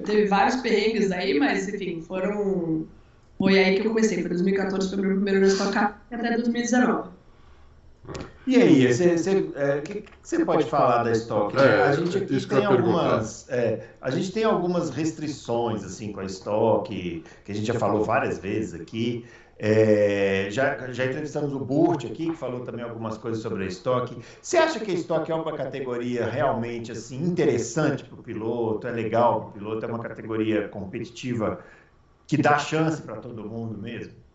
Teve 0.05 0.25
vários 0.25 0.57
perrengues 0.57 1.11
aí, 1.11 1.37
mas 1.39 1.67
enfim, 1.67 2.01
foram. 2.01 2.85
Foi 3.37 3.57
aí 3.57 3.79
que 3.79 3.87
eu 3.87 3.91
comecei. 3.91 4.19
Foi 4.21 4.29
2014 4.29 4.89
foi 4.89 4.97
meu 4.97 5.15
primeiro 5.15 5.41
na 5.41 5.47
Stock 5.47 5.77
até 5.77 6.37
2019. 6.37 7.16
E 8.47 8.55
aí, 8.55 8.93
você, 8.93 9.17
você, 9.17 9.51
é, 9.55 9.81
que, 9.81 10.05
você 10.23 10.45
pode 10.45 10.69
falar 10.69 11.03
da 11.03 11.11
estoque? 11.11 11.57
É, 11.57 11.81
a 11.81 11.91
gente 11.91 12.17
aqui 12.17 12.47
tem 12.47 12.63
algumas, 12.63 13.49
é, 13.49 13.89
a 13.99 14.09
gente 14.09 14.31
tem 14.31 14.45
algumas 14.45 14.89
restrições 14.89 15.83
assim 15.83 16.13
com 16.13 16.21
a 16.21 16.23
estoque, 16.23 17.25
que 17.43 17.51
a 17.51 17.55
gente 17.55 17.67
já 17.67 17.73
falou 17.73 18.05
várias 18.05 18.39
vezes 18.39 18.73
aqui. 18.79 19.25
É, 19.59 20.47
já, 20.49 20.77
já 20.93 21.05
entrevistamos 21.05 21.51
o 21.51 21.59
Burt 21.59 22.05
aqui, 22.05 22.29
que 22.29 22.37
falou 22.37 22.61
também 22.61 22.85
algumas 22.85 23.17
coisas 23.17 23.41
sobre 23.41 23.65
a 23.65 23.67
estoque. 23.67 24.17
Você 24.41 24.55
acha 24.55 24.79
que 24.79 24.91
a 24.91 24.93
estoque 24.93 25.29
é 25.29 25.35
uma 25.35 25.51
categoria 25.57 26.25
realmente 26.25 26.93
assim 26.93 27.21
interessante 27.21 28.05
para 28.05 28.17
o 28.17 28.23
piloto? 28.23 28.87
É 28.87 28.91
legal 28.91 29.41
para 29.41 29.49
o 29.49 29.51
piloto? 29.51 29.85
É 29.85 29.89
uma 29.89 29.99
categoria 29.99 30.69
competitiva 30.69 31.59
que 32.25 32.37
dá 32.37 32.57
chance 32.57 33.01
para 33.01 33.17
todo 33.17 33.43
mundo 33.43 33.77
mesmo? 33.77 34.26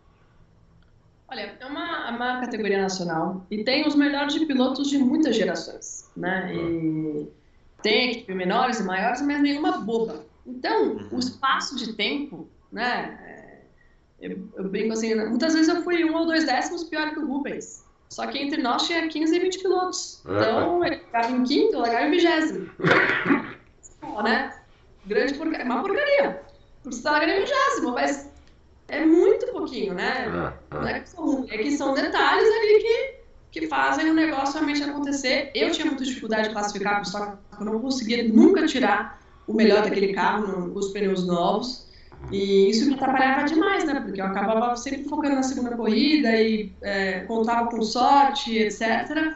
Olha, 1.33 1.57
é 1.59 1.64
uma, 1.64 2.09
é 2.09 2.11
uma 2.11 2.41
categoria 2.41 2.83
nacional 2.83 3.47
e 3.51 3.64
tem 3.64 3.89
os 3.89 3.95
melhores 3.95 4.35
de 4.35 4.45
pilotos 4.45 4.91
de 4.91 4.99
muitas 4.99 5.35
gerações, 5.35 6.11
né? 6.14 6.55
E 6.55 7.26
tem 7.83 8.11
equipes 8.11 8.37
menores 8.37 8.80
e 8.80 8.83
maiores, 8.83 9.22
mas 9.22 9.41
nenhuma 9.41 9.78
boba. 9.78 10.26
Então, 10.47 11.09
o 11.11 11.18
espaço 11.18 11.74
de 11.74 11.95
tempo, 11.95 12.51
né? 12.70 13.18
É, 14.20 14.28
eu, 14.28 14.47
eu 14.57 14.68
brinco 14.68 14.93
assim, 14.93 15.14
muitas 15.14 15.55
vezes 15.55 15.74
eu 15.74 15.83
fui 15.83 16.05
um 16.05 16.14
ou 16.14 16.26
dois 16.26 16.45
décimos 16.45 16.85
pior 16.85 17.11
que 17.14 17.20
o 17.20 17.26
Rubens. 17.26 17.83
Só 18.11 18.26
que 18.26 18.39
entre 18.39 18.61
nós 18.61 18.87
tinha 18.87 19.09
15 19.09 19.35
e 19.35 19.41
20 19.41 19.62
pilotos. 19.62 20.22
É. 20.26 20.33
Então, 20.37 20.85
ele 20.85 20.99
ficava 20.99 21.30
em 21.33 21.45
quinto, 21.45 21.76
eu 21.76 21.80
largava 21.80 22.09
em 22.09 22.11
vigésimo. 22.11 22.70
né? 24.22 24.55
Grande 25.07 25.33
porcaria, 25.33 25.64
uma 25.64 25.80
porcaria. 25.80 26.43
Porque 26.83 26.95
você 26.95 27.03
tá 27.03 27.12
largando 27.12 27.39
em 27.39 27.41
vigésimo, 27.41 27.93
mas 27.93 28.32
é 28.93 29.07
muito 29.07 29.47
pouquinho, 29.47 29.95
né? 29.95 30.53
É, 30.70 30.76
é. 30.76 30.90
é, 30.90 31.01
que, 31.01 31.09
são, 31.09 31.47
é 31.49 31.59
que 31.59 31.70
são 31.72 31.95
detalhes 31.95 32.47
ali 32.47 32.82
que, 33.51 33.61
que 33.61 33.66
fazem 33.66 34.11
o 34.11 34.14
negócio 34.14 34.55
realmente 34.55 34.82
acontecer. 34.82 35.51
Eu 35.55 35.70
tinha 35.70 35.86
muita 35.86 36.05
dificuldade 36.05 36.49
de 36.49 36.55
classificar, 36.55 37.03
só 37.07 37.38
que 37.57 37.62
eu 37.62 37.64
não 37.64 37.80
conseguia 37.80 38.28
nunca 38.28 38.66
tirar 38.66 39.18
o 39.47 39.55
melhor 39.55 39.82
daquele 39.82 40.12
carro 40.12 40.47
no, 40.47 40.70
com 40.70 40.78
os 40.78 40.88
pneus 40.90 41.26
novos. 41.26 41.90
E 42.30 42.68
isso 42.70 42.86
me 42.86 42.95
atrapalhava 42.95 43.47
demais, 43.47 43.84
né? 43.84 43.99
Porque 44.01 44.20
eu 44.20 44.26
acabava 44.26 44.76
sempre 44.76 45.05
focando 45.09 45.36
na 45.36 45.43
segunda 45.43 45.74
corrida 45.74 46.30
e 46.36 46.70
é, 46.82 47.20
contava 47.20 47.68
com 47.68 47.82
sorte, 47.82 48.57
etc. 48.59 49.34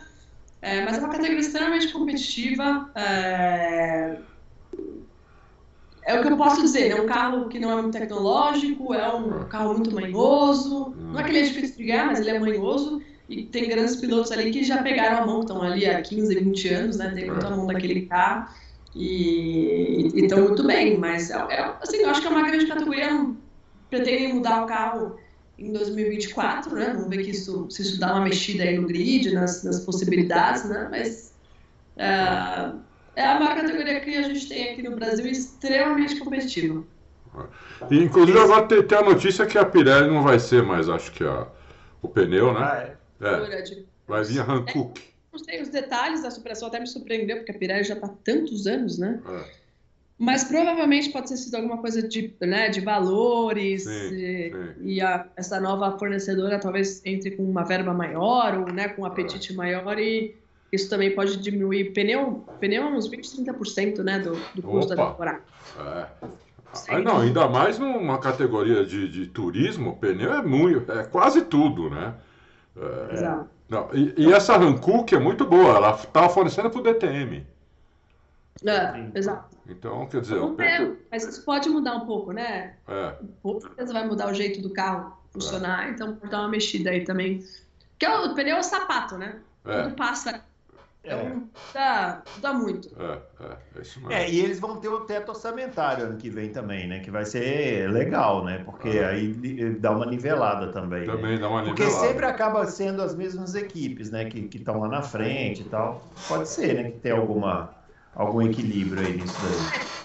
É, 0.60 0.84
mas 0.84 0.98
é 0.98 1.00
uma 1.00 1.08
categoria 1.08 1.40
extremamente 1.40 1.88
competitiva. 1.88 2.90
É, 2.94 4.18
é 6.06 6.18
o 6.18 6.22
que 6.22 6.32
eu 6.32 6.36
posso 6.36 6.62
dizer, 6.62 6.92
é 6.92 7.00
um 7.00 7.06
carro 7.06 7.48
que 7.48 7.58
não 7.58 7.76
é 7.76 7.82
muito 7.82 7.98
tecnológico, 7.98 8.94
é 8.94 9.12
um 9.12 9.42
carro 9.48 9.74
muito 9.74 9.92
manhoso. 9.92 10.94
Não 10.96 11.18
é 11.18 11.24
que 11.24 11.30
ele 11.30 11.40
é 11.40 11.42
difícil 11.42 11.76
de 11.76 11.84
ganhar, 11.84 12.06
mas 12.06 12.20
ele 12.20 12.30
é 12.30 12.38
manhoso. 12.38 13.02
E 13.28 13.42
tem 13.42 13.68
grandes 13.68 13.96
pilotos 13.96 14.30
ali 14.30 14.52
que 14.52 14.62
já 14.62 14.84
pegaram 14.84 15.24
a 15.24 15.26
mão, 15.26 15.40
estão 15.40 15.60
ali 15.60 15.84
há 15.84 16.00
15, 16.00 16.32
20 16.32 16.68
anos, 16.68 16.96
né? 16.96 17.10
Tem 17.10 17.28
muita 17.28 17.50
mão 17.50 17.66
daquele 17.66 18.02
carro. 18.06 18.48
E 18.94 20.12
estão 20.14 20.44
muito 20.44 20.64
bem, 20.64 20.96
mas 20.96 21.28
é, 21.30 21.34
é, 21.34 21.74
assim, 21.82 21.96
eu 21.98 22.10
acho 22.10 22.20
que 22.20 22.28
é 22.28 22.30
uma 22.30 22.46
grande 22.46 22.66
categoria. 22.66 23.26
Pretendem 23.90 24.34
mudar 24.34 24.62
o 24.62 24.66
carro 24.66 25.16
em 25.58 25.72
2024, 25.72 26.72
né? 26.72 26.92
Vamos 26.94 27.08
ver 27.08 27.24
que 27.24 27.30
isso, 27.32 27.68
se 27.68 27.82
isso 27.82 27.98
dá 27.98 28.14
uma 28.14 28.24
mexida 28.24 28.62
aí 28.62 28.78
no 28.78 28.86
grid, 28.86 29.34
nas, 29.34 29.64
nas 29.64 29.80
possibilidades, 29.80 30.64
né? 30.68 30.86
Mas. 30.88 31.34
Uh, 31.96 32.78
é 33.16 33.26
a 33.26 33.40
maior 33.40 33.56
categoria 33.56 33.98
que 34.00 34.14
a 34.14 34.22
gente 34.22 34.46
tem 34.46 34.70
aqui 34.70 34.82
no 34.82 34.94
Brasil 34.94 35.26
extremamente 35.26 36.16
competitiva. 36.20 36.84
E, 37.90 37.98
inclusive 37.98 38.38
agora 38.38 38.66
tem, 38.66 38.82
tem, 38.82 38.98
a 38.98 39.02
notícia 39.02 39.46
que 39.46 39.58
a 39.58 39.64
Pirelli 39.64 40.08
não 40.08 40.22
vai 40.22 40.38
ser 40.38 40.62
mais, 40.62 40.88
acho 40.88 41.10
que 41.12 41.24
a, 41.24 41.46
o 42.00 42.08
pneu, 42.08 42.52
né? 42.52 42.60
Ah, 42.60 42.76
é. 42.78 43.26
é. 43.26 43.84
Vai 44.06 44.22
vir 44.24 44.40
a 44.40 44.44
Hankook. 44.44 45.00
É, 45.00 45.04
não 45.32 45.38
sei 45.38 45.62
os 45.62 45.68
detalhes 45.68 46.22
da 46.22 46.30
superação, 46.30 46.68
até 46.68 46.78
me 46.78 46.86
surpreendeu, 46.86 47.38
porque 47.38 47.52
a 47.52 47.58
Pirelli 47.58 47.84
já 47.84 47.94
está 47.94 48.06
há 48.06 48.10
tantos 48.24 48.66
anos, 48.66 48.98
né? 48.98 49.20
É. 49.28 49.66
Mas 50.18 50.44
provavelmente 50.44 51.10
pode 51.10 51.28
ter 51.28 51.36
sido 51.36 51.56
alguma 51.56 51.76
coisa 51.76 52.02
de, 52.02 52.34
né, 52.40 52.70
de 52.70 52.80
valores 52.80 53.84
sim, 53.84 53.90
e, 53.90 54.50
sim. 54.50 54.74
e 54.82 55.00
a, 55.02 55.26
essa 55.36 55.60
nova 55.60 55.98
fornecedora 55.98 56.58
talvez 56.58 57.04
entre 57.04 57.32
com 57.32 57.42
uma 57.42 57.64
verba 57.64 57.92
maior 57.92 58.60
ou 58.60 58.72
né, 58.72 58.88
com 58.88 59.02
um 59.02 59.04
apetite 59.04 59.52
é. 59.52 59.56
maior 59.56 59.98
e 59.98 60.34
isso 60.72 60.88
também 60.90 61.14
pode 61.14 61.36
diminuir. 61.36 61.92
Pneu, 61.92 62.44
pneu 62.60 62.82
é 62.82 62.86
uns 62.86 63.06
20, 63.08 63.44
30% 63.44 63.98
né, 64.02 64.18
do, 64.18 64.32
do 64.54 64.62
custo 64.62 64.92
Opa. 64.92 65.02
da 65.02 65.10
temporada. 65.10 65.40
É. 65.78 66.06
Ah, 66.88 66.98
não, 66.98 67.20
ainda 67.20 67.48
mais 67.48 67.78
numa 67.78 68.18
categoria 68.18 68.84
de, 68.84 69.08
de 69.08 69.26
turismo, 69.26 69.96
pneu 69.96 70.34
é 70.34 70.42
muito, 70.42 70.90
é 70.92 71.04
quase 71.04 71.42
tudo, 71.42 71.88
né? 71.88 72.14
É, 72.76 73.14
Exato. 73.14 73.48
Não, 73.68 73.88
e, 73.92 74.14
e 74.16 74.32
essa 74.32 74.56
Hankook 74.56 75.14
é 75.14 75.18
muito 75.18 75.44
boa, 75.44 75.76
ela 75.76 75.94
estava 75.94 76.28
fornecendo 76.28 76.70
para 76.70 76.80
o 76.80 76.82
DTM. 76.82 77.46
É, 78.64 79.18
exato. 79.18 79.56
Então, 79.68 80.06
quer 80.06 80.20
dizer. 80.20 80.40
Pego, 80.54 80.96
mas 81.10 81.24
isso 81.24 81.44
pode 81.44 81.68
mudar 81.68 81.96
um 81.96 82.06
pouco, 82.06 82.32
né? 82.32 82.74
É. 82.86 83.14
Com 83.42 83.60
certeza 83.60 83.92
vai 83.92 84.06
mudar 84.06 84.30
o 84.30 84.34
jeito 84.34 84.62
do 84.62 84.70
carro 84.70 85.16
funcionar, 85.30 85.88
é. 85.88 85.90
então 85.90 86.14
pode 86.14 86.30
dar 86.30 86.40
uma 86.40 86.48
mexida 86.48 86.90
aí 86.90 87.04
também. 87.04 87.44
Porque 87.98 88.06
o 88.06 88.34
pneu 88.34 88.56
é 88.56 88.60
o 88.60 88.62
sapato, 88.62 89.16
né? 89.16 89.40
É. 89.64 89.82
Quando 89.82 89.94
passa 89.96 90.42
então, 91.06 91.48
dá, 91.72 92.22
dá 92.38 92.52
muito. 92.52 92.88
É, 93.00 93.18
é, 93.44 93.56
é 93.76 93.82
isso 93.82 94.00
mesmo. 94.00 94.12
É, 94.12 94.28
e 94.28 94.40
eles 94.40 94.58
vão 94.58 94.76
ter 94.80 94.88
o 94.88 95.00
teto 95.00 95.28
orçamentário 95.28 96.04
ano 96.04 96.16
que 96.16 96.28
vem 96.28 96.50
também, 96.50 96.88
né? 96.88 96.98
Que 96.98 97.10
vai 97.10 97.24
ser 97.24 97.88
legal, 97.90 98.44
né? 98.44 98.62
Porque 98.64 98.88
é. 98.88 99.04
aí 99.04 99.32
dá 99.78 99.92
uma 99.92 100.06
nivelada 100.06 100.72
também. 100.72 101.06
Né? 101.06 101.12
Também 101.12 101.34
né? 101.36 101.38
dá 101.38 101.48
uma 101.48 101.62
nivelada. 101.62 101.84
Porque 101.84 102.06
sempre 102.08 102.26
acaba 102.26 102.66
sendo 102.66 103.02
as 103.02 103.14
mesmas 103.14 103.54
equipes, 103.54 104.10
né? 104.10 104.24
Que 104.24 104.50
estão 104.56 104.80
lá 104.80 104.88
na 104.88 105.02
frente 105.02 105.62
e 105.62 105.66
tal. 105.66 106.02
Pode 106.26 106.48
ser, 106.48 106.74
né? 106.74 106.90
Que 106.90 106.98
tem 106.98 107.12
alguma, 107.12 107.70
algum 108.14 108.42
equilíbrio 108.42 109.06
aí 109.06 109.16
nisso 109.16 109.36
daí. 109.42 109.96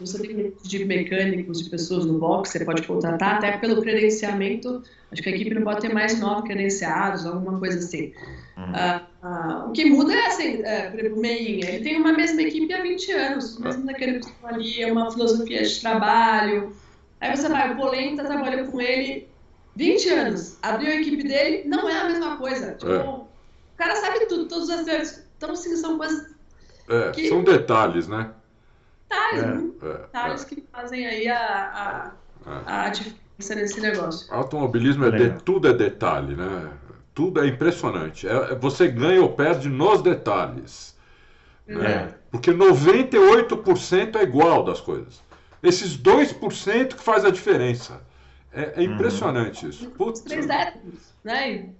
Você 0.00 0.18
tem 0.20 0.52
de 0.62 0.84
mecânicos, 0.84 1.62
de 1.62 1.70
pessoas 1.70 2.04
no 2.04 2.18
box, 2.18 2.50
você 2.50 2.64
pode 2.64 2.82
contratar, 2.82 3.36
até 3.36 3.56
pelo 3.58 3.80
credenciamento. 3.82 4.82
Acho 5.10 5.22
que 5.22 5.28
a 5.28 5.32
equipe 5.32 5.54
não 5.54 5.62
pode 5.62 5.80
ter 5.80 5.92
mais 5.92 6.18
nove 6.18 6.46
credenciados, 6.46 7.26
alguma 7.26 7.58
coisa 7.58 7.78
assim. 7.78 8.12
Uhum. 8.58 8.72
Uh, 8.72 9.64
uh, 9.64 9.68
o 9.68 9.72
que 9.72 9.84
muda 9.84 10.12
é 10.12 10.26
assim, 10.26 10.56
uh, 10.56 10.90
por 10.90 10.98
exemplo, 10.98 11.18
o 11.18 11.20
Meinha, 11.20 11.70
ele 11.70 11.84
tem 11.84 12.00
uma 12.00 12.12
mesma 12.12 12.42
equipe 12.42 12.74
há 12.74 12.82
20 12.82 13.12
anos, 13.12 13.58
mesmo 13.58 13.84
naquele 13.84 14.20
ali, 14.42 14.82
é 14.82 14.92
uma 14.92 15.10
filosofia 15.12 15.62
de 15.62 15.80
trabalho. 15.80 16.72
Aí 17.20 17.36
você 17.36 17.48
vai, 17.48 17.72
o 17.72 17.76
Polenta 17.76 18.24
trabalhou 18.24 18.66
com 18.66 18.80
ele 18.80 19.28
20 19.76 20.08
anos, 20.10 20.58
abriu 20.60 20.90
a 20.90 20.96
equipe 20.96 21.22
dele, 21.22 21.68
não 21.68 21.88
é 21.88 22.00
a 22.00 22.04
mesma 22.06 22.36
coisa. 22.36 22.72
Tipo, 22.74 22.90
é. 22.90 23.04
O 23.04 23.26
cara 23.76 23.94
sabe 23.94 24.26
tudo, 24.26 24.48
todos 24.48 24.64
os 24.64 24.70
acertos. 24.70 25.22
Então, 25.36 25.52
assim, 25.52 25.76
são 25.76 25.96
coisas. 25.96 26.34
É, 26.88 27.10
que... 27.12 27.28
São 27.28 27.44
detalhes, 27.44 28.08
né? 28.08 28.32
Detalhes, 29.08 29.42
é, 29.42 29.46
né? 29.46 29.70
é 29.82 29.98
detalhes 29.98 30.44
que 30.44 30.64
fazem 30.72 31.06
aí 31.06 31.28
a, 31.28 32.12
a, 32.44 32.86
a 32.86 32.88
diferença 32.88 33.54
nesse 33.54 33.80
negócio. 33.80 34.34
Automobilismo 34.34 35.04
é 35.04 35.10
de, 35.12 35.42
tudo 35.44 35.68
é 35.68 35.72
detalhe, 35.72 36.34
né? 36.34 36.72
Tudo 37.18 37.42
é 37.42 37.48
impressionante. 37.48 38.28
É, 38.28 38.52
é, 38.52 38.54
você 38.54 38.86
ganha 38.86 39.20
ou 39.20 39.32
perde 39.32 39.68
nos 39.68 40.00
detalhes. 40.00 40.96
Né? 41.66 41.90
É. 41.90 42.14
Porque 42.30 42.52
98% 42.52 44.14
é 44.14 44.22
igual 44.22 44.62
das 44.62 44.80
coisas. 44.80 45.20
Esses 45.60 45.98
2% 45.98 46.94
que 46.94 47.02
faz 47.02 47.24
a 47.24 47.30
diferença. 47.30 48.00
É, 48.52 48.74
é 48.76 48.84
impressionante 48.84 49.64
uhum. 49.64 49.70
isso. 49.70 49.90
Putz. 49.90 50.20
Três 50.20 50.46
décimos, 50.46 51.12
né? 51.24 51.70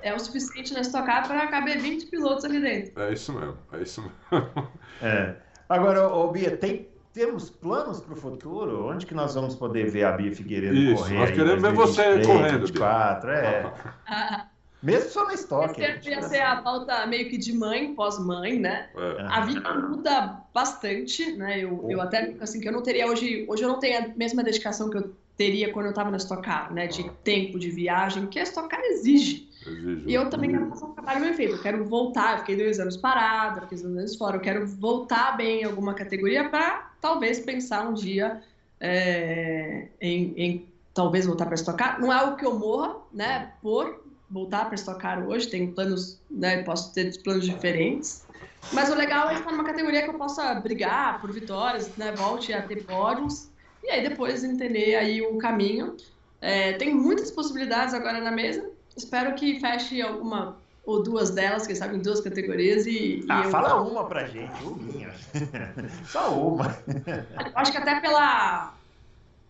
É. 0.00 0.10
é. 0.10 0.14
o 0.14 0.18
suficiente 0.20 0.72
na 0.72 0.82
estocar 0.82 1.26
para 1.26 1.44
caber 1.48 1.80
20 1.80 2.06
pilotos 2.06 2.44
ali 2.44 2.60
dentro. 2.60 3.02
É 3.02 3.12
isso 3.12 3.32
mesmo, 3.32 3.58
é 3.72 3.82
isso 3.82 4.00
mesmo. 4.00 4.72
É. 5.02 5.34
Agora, 5.68 6.06
ô, 6.06 6.30
Bia, 6.30 6.56
tem 6.56 6.86
temos 7.12 7.50
planos 7.50 8.00
para 8.00 8.14
o 8.14 8.16
futuro? 8.16 8.86
Onde 8.86 9.06
que 9.06 9.14
nós 9.14 9.34
vamos 9.34 9.56
poder 9.56 9.90
ver 9.90 10.04
a 10.04 10.12
Bia 10.12 10.32
Figueiredo 10.32 10.74
Isso, 10.74 11.02
correr? 11.02 11.18
nós 11.18 11.30
aí, 11.30 11.34
queremos 11.36 11.62
ver 11.62 11.72
você 11.72 12.02
2023, 12.02 12.26
correndo, 12.26 12.66
24, 12.66 13.30
é. 13.30 13.72
Ah, 14.06 14.46
Mesmo 14.84 15.10
só 15.10 15.24
na 15.24 15.34
estoque. 15.34 15.82
Esse 15.82 16.10
ia 16.10 16.22
ser 16.22 16.42
a 16.42 16.56
pauta 16.56 17.06
meio 17.06 17.28
que 17.30 17.38
de 17.38 17.52
mãe, 17.54 17.94
pós-mãe, 17.94 18.58
né? 18.58 18.90
É. 18.94 19.22
A 19.22 19.40
vida 19.40 19.74
muda 19.74 20.42
bastante, 20.52 21.32
né? 21.32 21.64
Eu, 21.64 21.86
eu 21.88 22.00
até, 22.00 22.34
assim, 22.40 22.60
que 22.60 22.68
eu 22.68 22.72
não 22.72 22.82
teria 22.82 23.06
hoje... 23.06 23.46
Hoje 23.48 23.62
eu 23.62 23.68
não 23.68 23.78
tenho 23.78 24.04
a 24.04 24.08
mesma 24.08 24.44
dedicação 24.44 24.90
que 24.90 24.98
eu 24.98 25.14
teria 25.36 25.72
quando 25.72 25.86
eu 25.86 25.90
estava 25.90 26.10
na 26.10 26.18
Stock 26.18 26.42
Car, 26.42 26.72
né? 26.72 26.86
De 26.86 27.08
tempo, 27.24 27.58
de 27.58 27.70
viagem, 27.70 28.26
que 28.26 28.38
a 28.38 28.42
Stock 28.42 28.68
Car 28.68 28.80
exige. 28.84 29.48
Exige. 29.66 30.04
E 30.06 30.12
eu 30.12 30.28
também 30.28 30.50
quero 30.50 30.68
fazer 30.68 30.84
um 30.84 30.92
trabalho 30.92 31.20
bem 31.20 31.32
feito. 31.32 31.54
Eu 31.54 31.62
quero 31.62 31.84
voltar, 31.86 32.34
eu 32.34 32.38
fiquei 32.40 32.56
dois 32.56 32.78
anos 32.78 32.98
parada, 32.98 33.62
fiquei 33.62 33.78
dois 33.78 33.96
anos 33.96 34.16
fora. 34.16 34.36
Eu 34.36 34.40
quero 34.40 34.66
voltar 34.66 35.36
bem 35.36 35.62
em 35.62 35.64
alguma 35.64 35.94
categoria 35.94 36.48
para 36.50 36.90
talvez 37.00 37.40
pensar 37.40 37.88
um 37.88 37.94
dia 37.94 38.42
é, 38.78 39.88
em, 39.98 40.34
em 40.36 40.68
talvez 40.92 41.26
voltar 41.26 41.46
para 41.46 41.54
estocar. 41.54 42.00
Não 42.00 42.12
é 42.12 42.16
algo 42.16 42.36
que 42.36 42.44
eu 42.44 42.58
morra, 42.58 42.96
né? 43.12 43.52
Por 43.62 44.03
voltar 44.34 44.64
para 44.64 44.74
estocar 44.74 45.24
hoje, 45.24 45.46
tenho 45.46 45.72
planos, 45.72 46.20
né? 46.28 46.64
Posso 46.64 46.92
ter 46.92 47.16
planos 47.22 47.46
diferentes. 47.46 48.26
Mas 48.72 48.90
o 48.90 48.94
legal 48.96 49.30
é 49.30 49.34
estar 49.34 49.52
numa 49.52 49.62
categoria 49.62 50.02
que 50.02 50.10
eu 50.10 50.14
possa 50.14 50.54
brigar 50.56 51.20
por 51.20 51.32
vitórias, 51.32 51.96
né? 51.96 52.10
Volte 52.10 52.52
a 52.52 52.60
ter 52.60 52.84
pódios 52.84 53.48
e 53.80 53.90
aí 53.90 54.06
depois 54.06 54.42
entender 54.42 54.96
aí 54.96 55.22
o 55.22 55.38
caminho. 55.38 55.96
É, 56.40 56.72
tem 56.72 56.92
muitas 56.92 57.30
possibilidades 57.30 57.94
agora 57.94 58.20
na 58.20 58.32
mesa. 58.32 58.68
Espero 58.96 59.34
que 59.36 59.60
feche 59.60 60.02
alguma 60.02 60.56
ou 60.84 61.02
duas 61.02 61.30
delas, 61.30 61.66
quem 61.66 61.76
sabe 61.76 61.96
em 61.96 62.00
duas 62.00 62.20
categorias 62.20 62.86
e, 62.86 63.24
Ah, 63.28 63.40
e 63.40 63.44
eu, 63.44 63.50
fala 63.50 63.80
uma 63.80 64.04
pra 64.04 64.26
gente, 64.26 64.62
uma. 64.64 65.14
Só 66.10 66.36
uma. 66.36 66.76
eu 66.86 67.52
acho 67.54 67.70
que 67.70 67.78
até 67.78 68.00
pela 68.00 68.74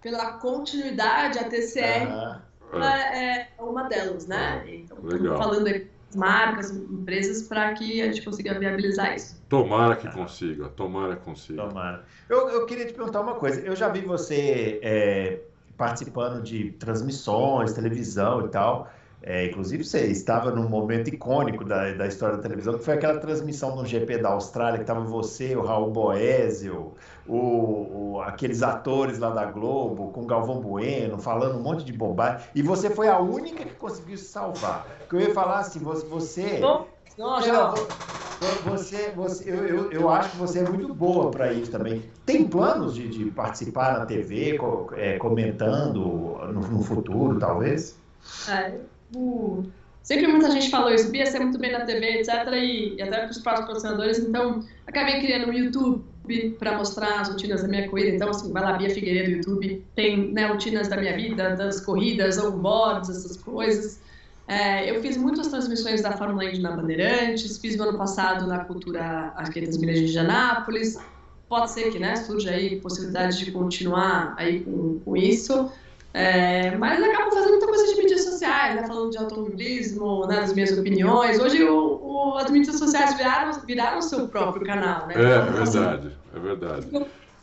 pela 0.03 0.33
continuidade 0.35 1.39
a 1.39 1.45
TCR 1.45 2.43
Ah, 2.83 3.17
é, 3.17 3.49
é 3.59 3.63
uma 3.63 3.85
delas, 3.85 4.27
né? 4.27 4.65
Então, 4.67 4.99
Legal. 5.03 5.17
estamos 5.17 5.39
falando 5.39 5.67
aí 5.67 5.81
com 5.81 6.19
marcas, 6.19 6.71
empresas 6.71 7.43
para 7.43 7.73
que 7.75 8.01
a 8.03 8.07
gente 8.07 8.23
consiga 8.23 8.59
viabilizar 8.59 9.15
isso. 9.15 9.43
Tomara 9.49 9.97
que 9.97 10.11
consiga, 10.11 10.69
tomara 10.69 11.17
que 11.17 11.25
consiga. 11.25 11.67
tomara. 11.67 12.05
Eu, 12.29 12.49
eu 12.49 12.67
queria 12.67 12.87
te 12.87 12.93
perguntar 12.93 13.21
uma 13.21 13.35
coisa. 13.35 13.61
Eu 13.61 13.75
já 13.75 13.89
vi 13.89 14.01
você 14.01 14.81
é, 14.83 15.41
participando 15.77 16.43
de 16.43 16.71
transmissões, 16.73 17.73
televisão 17.73 18.47
e 18.47 18.49
tal. 18.49 18.91
É, 19.27 19.47
inclusive, 19.47 19.85
você 19.85 20.07
estava 20.07 20.51
num 20.51 20.69
momento 20.69 21.09
icônico 21.09 21.65
da, 21.65 21.95
da 21.95 22.07
história 22.07 22.37
da 22.37 22.43
televisão, 22.43 22.77
que 22.77 22.85
foi 22.85 22.95
aquela 22.95 23.19
transmissão 23.19 23.75
no 23.75 23.87
GP 23.87 24.19
da 24.19 24.29
Austrália, 24.31 24.77
que 24.79 24.83
estava 24.83 25.01
você, 25.03 25.57
o 25.57 25.63
Raul 25.63 25.91
Boésio, 25.93 26.95
o, 27.25 28.17
o- 28.17 28.21
aqueles 28.21 28.63
atores 28.63 29.19
lá 29.19 29.31
da 29.31 29.47
Globo, 29.47 30.13
com 30.13 30.27
Galvão 30.27 30.61
Bueno, 30.61 31.19
falando 31.19 31.59
um 31.59 31.63
monte 31.63 31.85
de 31.85 31.93
bobagem. 31.93 32.49
E 32.55 32.63
você 32.63 32.91
foi 32.91 33.09
a 33.09 33.19
única 33.19 33.65
que 33.65 33.75
conseguiu 33.77 34.19
se 34.19 34.27
salvar. 34.27 34.99
Porque 35.09 35.17
eu 35.17 35.21
ia 35.29 35.31
falar 35.35 35.61
assim, 35.61 35.81
você... 35.81 36.61
não, 36.61 36.87
não, 37.17 37.41
já, 37.41 37.71
vo- 37.71 38.61
você, 38.63 39.11
você, 39.13 39.51
eu, 39.51 39.67
eu, 39.67 39.91
eu 39.93 40.09
acho 40.11 40.33
que 40.33 40.37
você 40.37 40.59
é 40.61 40.63
muito 40.69 40.95
boa 40.95 41.31
para 41.31 41.53
isso 41.53 41.71
também. 41.71 42.13
Tem 42.27 42.49
planos 42.49 42.95
de, 42.95 43.09
de 43.09 43.31
participar 43.31 43.99
na 43.99 44.07
TV, 44.07 44.55
co- 44.59 44.91
é, 44.95 45.17
comentando 45.19 46.01
no, 46.53 46.69
no 46.69 46.83
futuro, 46.83 47.39
talvez? 47.39 48.03
É, 48.47 48.94
o- 49.15 49.65
Sempre 50.03 50.27
muita 50.27 50.51
gente 50.51 50.69
falou 50.71 50.93
isso, 50.93 51.11
Bia 51.11 51.25
ser 51.25 51.39
muito 51.41 51.59
bem 51.59 51.73
na 51.73 51.81
TV, 51.81 52.19
etc. 52.19 52.29
E, 52.53 52.95
e 52.97 53.03
até 53.03 53.21
para 53.21 53.31
os 53.31 53.39
próprios 53.39 53.67
patrocinadores. 53.67 54.19
Então, 54.19 54.61
acabei 54.87 55.19
criando 55.21 55.49
um 55.49 55.53
YouTube 55.55 56.05
para 56.59 56.77
mostrar 56.77 57.21
as 57.21 57.31
rotinas 57.31 57.63
da 57.63 57.69
minha 57.69 57.89
corrida. 57.89 58.15
Então, 58.15 58.29
assim, 58.29 58.53
vai 58.53 58.63
lá, 58.63 58.75
Bia 58.75 58.91
Figueiredo, 58.91 59.31
YouTube. 59.31 59.83
Tem 59.97 60.31
né, 60.31 60.45
rotinas 60.47 60.89
da 60.89 60.99
minha 60.99 61.17
vida, 61.17 61.57
das 61.57 61.81
corridas, 61.81 62.37
onboards, 62.37 63.09
essas 63.09 63.39
coisas. 63.39 63.99
É, 64.47 64.91
eu 64.91 65.01
fiz 65.01 65.17
muitas 65.17 65.49
transmissões 65.49 66.03
da 66.03 66.13
Fórmula 66.13 66.45
Indy 66.45 66.61
na 66.61 66.73
Bandeirantes, 66.73 67.57
fiz 67.57 67.75
no 67.77 67.85
ano 67.85 67.97
passado 67.97 68.47
na 68.47 68.59
Cultura 68.59 69.33
aqui 69.37 69.63
das 69.63 69.79
de 69.79 70.05
Indianápolis. 70.05 70.99
Pode 71.49 71.71
ser 71.71 71.91
que 71.91 71.99
né, 71.99 72.15
surja 72.17 72.51
aí 72.51 72.79
possibilidade 72.81 73.43
de 73.43 73.51
continuar 73.51 74.35
aí 74.37 74.61
com, 74.61 74.99
com 75.03 75.17
isso. 75.17 75.73
É, 76.13 76.77
mas 76.77 77.01
eu 77.01 77.11
acabo 77.11 77.31
fazendo 77.33 77.51
muita 77.51 77.67
coisa 77.67 77.87
de 77.93 78.01
mídias 78.01 78.25
sociais, 78.75 78.83
né? 78.83 78.87
Falando 78.87 79.11
de 79.11 79.19
automobilismo, 79.19 80.27
né, 80.27 80.41
das 80.41 80.53
minhas 80.55 80.79
opiniões. 80.79 81.39
Hoje 81.39 81.63
o, 81.65 82.33
o- 82.35 82.39
as 82.39 82.51
mídias 82.51 82.79
sociais 82.79 83.15
viraram, 83.17 83.53
viraram 83.67 83.99
o 83.99 84.03
seu 84.03 84.29
próprio 84.29 84.67
canal, 84.67 85.07
né? 85.07 85.15
É, 85.17 85.19
Então, 85.19 85.57
é 85.59 85.63
assim, 85.63 85.79
verdade, 85.79 86.19
é 86.35 86.39
verdade. 86.39 86.87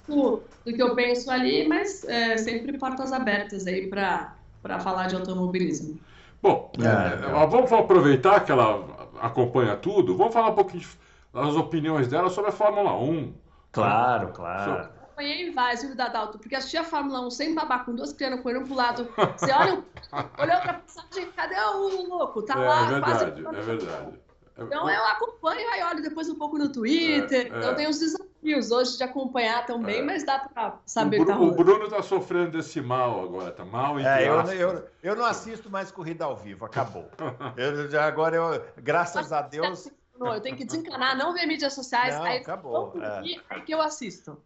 do, 0.08 0.44
do 0.66 0.74
que 0.74 0.82
eu 0.82 0.96
penso 0.96 1.30
ali, 1.32 1.68
mas 1.68 2.04
é, 2.06 2.38
sempre 2.38 2.78
portas 2.78 3.12
abertas 3.12 3.68
aí 3.68 3.88
para 3.90 4.36
falar 4.80 5.08
de 5.08 5.16
automobilismo. 5.16 6.00
Bom, 6.42 6.72
Ah, 6.80 6.84
é, 6.86 7.16
legal. 7.16 7.50
vamos 7.50 7.72
aproveitar 7.72 8.44
que 8.44 8.52
ela 8.52 9.10
acompanha 9.22 9.76
tudo, 9.78 10.18
vamos 10.18 10.34
falar 10.34 10.50
um 10.50 10.56
pouquinho 10.56 10.88
das 11.34 11.56
opiniões 11.56 12.08
dela 12.08 12.30
sobre 12.30 12.50
a 12.50 12.54
Fórmula 12.54 12.94
1. 12.98 13.34
Claro, 13.72 14.34
claro. 14.34 14.90
Acompanhei 15.22 15.52
vários, 15.52 15.84
viu, 15.84 15.96
Dadalto? 15.96 16.40
Porque 16.40 16.56
assisti 16.56 16.78
a 16.78 16.84
Fórmula 16.84 17.22
1 17.28 17.30
sem 17.32 17.54
babar, 17.54 17.86
com 17.86 17.94
duas 17.94 18.12
crianças 18.12 18.42
correndo 18.42 18.66
pro 18.66 18.74
lado. 18.76 19.08
Você 19.38 19.52
olha, 19.52 19.84
olhou 20.40 20.62
pra 20.62 20.74
passagem, 20.74 21.32
cadê 21.36 21.56
o 21.60 22.08
louco? 22.08 22.42
Tá 22.42 22.56
É, 22.56 22.68
lá, 22.68 22.98
é 22.98 23.00
quase. 23.00 23.26
verdade, 23.26 23.46
é 23.58 23.62
verdade. 23.62 24.20
É- 24.58 24.64
Então 24.64 24.90
eu 24.90 25.06
acompanho, 25.06 25.70
aí 25.72 25.84
olho 25.84 26.02
depois 26.02 26.28
um 26.28 26.36
pouco 26.36 26.58
no 26.58 26.72
Twitter. 26.72 27.48
É, 27.52 27.56
é. 27.56 27.60
Então 27.60 27.76
tem 27.76 27.88
os 27.88 28.00
desafios 28.00 28.72
hoje 28.72 28.98
de 28.98 29.04
acompanhar 29.04 29.64
também, 29.68 30.00
É. 30.00 30.02
mas 30.02 30.24
dá 30.26 30.40
pra 30.40 30.70
o, 30.70 30.74
saber 30.88 31.22
o 31.22 31.26
que 31.26 31.32
tá 31.32 31.38
Bru- 31.38 31.48
o. 31.48 31.52
Bruno 31.56 31.88
tá 31.90 32.02
sofrendo 32.02 32.52
desse 32.58 32.82
mal 32.82 33.22
agora, 33.24 33.52
tá 33.52 33.64
mal 33.64 34.00
É, 34.00 34.28
eu, 34.28 34.42
eu, 34.52 34.88
eu 35.04 35.16
não 35.16 35.26
assisto 35.26 35.70
mais 35.70 35.92
corrida 35.92 36.26
ao 36.26 36.36
vivo, 36.36 36.66
acabou. 36.66 37.06
Eu, 37.56 37.90
já 37.92 38.06
agora, 38.08 38.36
eu, 38.36 38.66
graças 38.78 39.32
a 39.32 39.44
Deus. 39.44 39.88
Eu 40.20 40.40
tenho 40.42 40.56
que 40.56 40.66
desencanar, 40.66 41.18
não 41.18 41.34
ver 41.34 41.48
mídias 41.48 41.74
sociais, 41.74 42.16
Não, 42.16 42.24
aí 42.24 42.38
acabou, 42.38 42.94
é. 43.02 43.20
aí 43.50 43.62
que 43.62 43.74
eu 43.74 43.82
assisto. 43.82 44.38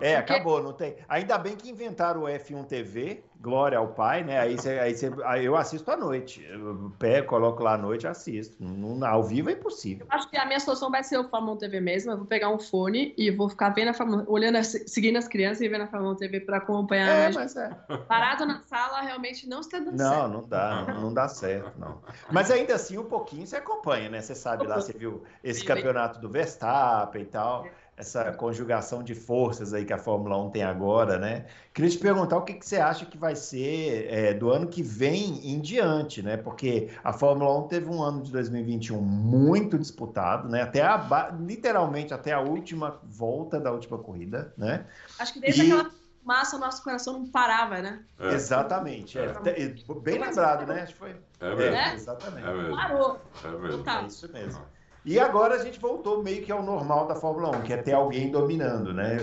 É, 0.00 0.16
acabou, 0.16 0.62
não 0.62 0.72
tem. 0.72 0.96
Ainda 1.08 1.38
bem 1.38 1.56
que 1.56 1.70
inventaram 1.70 2.22
o 2.22 2.28
F1 2.28 2.64
TV, 2.66 3.22
glória 3.40 3.78
ao 3.78 3.88
pai, 3.88 4.22
né? 4.24 4.38
Aí, 4.38 4.56
você, 4.58 4.78
aí, 4.78 4.94
você, 4.94 5.10
aí 5.24 5.44
eu 5.46 5.56
assisto 5.56 5.90
à 5.90 5.96
noite. 5.96 6.44
Eu 6.50 6.92
pego, 6.98 7.28
coloco 7.28 7.62
lá 7.62 7.74
à 7.74 7.78
noite 7.78 8.02
e 8.04 8.06
assisto. 8.06 8.56
Não, 8.60 9.06
ao 9.06 9.22
vivo 9.24 9.48
é 9.48 9.54
impossível. 9.54 10.06
Acho 10.10 10.28
que 10.28 10.36
a 10.36 10.44
minha 10.44 10.60
solução 10.60 10.90
vai 10.90 11.02
ser 11.02 11.16
o 11.18 11.28
Fórmula 11.28 11.54
1 11.54 11.58
TV 11.58 11.80
mesmo. 11.80 12.12
Eu 12.12 12.18
vou 12.18 12.26
pegar 12.26 12.50
um 12.50 12.58
fone 12.58 13.14
e 13.16 13.30
vou 13.30 13.48
ficar 13.48 13.70
vendo 13.70 13.88
a 13.88 13.94
Fórmula, 13.94 14.24
olhando, 14.28 14.56
as- 14.56 14.82
seguindo 14.86 15.16
as 15.16 15.26
crianças 15.28 15.62
e 15.62 15.68
vendo 15.68 15.82
a 15.82 15.86
Fórmula 15.86 16.12
1 16.12 16.16
TV 16.16 16.40
para 16.40 16.58
acompanhar. 16.58 17.30
É, 17.30 17.34
mas 17.34 17.56
é. 17.56 17.70
Parado 18.06 18.44
na 18.44 18.60
sala 18.66 19.00
realmente 19.00 19.48
não 19.48 19.60
está 19.60 19.78
dando 19.78 19.96
Não, 19.96 20.10
certo. 20.10 20.28
não 20.30 20.42
dá, 20.46 20.84
não, 20.88 21.00
não 21.00 21.14
dá 21.14 21.26
certo, 21.28 21.72
não. 21.78 22.02
Mas 22.30 22.50
ainda 22.50 22.74
assim, 22.74 22.98
um 22.98 23.04
pouquinho 23.04 23.46
você 23.46 23.56
acompanha, 23.56 24.10
né? 24.10 24.20
Você 24.20 24.34
sabe 24.34 24.66
lá, 24.66 24.78
você 24.78 24.92
viu 24.92 25.22
esse 25.42 25.64
campeonato 25.64 26.20
do 26.20 26.28
Verstappen 26.28 27.22
e 27.22 27.26
tal, 27.26 27.66
essa 27.96 28.30
conjugação 28.32 29.02
de 29.02 29.14
forças 29.14 29.72
aí 29.72 29.84
que 29.84 29.92
a 29.92 29.96
Fórmula 29.98 30.36
1 30.42 30.50
tem 30.50 30.62
agora, 30.62 31.16
né? 31.18 31.46
Queria 31.72 31.90
te 31.90 31.96
perguntar 31.98 32.36
o 32.36 32.42
que, 32.42 32.52
que 32.54 32.66
você 32.66 32.76
acha 32.76 33.06
que 33.06 33.16
vai 33.16 33.34
ser 33.34 34.06
é, 34.10 34.34
do 34.34 34.50
ano 34.50 34.66
que 34.66 34.82
vem 34.82 35.50
em 35.50 35.58
diante, 35.60 36.22
né? 36.22 36.36
Porque 36.36 36.90
a 37.02 37.12
Fórmula 37.12 37.58
1 37.60 37.68
teve 37.68 37.88
um 37.88 38.02
ano 38.02 38.22
de 38.22 38.30
2021 38.30 39.00
muito 39.00 39.78
disputado, 39.78 40.46
né? 40.48 40.60
Até 40.62 40.82
a, 40.82 41.32
literalmente 41.40 42.12
até 42.12 42.32
a 42.32 42.40
última 42.40 43.00
volta 43.02 43.58
da 43.58 43.72
última 43.72 43.96
corrida, 43.96 44.52
né? 44.58 44.84
Acho 45.18 45.32
que 45.32 45.40
desde 45.40 45.62
E- 45.64 45.72
aquela 45.72 45.90
massa 46.22 46.56
o 46.56 46.58
nosso 46.58 46.82
coração 46.84 47.14
não 47.14 47.26
parava, 47.26 47.80
né? 47.80 48.00
É, 48.20 48.34
Exatamente. 48.34 49.18
é. 49.18 49.24
É. 49.24 49.94
Bem 50.02 50.18
lembrado, 50.18 50.66
né? 50.66 50.82
Acho 50.82 50.92
que 50.92 50.98
foi. 50.98 51.16
é 51.40 51.54
mesmo, 51.54 51.76
É? 51.76 51.94
exatamente. 51.94 52.46
é 52.46 52.52
mesmo, 52.52 52.76
Parou. 52.76 53.20
é 53.42 53.48
mesmo. 53.48 53.82
Tá. 53.84 54.02
É 54.02 54.06
isso 54.06 54.30
mesmo. 54.32 54.60
E 55.06 55.20
agora 55.20 55.54
a 55.54 55.58
gente 55.62 55.78
voltou 55.78 56.20
meio 56.20 56.44
que 56.44 56.50
ao 56.50 56.64
normal 56.64 57.06
da 57.06 57.14
Fórmula 57.14 57.56
1, 57.58 57.62
que 57.62 57.72
é 57.72 57.76
ter 57.76 57.92
alguém 57.92 58.28
dominando, 58.28 58.92
né? 58.92 59.18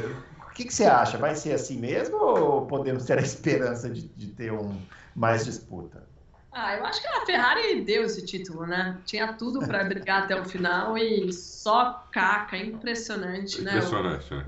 O 0.47 0.53
que, 0.53 0.63
que 0.63 0.73
você 0.73 0.85
acha? 0.85 1.17
Vai 1.17 1.35
ser 1.35 1.51
assim 1.51 1.77
mesmo 1.77 2.15
ou 2.15 2.65
podemos 2.65 3.03
ter 3.03 3.19
a 3.19 3.21
esperança 3.21 3.89
de, 3.89 4.07
de 4.07 4.27
ter 4.27 4.53
um, 4.53 4.79
mais 5.13 5.43
disputa? 5.43 6.07
Ah, 6.53 6.77
eu 6.77 6.85
acho 6.85 7.01
que 7.01 7.07
a 7.07 7.25
Ferrari 7.25 7.81
deu 7.81 8.03
esse 8.03 8.23
título, 8.25 8.65
né? 8.65 8.97
Tinha 9.05 9.33
tudo 9.33 9.59
para 9.59 9.83
brigar 9.83 10.23
até 10.23 10.39
o 10.39 10.45
final 10.45 10.97
e 10.97 11.33
só 11.33 12.07
caca, 12.11 12.55
impressionante, 12.55 13.61
né? 13.61 13.75
Impressionante, 13.75 14.33
né? 14.33 14.45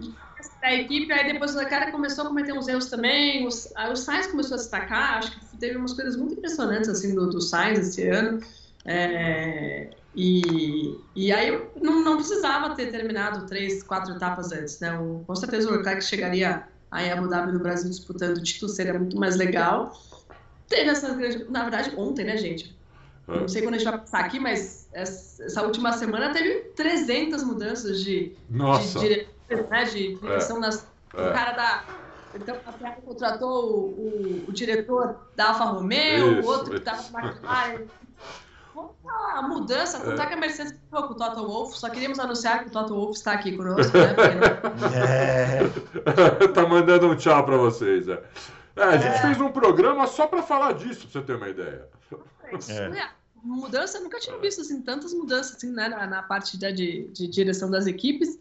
a 0.61 0.73
equipe, 0.73 1.11
aí 1.11 1.31
depois 1.33 1.55
o 1.55 1.65
cara 1.67 1.91
começou 1.91 2.25
a 2.25 2.27
cometer 2.27 2.53
uns 2.53 2.67
erros 2.67 2.89
também, 2.89 3.45
os, 3.45 3.71
aí 3.75 3.91
o 3.91 3.95
Sainz 3.95 4.27
começou 4.27 4.55
a 4.55 4.57
se 4.57 4.65
destacar, 4.65 5.17
acho 5.17 5.39
que 5.39 5.57
teve 5.57 5.75
umas 5.77 5.93
coisas 5.93 6.15
muito 6.15 6.33
impressionantes 6.33 6.89
assim 6.89 7.13
do, 7.13 7.29
do 7.29 7.41
Sainz 7.41 7.79
esse 7.79 8.07
ano, 8.07 8.39
é, 8.85 9.89
e, 10.15 10.97
e 11.15 11.31
aí 11.31 11.61
não, 11.81 12.03
não 12.03 12.15
precisava 12.15 12.73
ter 12.75 12.91
terminado 12.91 13.45
três, 13.45 13.83
quatro 13.83 14.15
etapas 14.15 14.51
antes, 14.51 14.79
né, 14.79 14.97
o, 14.97 15.23
com 15.27 15.35
certeza 15.35 15.69
o 15.69 15.73
Leclerc 15.73 16.03
chegaria 16.03 16.63
aí 16.89 17.07
em 17.07 17.11
Abu 17.11 17.27
Dhabi 17.27 17.51
no 17.51 17.59
Brasil 17.59 17.89
disputando 17.89 18.37
o 18.37 18.43
título, 18.43 18.71
seria 18.71 18.93
muito 18.93 19.17
mais 19.17 19.35
legal, 19.35 19.99
teve 20.69 20.89
essa 20.89 21.13
grande, 21.13 21.45
na 21.49 21.63
verdade 21.63 21.93
ontem, 21.97 22.23
né 22.23 22.37
gente, 22.37 22.75
É. 23.27 23.39
não 23.41 23.47
sei 23.47 23.61
quando 23.61 23.75
a 23.75 23.77
gente 23.77 23.89
vai 23.89 23.99
passar 23.99 24.19
aqui, 24.19 24.39
mas 24.39 24.87
essa, 24.93 25.61
última 25.63 25.91
semana 25.91 26.31
teve 26.31 26.69
300 26.75 27.43
mudanças 27.43 28.01
de, 28.01 28.33
Nossa, 28.49 28.99
de 28.99 29.07
direção, 29.47 29.69
né, 29.69 29.83
de 29.83 30.15
direção 30.15 30.59
nas 30.59 30.87
O 31.13 31.17
cara 31.33 31.51
da. 31.51 31.83
Então, 32.33 32.57
a 32.65 32.71
Ferrari 32.71 33.01
contratou 33.01 33.65
o, 33.65 33.85
o, 33.87 34.45
o, 34.49 34.51
diretor 34.51 35.15
da 35.37 35.49
Alfa 35.49 35.63
Romeo, 35.65 36.39
isso, 36.39 36.47
o 36.47 36.51
outro 36.51 36.71
que 36.71 36.77
estava 36.77 37.01
na 37.11 37.27
McLaren. 37.27 37.85
A 39.35 39.41
mudança, 39.41 39.99
contar 39.99 40.23
é. 40.23 40.27
que 40.27 40.33
a 40.33 40.37
Mercedes 40.37 40.73
ficou 40.73 41.03
com 41.03 41.13
o 41.13 41.17
Toto 41.17 41.45
Wolff, 41.45 41.77
só 41.77 41.89
queríamos 41.89 42.19
anunciar 42.19 42.63
que 42.63 42.69
o 42.69 42.71
Toto 42.71 42.93
Wolff 42.93 43.13
está 43.13 43.33
aqui 43.33 43.55
conosco, 43.55 43.97
né? 43.97 44.15
É. 44.95 46.47
tá 46.53 46.67
mandando 46.67 47.07
um 47.07 47.15
tchau 47.15 47.45
para 47.45 47.57
vocês. 47.57 48.07
É. 48.07 48.23
É, 48.75 48.83
a 48.83 48.97
gente 48.97 49.15
é. 49.15 49.21
fez 49.21 49.39
um 49.39 49.51
programa 49.51 50.05
só 50.05 50.27
para 50.27 50.43
falar 50.43 50.73
disso, 50.73 51.07
pra 51.07 51.21
você 51.21 51.25
ter 51.25 51.35
uma 51.35 51.49
ideia. 51.49 51.87
É. 52.69 53.09
Mudança, 53.41 53.99
nunca 53.99 54.19
tinha 54.19 54.37
visto 54.37 54.61
assim, 54.61 54.81
tantas 54.81 55.13
mudanças 55.13 55.55
assim, 55.55 55.71
né, 55.71 55.87
na, 55.87 56.07
na 56.07 56.23
parte 56.23 56.57
de, 56.57 57.07
de 57.07 57.27
direção 57.27 57.69
das 57.69 57.87
equipes. 57.87 58.39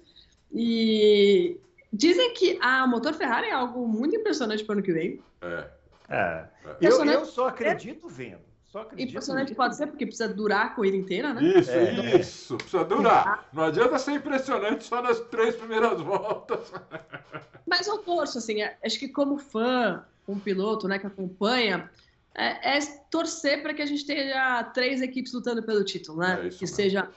E 0.53 1.59
dizem 1.93 2.33
que 2.35 2.59
a 2.61 2.87
motor 2.87 3.13
Ferrari 3.15 3.49
é 3.49 3.53
algo 3.53 3.87
muito 3.87 4.17
impressionante 4.17 4.65
para 4.65 4.73
o 4.73 4.77
ano 4.77 4.83
que 4.83 4.93
vem. 4.93 5.21
É. 5.43 5.69
é. 6.09 6.45
Eu, 6.81 7.05
eu 7.05 7.25
só 7.25 7.49
acredito 7.49 8.09
vendo. 8.09 8.54
Só 8.75 8.81
acredito 8.81 9.11
impressionante 9.11 9.49
vendo. 9.51 9.57
pode 9.57 9.77
ser, 9.77 9.87
porque 9.87 10.05
precisa 10.05 10.27
durar 10.27 10.67
a 10.67 10.69
corrida 10.71 10.97
inteira, 10.97 11.33
né? 11.33 11.45
Isso, 11.45 11.71
é. 11.71 12.19
isso. 12.19 12.57
Precisa 12.57 12.85
durar. 12.85 13.49
Não 13.53 13.63
adianta 13.63 13.97
ser 14.01 14.15
impressionante 14.15 14.83
só 14.83 15.01
nas 15.01 15.21
três 15.21 15.55
primeiras 15.55 16.01
voltas. 16.01 16.73
Mas 17.65 17.87
eu 17.87 17.99
torço, 17.99 18.39
assim, 18.39 18.57
acho 18.85 18.99
que 18.99 19.07
como 19.07 19.39
fã, 19.39 20.05
um 20.27 20.41
piloto 20.41 20.89
né, 20.89 20.99
que 20.99 21.07
acompanha, 21.07 21.89
é, 22.35 22.77
é 22.77 22.81
torcer 23.09 23.63
para 23.63 23.73
que 23.73 23.81
a 23.81 23.87
gente 23.87 24.05
tenha 24.05 24.65
três 24.65 25.01
equipes 25.01 25.33
lutando 25.33 25.63
pelo 25.63 25.85
título, 25.85 26.19
né? 26.19 26.33
É 26.33 26.49
que 26.49 26.63
mesmo. 26.63 26.67
seja 26.67 27.09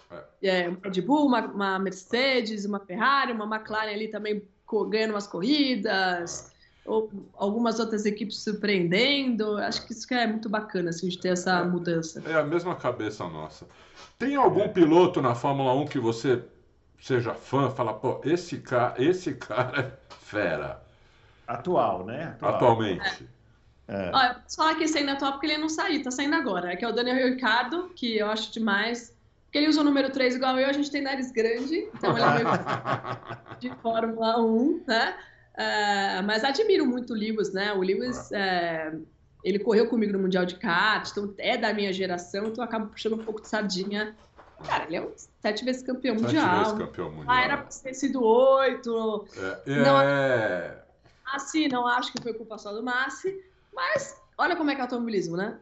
é. 0.43 0.59
é. 0.59 0.69
uma 0.69 0.77
Red 0.83 1.01
Bull, 1.01 1.25
uma, 1.25 1.41
uma, 1.47 1.79
Mercedes, 1.79 2.65
uma 2.65 2.79
Ferrari, 2.79 3.31
uma 3.31 3.57
McLaren 3.57 3.93
ali 3.93 4.09
também 4.09 4.47
ganhando 4.91 5.15
umas 5.15 5.25
corridas, 5.25 6.53
ou 6.87 7.11
algumas 7.35 7.79
outras 7.79 8.05
equipes 8.05 8.39
surpreendendo. 8.39 9.57
Acho 9.57 9.85
que 9.85 9.91
isso 9.91 10.11
é 10.13 10.25
muito 10.25 10.49
bacana, 10.49 10.89
assim, 10.89 11.09
de 11.09 11.19
ter 11.19 11.29
essa 11.29 11.59
é. 11.59 11.63
mudança. 11.63 12.23
É 12.25 12.33
a 12.33 12.43
mesma 12.43 12.75
cabeça 12.75 13.27
nossa. 13.27 13.67
Tem 14.17 14.35
algum 14.35 14.61
é. 14.61 14.67
piloto 14.67 15.21
na 15.21 15.35
Fórmula 15.35 15.73
1 15.73 15.87
que 15.87 15.99
você 15.99 16.41
seja 16.99 17.33
fã, 17.33 17.69
fala, 17.69 17.93
pô, 17.93 18.21
esse 18.23 18.57
cara, 18.57 18.95
esse 18.97 19.33
cara 19.33 19.79
é 19.81 20.15
fera. 20.15 20.81
Atual, 21.45 22.05
né? 22.05 22.35
Atual. 22.37 22.55
Atualmente. 22.55 23.29
É. 23.87 24.07
Eu 24.07 24.11
posso 24.41 24.57
falar 24.57 24.75
que 24.75 24.83
esse 24.83 24.97
ainda 24.97 25.11
é 25.11 25.13
atual 25.13 25.33
porque 25.33 25.45
ele 25.45 25.57
não 25.57 25.69
saiu, 25.69 26.03
tá 26.03 26.11
saindo 26.11 26.35
agora. 26.35 26.71
É 26.71 26.75
que 26.75 26.83
é 26.83 26.87
o 26.87 26.93
Daniel 26.93 27.29
Ricardo, 27.29 27.89
que 27.95 28.17
eu 28.17 28.29
acho 28.29 28.51
demais. 28.51 29.15
Porque 29.45 29.59
ele 29.59 29.69
usa 29.69 29.81
o 29.81 29.83
número 29.83 30.09
3 30.09 30.35
igual 30.35 30.57
eu, 30.59 30.67
a 30.67 30.73
gente 30.73 30.91
tem 30.91 31.01
nariz 31.01 31.31
grande, 31.31 31.87
então 31.93 32.17
ele 32.17 32.21
é 32.21 32.33
meio 32.33 32.47
de 33.59 33.69
Fórmula 33.81 34.41
1, 34.41 34.83
né? 34.85 35.17
Uh, 35.57 36.21
mas 36.23 36.43
admiro 36.43 36.85
muito 36.85 37.13
o 37.13 37.15
Lewis, 37.15 37.51
né? 37.51 37.73
O 37.73 37.79
Lewis, 37.79 38.29
uh, 38.29 39.03
ele 39.43 39.57
correu 39.57 39.89
comigo 39.89 40.13
no 40.13 40.19
Mundial 40.19 40.45
de 40.45 40.55
Kart, 40.55 41.09
então 41.09 41.33
é 41.39 41.57
da 41.57 41.73
minha 41.73 41.91
geração, 41.91 42.45
então 42.47 42.63
eu 42.63 42.67
acabo 42.67 42.87
puxando 42.87 43.13
um 43.13 43.23
pouco 43.23 43.41
de 43.41 43.47
sardinha. 43.47 44.15
Cara, 44.67 44.85
ele 44.85 44.97
é 44.97 45.01
um 45.01 45.11
sete 45.41 45.65
vezes 45.65 45.81
campeão 45.81 46.15
sete 46.19 46.25
mundial. 46.25 46.45
Sete 46.45 46.59
vezes 46.59 46.77
campeão 46.77 47.11
mundial. 47.11 47.35
Ah, 47.35 47.41
era 47.41 47.57
pra 47.57 47.67
ter 47.67 47.93
sido 47.95 48.23
oito. 48.23 49.27
É, 49.35 49.83
não, 49.83 49.99
é... 49.99 50.83
Massi, 51.25 51.67
não 51.67 51.87
acho 51.87 52.13
que 52.13 52.21
foi 52.21 52.33
culpa 52.33 52.57
só 52.57 52.71
do 52.71 52.83
Massi, 52.83 53.43
mas 53.73 54.15
olha 54.37 54.55
como 54.55 54.69
é 54.69 54.75
que 54.75 54.81
é 54.81 54.83
o 54.83 54.85
automobilismo, 54.85 55.35
né? 55.35 55.59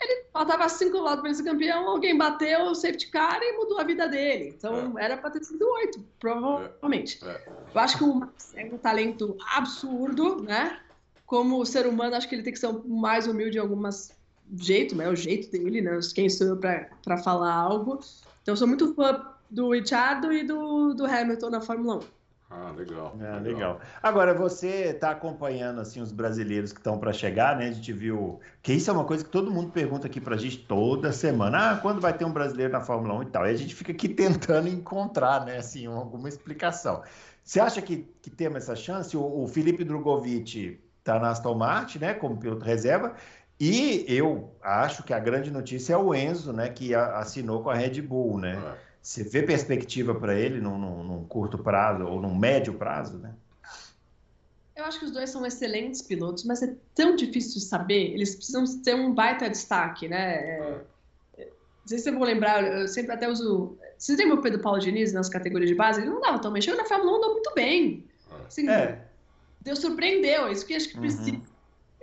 Ele 0.00 0.24
faltava 0.32 0.68
cinco 0.68 0.98
lados 0.98 1.22
para 1.22 1.32
ser 1.32 1.44
campeão, 1.44 1.88
alguém 1.88 2.16
bateu 2.16 2.64
o 2.64 2.74
safety 2.74 3.10
car 3.10 3.40
e 3.42 3.56
mudou 3.56 3.78
a 3.78 3.84
vida 3.84 4.06
dele. 4.06 4.54
Então 4.56 4.98
é. 4.98 5.04
era 5.04 5.16
para 5.16 5.30
ter 5.30 5.44
sido 5.44 5.66
oito, 5.66 6.04
provavelmente. 6.20 7.18
É. 7.24 7.28
é. 7.28 7.48
Eu 7.74 7.80
acho 7.80 7.98
que 7.98 8.04
o 8.04 8.14
Max 8.14 8.52
é 8.54 8.64
um 8.66 8.78
talento 8.78 9.36
absurdo, 9.54 10.42
né? 10.42 10.80
Como 11.24 11.64
ser 11.64 11.86
humano, 11.86 12.14
acho 12.14 12.28
que 12.28 12.34
ele 12.34 12.42
tem 12.42 12.52
que 12.52 12.58
ser 12.58 12.72
mais 12.84 13.26
humilde 13.26 13.56
em 13.56 13.60
algumas 13.60 14.14
jeito, 14.54 14.94
né? 14.94 15.08
O 15.08 15.16
jeito 15.16 15.50
dele, 15.50 15.80
né? 15.80 15.98
Quem 16.14 16.28
sou 16.28 16.46
eu 16.48 16.56
para 16.56 17.18
falar 17.18 17.52
algo. 17.52 18.00
Então 18.42 18.52
eu 18.52 18.56
sou 18.56 18.68
muito 18.68 18.94
fã 18.94 19.26
do 19.50 19.70
Richard 19.70 20.26
e 20.34 20.44
do, 20.44 20.94
do 20.94 21.06
Hamilton 21.06 21.50
na 21.50 21.60
Fórmula 21.60 21.96
1. 21.96 22.15
Ah, 22.48 22.70
legal, 22.76 23.16
é, 23.18 23.24
legal. 23.24 23.40
legal. 23.40 23.80
Agora, 24.00 24.32
você 24.32 24.90
está 24.90 25.10
acompanhando 25.10 25.80
assim 25.80 26.00
os 26.00 26.12
brasileiros 26.12 26.72
que 26.72 26.78
estão 26.78 26.96
para 26.96 27.12
chegar, 27.12 27.56
né? 27.56 27.66
A 27.66 27.72
gente 27.72 27.92
viu 27.92 28.38
que 28.62 28.72
isso 28.72 28.88
é 28.88 28.92
uma 28.92 29.04
coisa 29.04 29.24
que 29.24 29.30
todo 29.30 29.50
mundo 29.50 29.72
pergunta 29.72 30.06
aqui 30.06 30.20
para 30.20 30.36
a 30.36 30.38
gente 30.38 30.58
toda 30.58 31.10
semana. 31.10 31.72
Ah, 31.72 31.76
quando 31.76 32.00
vai 32.00 32.16
ter 32.16 32.24
um 32.24 32.32
brasileiro 32.32 32.72
na 32.72 32.80
Fórmula 32.80 33.14
1 33.14 33.22
e 33.24 33.26
tal? 33.26 33.46
E 33.46 33.50
a 33.50 33.56
gente 33.56 33.74
fica 33.74 33.90
aqui 33.90 34.08
tentando 34.14 34.68
encontrar, 34.68 35.44
né? 35.44 35.56
Assim, 35.56 35.86
alguma 35.86 36.28
explicação. 36.28 37.02
Você 37.42 37.58
acha 37.58 37.82
que, 37.82 38.08
que 38.22 38.30
temos 38.30 38.58
essa 38.58 38.76
chance? 38.76 39.16
O, 39.16 39.42
o 39.42 39.48
Felipe 39.48 39.82
Drogovic 39.82 40.80
está 40.98 41.18
na 41.18 41.30
Aston 41.30 41.54
Martin, 41.56 41.98
né? 41.98 42.14
Como 42.14 42.36
piloto 42.36 42.64
reserva. 42.64 43.14
E 43.58 44.04
eu 44.06 44.54
acho 44.62 45.02
que 45.02 45.12
a 45.12 45.18
grande 45.18 45.50
notícia 45.50 45.94
é 45.94 45.96
o 45.96 46.14
Enzo, 46.14 46.52
né? 46.52 46.68
Que 46.68 46.94
assinou 46.94 47.62
com 47.62 47.70
a 47.70 47.74
Red 47.74 48.02
Bull, 48.02 48.38
né? 48.38 48.54
É. 48.54 48.85
Você 49.06 49.22
vê 49.22 49.40
perspectiva 49.40 50.12
para 50.16 50.34
ele 50.34 50.60
num, 50.60 50.76
num, 50.76 51.04
num, 51.04 51.24
curto 51.26 51.56
prazo 51.56 52.04
ou 52.04 52.20
num 52.20 52.34
médio 52.34 52.74
prazo, 52.74 53.16
né? 53.18 53.32
Eu 54.74 54.84
acho 54.84 54.98
que 54.98 55.04
os 55.04 55.12
dois 55.12 55.30
são 55.30 55.46
excelentes 55.46 56.02
pilotos, 56.02 56.42
mas 56.42 56.60
é 56.60 56.74
tão 56.92 57.14
difícil 57.14 57.60
de 57.60 57.60
saber. 57.60 58.14
Eles 58.14 58.34
precisam 58.34 58.64
ter 58.82 58.96
um 58.96 59.14
baita 59.14 59.48
destaque, 59.48 60.08
né? 60.08 60.58
É, 60.58 60.84
não 61.38 61.86
sei 61.86 61.98
se 61.98 62.02
vocês 62.02 62.16
vão 62.16 62.24
lembrar, 62.24 62.66
eu 62.66 62.88
sempre 62.88 63.12
até 63.12 63.28
uso. 63.28 63.78
Vocês 63.96 64.18
lembram 64.18 64.38
o 64.38 64.42
Pedro 64.42 64.60
Paulo 64.60 64.80
Diniz 64.80 65.12
nas 65.12 65.28
categorias 65.28 65.70
de 65.70 65.76
base? 65.76 66.00
Ele 66.00 66.10
não 66.10 66.20
dava 66.20 66.40
tão 66.40 66.52
bem. 66.52 66.60
Chegou 66.60 66.82
na 66.82 66.88
Fórmula 66.88 67.12
1, 67.12 67.14
andou 67.14 67.32
muito 67.34 67.54
bem. 67.54 68.04
Assim, 68.44 68.68
é. 68.68 69.06
Deus 69.60 69.78
surpreendeu. 69.78 70.48
É 70.48 70.52
isso 70.52 70.66
que 70.66 70.74
acho 70.74 70.88
que 70.88 70.98
precisa. 70.98 71.30
Uhum. 71.30 71.42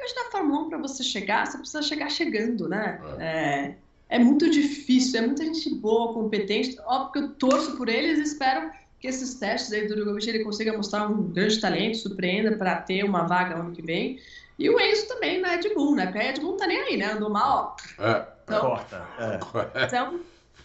Hoje 0.02 0.16
na 0.16 0.32
Fórmula 0.32 0.62
1, 0.62 0.70
para 0.70 0.78
você 0.78 1.04
chegar, 1.04 1.48
você 1.48 1.58
precisa 1.58 1.82
chegar 1.82 2.10
chegando, 2.10 2.70
né? 2.70 3.02
É. 3.20 3.26
é 3.26 3.83
é 4.14 4.20
muito 4.20 4.48
difícil, 4.48 5.20
é 5.20 5.26
muita 5.26 5.44
gente 5.44 5.74
boa, 5.74 6.14
competente. 6.14 6.78
Óbvio 6.86 7.12
que 7.12 7.20
eu 7.20 7.30
torço 7.30 7.76
por 7.76 7.90
eles 7.90 8.20
e 8.20 8.22
espero 8.22 8.70
que 9.00 9.08
esses 9.08 9.34
testes 9.34 9.74
aí 9.74 9.88
do 9.88 9.96
Drogovic 9.96 10.30
ele 10.30 10.44
consiga 10.44 10.72
mostrar 10.78 11.08
um 11.08 11.24
grande 11.24 11.60
talento, 11.60 11.98
surpreenda 11.98 12.56
para 12.56 12.76
ter 12.76 13.04
uma 13.04 13.24
vaga 13.24 13.56
ano 13.56 13.72
que 13.72 13.82
vem. 13.82 14.20
E 14.60 14.70
o 14.70 14.80
Enzo 14.80 15.08
também 15.08 15.42
na 15.42 15.56
Red 15.56 15.74
Bull, 15.74 15.96
né? 15.96 16.06
Porque 16.06 16.20
a 16.20 16.22
Red 16.22 16.34
Bull 16.34 16.52
não 16.52 16.58
tá 16.58 16.68
nem 16.68 16.80
aí, 16.80 16.96
né? 16.96 17.14
Andou 17.14 17.32
mal. 17.32 17.76
É, 17.98 18.24
então, 18.44 18.62
corta. 18.62 19.08
É. 19.18 19.40
Então, 19.88 20.20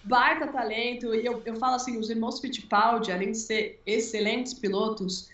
baita 0.05 0.49
talento. 0.49 1.15
E 1.15 1.25
eu, 1.25 1.43
eu 1.47 1.57
falo 1.57 1.77
assim, 1.77 1.97
os 1.97 2.11
irmãos 2.11 2.41
Fittipaldi, 2.41 3.11
além 3.11 3.33
de 3.33 3.39
ser 3.39 3.81
excelentes 3.87 4.53
pilotos, 4.53 5.31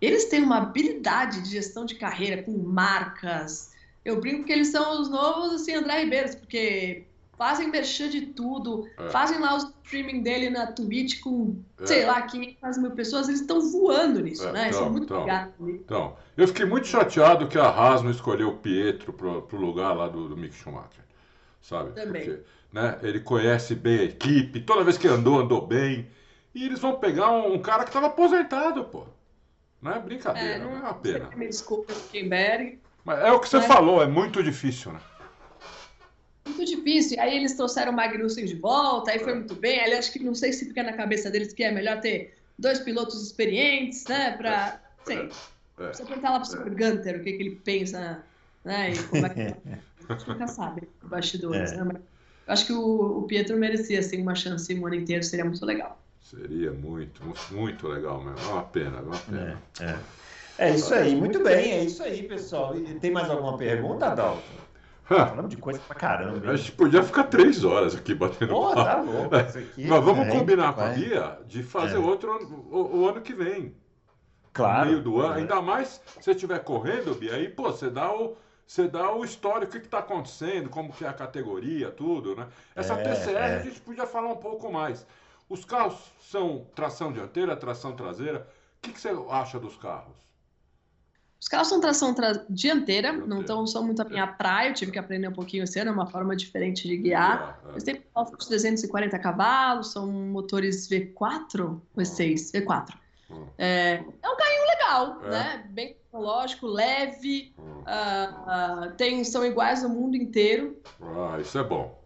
eles 0.00 0.24
têm 0.24 0.42
uma 0.42 0.58
habilidade 0.58 1.42
de 1.42 1.50
gestão 1.50 1.86
de 1.86 1.94
carreira 1.94 2.42
com 2.42 2.50
marcas. 2.58 3.70
Eu 4.04 4.20
brinco 4.20 4.42
que 4.42 4.52
eles 4.52 4.66
são 4.72 5.00
os 5.00 5.08
novos, 5.08 5.52
assim, 5.52 5.74
André 5.74 6.00
Ribeiros, 6.00 6.34
porque 6.34 7.04
fazem 7.42 7.68
merchan 7.68 8.08
de 8.08 8.20
tudo, 8.26 8.88
é. 8.96 9.08
fazem 9.08 9.40
lá 9.40 9.54
o 9.54 9.56
streaming 9.56 10.22
dele 10.22 10.48
na 10.48 10.68
Twitch 10.68 11.20
com, 11.20 11.60
é. 11.80 11.86
sei 11.86 12.06
lá, 12.06 12.22
500 12.22 12.78
mil 12.78 12.92
pessoas, 12.92 13.26
eles 13.26 13.40
estão 13.40 13.60
voando 13.60 14.20
nisso, 14.20 14.46
é, 14.46 14.52
né? 14.52 14.68
Então, 14.68 14.70
Isso 14.70 14.82
é 14.86 14.90
muito 14.90 15.04
então, 15.06 15.20
legal. 15.20 15.48
Então, 15.60 16.16
eu 16.36 16.46
fiquei 16.46 16.64
muito 16.64 16.86
chateado 16.86 17.48
que 17.48 17.58
a 17.58 17.64
Haas 17.64 18.00
não 18.00 18.12
escolheu 18.12 18.50
o 18.50 18.58
Pietro 18.58 19.12
pro, 19.12 19.42
pro 19.42 19.58
lugar 19.58 19.92
lá 19.92 20.06
do, 20.06 20.28
do 20.28 20.36
Mick 20.36 20.54
Schumacher, 20.54 21.04
sabe? 21.60 21.90
Também. 21.90 22.24
Porque, 22.24 22.42
né, 22.72 23.00
ele 23.02 23.18
conhece 23.18 23.74
bem 23.74 23.98
a 23.98 24.04
equipe, 24.04 24.60
toda 24.60 24.84
vez 24.84 24.96
que 24.96 25.08
andou, 25.08 25.40
andou 25.40 25.66
bem, 25.66 26.08
e 26.54 26.64
eles 26.64 26.78
vão 26.78 26.94
pegar 26.94 27.32
um, 27.32 27.54
um 27.54 27.58
cara 27.58 27.82
que 27.82 27.90
estava 27.90 28.06
aposentado, 28.06 28.84
pô. 28.84 29.04
Não 29.80 29.90
é 29.90 29.98
brincadeira, 29.98 30.54
é, 30.54 30.58
não, 30.60 30.70
não 30.70 30.76
é 30.76 30.80
uma 30.80 30.94
pena. 30.94 31.28
Me 31.34 31.48
desculpa, 31.48 31.92
Kimberg. 32.12 32.78
Mas 33.04 33.18
é 33.18 33.32
o 33.32 33.40
que 33.40 33.48
você 33.48 33.60
falou, 33.62 34.00
é 34.00 34.06
muito 34.06 34.40
difícil, 34.44 34.92
né? 34.92 35.00
Muito 36.54 36.64
difícil. 36.64 37.20
Aí 37.20 37.36
eles 37.36 37.54
trouxeram 37.54 37.92
o 37.92 37.94
Magnussen 37.94 38.44
de 38.44 38.56
volta, 38.56 39.10
aí 39.10 39.18
foi 39.18 39.34
muito 39.34 39.54
bem. 39.54 39.80
Aí 39.80 39.92
acho 39.94 40.12
que 40.12 40.18
não 40.18 40.34
sei 40.34 40.52
se 40.52 40.66
fica 40.66 40.82
na 40.82 40.92
cabeça 40.92 41.30
deles 41.30 41.52
que 41.52 41.62
é 41.62 41.70
melhor 41.70 42.00
ter 42.00 42.34
dois 42.58 42.78
pilotos 42.78 43.22
experientes, 43.22 44.04
né? 44.06 44.36
Pra. 44.36 44.80
Sei. 45.04 45.18
É. 45.18 45.28
Precisa 45.86 46.06
perguntar 46.06 46.30
lá 46.30 46.40
pro 46.40 46.48
Super 46.48 46.70
Gunter 46.70 47.16
o 47.16 47.24
que, 47.24 47.32
que 47.32 47.42
ele 47.42 47.56
pensa, 47.56 48.22
né? 48.64 48.92
E 48.92 49.02
como 49.04 49.26
é 49.26 49.28
que. 49.28 49.40
a 50.08 50.12
gente 50.14 50.28
nunca 50.28 50.46
sabe, 50.46 50.88
bastidores, 51.02 51.72
é. 51.72 51.76
né? 51.76 51.84
Mas 51.84 51.96
eu 51.96 52.52
acho 52.52 52.66
que 52.66 52.72
o, 52.72 53.18
o 53.18 53.22
Pietro 53.22 53.56
merecia 53.56 54.00
assim, 54.00 54.20
uma 54.20 54.34
chance 54.34 54.72
um 54.74 54.86
ano 54.86 54.96
inteiro, 54.96 55.22
seria 55.22 55.44
muito 55.44 55.64
legal. 55.64 56.00
Seria 56.20 56.72
muito, 56.72 57.22
muito 57.50 57.88
legal 57.88 58.22
mesmo. 58.22 58.38
É 58.40 58.52
uma 58.52 58.62
pena, 58.62 58.98
é 58.98 59.00
uma 59.00 59.18
pena. 59.18 59.62
É, 59.80 59.84
é. 59.84 60.70
é 60.70 60.74
isso 60.74 60.94
aí, 60.94 61.14
muito 61.14 61.42
bem, 61.42 61.72
é 61.72 61.84
isso 61.84 62.02
aí, 62.02 62.22
pessoal. 62.22 62.76
E 62.76 62.94
tem 62.94 63.10
mais 63.10 63.28
alguma 63.28 63.56
pergunta, 63.56 64.06
Adalto? 64.06 64.42
Falando 65.14 65.48
de 65.48 65.56
coisa 65.56 65.80
pra 65.80 65.94
caramba. 65.94 66.50
A 66.50 66.56
gente 66.56 66.72
podia 66.72 67.02
ficar 67.02 67.24
três 67.24 67.64
horas 67.64 67.94
aqui 67.94 68.14
batendo 68.14 68.52
Pô, 68.52 68.74
tá 68.74 69.00
louco. 69.00 69.36
Isso 69.36 69.58
aqui, 69.58 69.86
Mas 69.86 70.04
vamos 70.04 70.26
é, 70.26 70.30
combinar 70.30 70.72
com 70.74 70.80
a 70.80 70.88
Bia 70.88 71.38
de 71.46 71.62
fazer 71.62 71.96
é. 71.96 71.98
outro 71.98 72.32
o, 72.70 72.98
o, 72.98 73.08
ano 73.08 73.20
que 73.20 73.34
vem. 73.34 73.74
Claro. 74.52 74.84
No 74.84 74.90
meio 74.90 75.02
do 75.02 75.20
ano. 75.20 75.34
É. 75.34 75.38
Ainda 75.38 75.60
mais 75.60 76.00
se 76.06 76.22
você 76.22 76.30
estiver 76.32 76.58
correndo, 76.60 77.14
Bia, 77.14 77.34
aí, 77.34 77.48
pô, 77.48 77.64
você 77.64 77.90
dá 77.90 78.12
o. 78.12 78.36
Você 78.66 78.88
dá 78.88 79.12
o 79.14 79.22
histórico, 79.22 79.76
o 79.76 79.80
que 79.80 79.86
está 79.86 79.98
acontecendo, 79.98 80.70
como 80.70 80.92
que 80.92 81.04
é 81.04 81.08
a 81.08 81.12
categoria, 81.12 81.90
tudo, 81.90 82.34
né? 82.34 82.46
Essa 82.74 82.94
é, 82.94 83.02
TCR 83.02 83.36
é. 83.36 83.56
a 83.56 83.62
gente 83.62 83.80
podia 83.80 84.06
falar 84.06 84.28
um 84.28 84.36
pouco 84.36 84.72
mais. 84.72 85.06
Os 85.46 85.64
carros 85.64 86.10
são 86.20 86.66
tração 86.74 87.12
dianteira, 87.12 87.54
tração 87.54 87.92
traseira. 87.92 88.48
O 88.78 88.80
que, 88.80 88.92
que 88.92 89.00
você 89.00 89.10
acha 89.28 89.58
dos 89.58 89.76
carros? 89.76 90.16
Os 91.42 91.48
carros 91.48 91.66
são 91.66 91.80
tração 91.80 92.14
tra... 92.14 92.44
dianteira, 92.48 93.12
não 93.12 93.42
tão, 93.42 93.66
são 93.66 93.82
muito 93.82 94.00
a 94.00 94.04
minha 94.04 94.28
praia, 94.28 94.68
eu 94.68 94.74
tive 94.74 94.92
que 94.92 94.98
aprender 95.00 95.26
um 95.26 95.32
pouquinho 95.32 95.64
esse 95.64 95.76
ano, 95.80 95.90
é 95.90 95.92
uma 95.92 96.06
forma 96.06 96.36
diferente 96.36 96.86
de 96.86 96.96
guiar. 96.96 97.58
É, 97.64 97.68
é. 97.68 97.72
Eles 97.72 97.82
têm 97.82 98.00
240 98.14 99.18
cavalos, 99.18 99.90
são 99.90 100.06
motores 100.06 100.88
V4 100.88 101.60
ou 101.62 101.82
V6? 101.98 102.52
V4. 102.52 102.94
Hum. 103.28 103.44
É, 103.58 104.04
é 104.22 104.28
um 104.28 104.36
carrinho 104.36 104.66
legal, 104.68 105.20
é. 105.24 105.30
né? 105.30 105.64
Bem 105.68 105.94
tecnológico, 105.94 106.64
leve, 106.68 107.52
uh, 107.58 108.86
uh, 108.86 108.92
tem, 108.92 109.24
são 109.24 109.44
iguais 109.44 109.82
no 109.82 109.88
mundo 109.88 110.14
inteiro. 110.14 110.76
Ah, 111.00 111.40
isso 111.40 111.58
é 111.58 111.64
bom. 111.64 112.00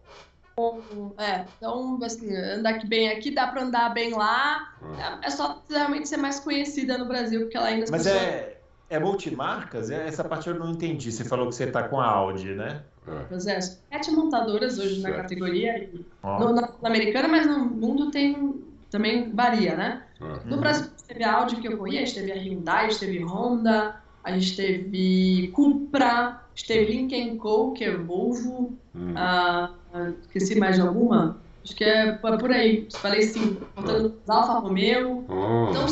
É, 1.19 1.45
então, 1.57 1.99
assim, 2.03 2.35
andar 2.35 2.71
aqui 2.71 2.87
bem 2.87 3.09
aqui, 3.09 3.29
dá 3.29 3.45
para 3.45 3.61
andar 3.61 3.93
bem 3.93 4.15
lá. 4.15 4.73
É, 5.21 5.27
é, 5.27 5.29
só 5.29 5.61
realmente 5.69 6.09
ser 6.09 6.17
mais 6.17 6.39
conhecida 6.39 6.97
no 6.97 7.05
Brasil, 7.05 7.41
porque 7.41 7.55
ela 7.55 7.67
ainda 7.67 7.85
Mas 7.91 8.03
pessoas... 8.03 8.23
é, 8.23 8.56
é 8.89 8.99
multimarcas? 8.99 9.89
É, 9.89 10.07
essa 10.07 10.23
parte 10.23 10.47
eu 10.47 10.55
não 10.55 10.71
entendi. 10.71 11.11
Você 11.11 11.23
falou 11.23 11.47
que 11.47 11.55
você 11.55 11.65
está 11.65 11.83
com 11.83 11.99
a 11.99 12.05
Audi, 12.05 12.53
né? 12.53 12.81
É. 13.07 13.19
Pois 13.29 13.47
é, 13.47 13.59
sete 13.61 14.11
montadoras 14.11 14.77
hoje 14.77 15.01
certo. 15.01 15.15
na 15.15 15.21
categoria. 15.23 15.89
Oh. 16.23 16.39
No, 16.39 16.53
na, 16.53 16.69
na 16.81 16.89
americana, 16.89 17.27
mas 17.27 17.45
no 17.45 17.59
mundo 17.65 18.11
tem 18.11 18.63
também 18.89 19.31
varia, 19.33 19.75
né? 19.75 20.03
Uhum. 20.19 20.39
No 20.45 20.57
Brasil 20.57 20.87
teve 21.07 21.23
a 21.23 21.35
Audi 21.35 21.57
que 21.57 21.67
eu 21.67 21.77
conheço, 21.77 22.15
teve 22.15 22.31
a 22.31 22.35
Hyundai, 22.35 22.85
a 22.85 22.89
gente 22.89 22.99
teve 22.99 23.23
Honda, 23.23 23.95
a 24.23 24.31
gente 24.31 24.55
teve 24.55 25.51
Cupra, 25.53 26.07
a 26.07 26.41
gente 26.55 26.67
teve 26.67 26.91
Lincoln 26.93 27.37
Co, 27.37 27.71
que 27.73 27.83
é 27.83 27.95
Volvo, 27.95 28.77
uhum. 28.95 29.13
uh, 29.13 30.15
esqueci 30.21 30.57
mais 30.57 30.75
de 30.75 30.81
alguma? 30.81 31.37
Acho 31.63 31.75
que 31.75 31.83
é 31.83 32.13
por 32.13 32.51
aí, 32.51 32.87
falei 32.93 33.23
sim, 33.23 33.57
contando 33.75 34.15
os 34.23 34.29
Alfa 34.29 34.59
Romeo. 34.59 35.25
Uhum. 35.29 35.69
Então, 35.69 35.85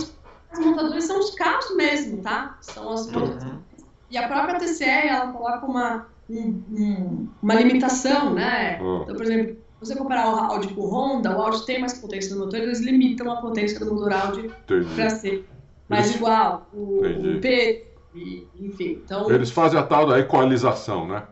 os 0.60 0.66
montadores 0.66 1.04
são 1.04 1.20
os 1.20 1.32
carros 1.32 1.76
mesmo, 1.76 2.22
tá? 2.22 2.58
São 2.62 2.92
as 2.92 3.08
uhum. 3.08 3.60
E 4.10 4.18
a 4.18 4.28
própria 4.28 4.60
TCE, 4.60 4.86
ela 4.86 5.32
coloca 5.32 5.66
uma, 5.66 6.08
um, 6.30 7.28
uma 7.42 7.56
limitação, 7.56 8.34
né? 8.34 8.78
Então, 8.78 9.16
por 9.16 9.24
exemplo, 9.24 9.58
você 9.80 9.96
comparar 9.96 10.30
o 10.30 10.54
Audi 10.54 10.74
com 10.74 10.82
o 10.82 10.90
Honda, 10.90 11.38
o 11.38 11.42
Audi 11.42 11.66
tem 11.66 11.80
mais 11.80 11.98
potência 12.00 12.36
no 12.36 12.46
motor, 12.46 12.60
eles 12.60 12.80
limitam 12.80 13.32
a 13.32 13.42
potência 13.42 13.80
do 13.80 13.94
motor 13.94 14.14
Audi 14.14 14.52
para 14.96 15.10
ser 15.10 15.48
mais 15.90 16.06
eles... 16.08 16.18
igual. 16.18 16.68
O, 16.74 17.00
o 17.00 17.42
P, 17.42 17.88
enfim. 18.60 19.02
Então, 19.04 19.30
eles 19.32 19.52
fazem 19.52 19.80
a 19.80 19.84
tal 19.84 20.08
da 20.08 20.20
equalização, 20.20 21.08
né? 21.08 21.24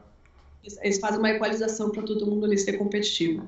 Eles 0.82 1.00
fazem 1.00 1.20
uma 1.20 1.30
equalização 1.30 1.90
para 1.90 2.04
todo 2.04 2.26
mundo 2.26 2.46
ali 2.46 2.58
ser 2.58 2.74
competitivo. 2.74 3.46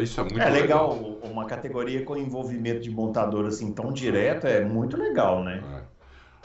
Isso 0.00 0.20
é 0.20 0.22
muito 0.24 0.40
é 0.40 0.50
legal. 0.50 0.92
legal. 0.92 1.18
Uma 1.24 1.46
categoria 1.46 2.04
com 2.04 2.16
envolvimento 2.16 2.80
de 2.80 2.90
montador 2.90 3.46
assim 3.46 3.72
tão 3.72 3.92
direto 3.92 4.46
é 4.46 4.64
muito 4.64 4.96
legal, 4.96 5.42
né? 5.42 5.62
É. 5.82 5.96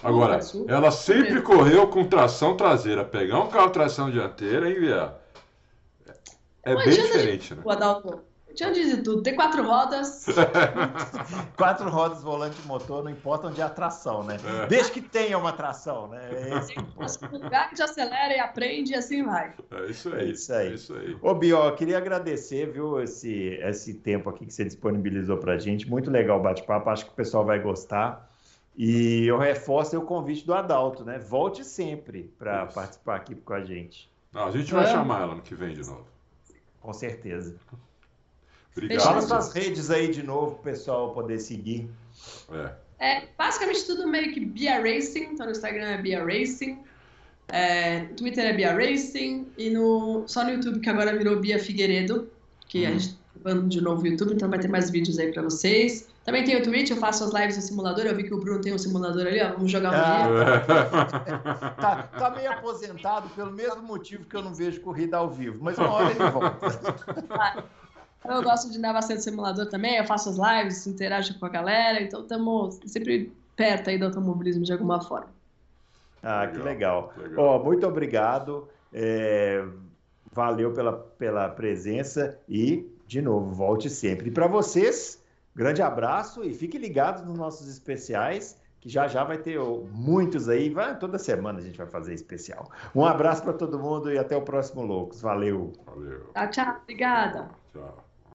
Agora, 0.03 0.39
ela 0.67 0.89
sempre 0.91 1.41
correu 1.41 1.87
com 1.87 2.05
tração 2.05 2.57
traseira. 2.57 3.03
Pegar 3.05 3.39
um 3.39 3.47
carro 3.47 3.69
tração 3.69 4.09
dianteira 4.09 4.69
e 4.69 4.77
enviar. 4.77 5.19
É 6.63 6.75
bem 6.75 6.89
diferente, 6.89 7.53
né? 7.53 7.61
O 7.63 7.69
Adalto, 7.69 8.21
tinha 8.53 8.71
de 8.71 8.97
tudo. 8.97 9.21
Tem 9.21 9.35
quatro 9.35 9.63
rodas. 9.63 10.25
quatro 11.57 11.89
rodas, 11.89 12.21
volante 12.21 12.55
motor, 12.65 13.03
não 13.03 13.11
importa 13.11 13.47
onde 13.47 13.61
é 13.61 13.63
a 13.63 13.69
tração, 13.69 14.23
né? 14.23 14.37
É. 14.63 14.67
Desde 14.67 14.91
que 14.91 15.01
tenha 15.01 15.37
uma 15.37 15.53
tração, 15.53 16.07
né? 16.07 16.29
É 16.31 16.57
esse... 17.03 17.25
lugar 17.25 17.69
que 17.69 17.81
acelera 17.81 18.35
e 18.35 18.39
aprende 18.39 18.91
e 18.91 18.95
assim 18.95 19.23
vai. 19.23 19.53
É 19.71 19.85
isso 19.85 20.13
aí. 20.13 20.21
É 20.21 20.25
isso 20.31 20.53
aí. 20.53 20.67
É 20.67 20.73
isso 20.73 20.93
aí. 20.95 21.17
Ô, 21.21 21.33
Bió, 21.33 21.67
eu 21.67 21.75
queria 21.75 21.97
agradecer, 21.97 22.71
viu, 22.71 23.01
esse, 23.01 23.59
esse 23.61 23.93
tempo 23.95 24.29
aqui 24.29 24.45
que 24.45 24.53
você 24.53 24.63
disponibilizou 24.63 25.37
pra 25.37 25.57
gente. 25.57 25.89
Muito 25.89 26.09
legal 26.09 26.39
o 26.39 26.43
bate-papo, 26.43 26.89
acho 26.89 27.05
que 27.05 27.11
o 27.11 27.15
pessoal 27.15 27.45
vai 27.45 27.59
gostar. 27.59 28.29
E 28.75 29.27
eu 29.27 29.37
reforço 29.37 29.97
o 29.97 30.01
convite 30.01 30.45
do 30.45 30.53
Adalto, 30.53 31.03
né? 31.03 31.19
Volte 31.19 31.63
sempre 31.63 32.31
para 32.37 32.65
participar 32.67 33.17
aqui 33.17 33.35
com 33.35 33.53
a 33.53 33.61
gente. 33.61 34.09
Não, 34.31 34.45
a 34.45 34.51
gente 34.51 34.73
vai 34.73 34.85
é. 34.85 34.87
chamar 34.87 35.21
ela 35.21 35.35
no 35.35 35.41
que 35.41 35.53
vem 35.53 35.73
de 35.73 35.81
novo. 35.81 36.05
Com 36.79 36.93
certeza. 36.93 37.55
Obrigado. 38.75 39.03
Fala 39.03 39.21
suas 39.21 39.53
redes 39.53 39.89
aí 39.89 40.09
de 40.09 40.23
novo 40.23 40.51
para 40.55 40.59
o 40.59 40.63
pessoal 40.63 41.13
poder 41.13 41.39
seguir. 41.39 41.89
É. 42.51 43.17
é. 43.17 43.23
basicamente 43.37 43.85
tudo 43.85 44.07
meio 44.07 44.33
que 44.33 44.39
Bia 44.39 44.81
Racing, 44.81 45.29
então 45.31 45.45
no 45.45 45.51
Instagram 45.51 45.87
é 45.87 45.97
Bia 46.01 46.23
Racing, 46.23 46.79
é, 47.49 48.05
Twitter 48.15 48.45
é 48.45 48.53
Bia 48.53 48.73
Racing 48.73 49.47
e 49.57 49.69
no, 49.69 50.23
só 50.27 50.43
no 50.43 50.51
YouTube 50.51 50.79
que 50.79 50.89
agora 50.89 51.17
virou 51.17 51.39
Bia 51.39 51.59
Figueiredo, 51.59 52.29
que 52.67 52.85
a 52.85 52.89
uhum. 52.89 52.99
gente 52.99 53.19
tá 53.43 53.53
de 53.53 53.81
novo 53.81 54.01
no 54.01 54.07
YouTube, 54.07 54.33
então 54.33 54.49
vai 54.49 54.59
ter 54.59 54.67
mais 54.67 54.89
vídeos 54.89 55.19
aí 55.19 55.31
para 55.33 55.41
vocês. 55.41 56.09
Também 56.23 56.43
tem 56.43 56.55
o 56.55 56.61
Twitch, 56.61 56.91
eu 56.91 56.97
faço 56.97 57.23
as 57.23 57.33
lives 57.33 57.55
no 57.55 57.63
simulador. 57.63 58.05
Eu 58.05 58.15
vi 58.15 58.23
que 58.23 58.33
o 58.33 58.37
Bruno 58.37 58.61
tem 58.61 58.73
um 58.73 58.77
simulador 58.77 59.25
ali, 59.25 59.41
ó. 59.41 59.53
Vamos 59.53 59.71
jogar 59.71 59.91
um 59.91 59.95
ah, 59.95 60.27
dia. 60.27 61.73
tá, 61.81 62.03
tá, 62.03 62.29
meio 62.29 62.51
aposentado 62.51 63.27
pelo 63.29 63.51
mesmo 63.51 63.81
motivo 63.81 64.25
que 64.25 64.35
eu 64.35 64.43
não 64.43 64.53
vejo 64.53 64.79
corrida 64.81 65.17
ao 65.17 65.31
vivo, 65.31 65.57
mas 65.59 65.79
uma 65.79 65.89
hora 65.89 66.11
ele 66.11 66.29
volta. 66.29 67.65
Eu 68.25 68.43
gosto 68.43 68.71
de 68.71 68.77
andar 68.77 68.93
bastante 68.93 69.23
simulador 69.23 69.67
também, 69.67 69.97
eu 69.97 70.05
faço 70.05 70.29
as 70.29 70.37
lives, 70.37 70.85
interajo 70.87 71.37
com 71.39 71.45
a 71.45 71.49
galera, 71.49 72.01
então 72.01 72.21
estamos 72.21 72.79
sempre 72.85 73.31
perto 73.55 73.89
aí 73.89 73.97
do 73.97 74.05
automobilismo 74.05 74.63
de 74.63 74.71
alguma 74.71 75.01
forma. 75.01 75.29
Ah, 76.23 76.41
legal, 76.41 76.51
que 76.51 76.59
legal. 76.59 77.13
legal. 77.17 77.45
Oh, 77.45 77.63
muito 77.63 77.87
obrigado. 77.87 78.67
É, 78.93 79.65
valeu 80.31 80.73
pela, 80.73 80.93
pela 80.93 81.49
presença 81.49 82.37
e, 82.47 82.87
de 83.07 83.21
novo, 83.21 83.51
volte 83.53 83.89
sempre. 83.89 84.29
E 84.29 84.31
para 84.31 84.47
vocês 84.47 85.21
Grande 85.55 85.81
abraço 85.81 86.43
e 86.43 86.53
fique 86.53 86.77
ligado 86.77 87.25
nos 87.25 87.37
nossos 87.37 87.67
especiais, 87.67 88.57
que 88.79 88.87
já 88.87 89.07
já 89.07 89.23
vai 89.23 89.37
ter 89.37 89.59
muitos 89.91 90.47
aí. 90.47 90.69
Vai, 90.69 90.97
toda 90.97 91.17
semana 91.17 91.59
a 91.59 91.61
gente 91.61 91.77
vai 91.77 91.87
fazer 91.87 92.13
especial. 92.13 92.69
Um 92.95 93.05
abraço 93.05 93.43
para 93.43 93.53
todo 93.53 93.77
mundo 93.77 94.11
e 94.11 94.17
até 94.17 94.35
o 94.35 94.41
próximo 94.41 94.81
Loucos. 94.81 95.21
Valeu. 95.21 95.73
Valeu. 95.85 96.29
Tchau, 96.33 96.49
tchau. 96.49 96.77
Obrigada. 96.83 97.49
Tchau. 97.73 98.10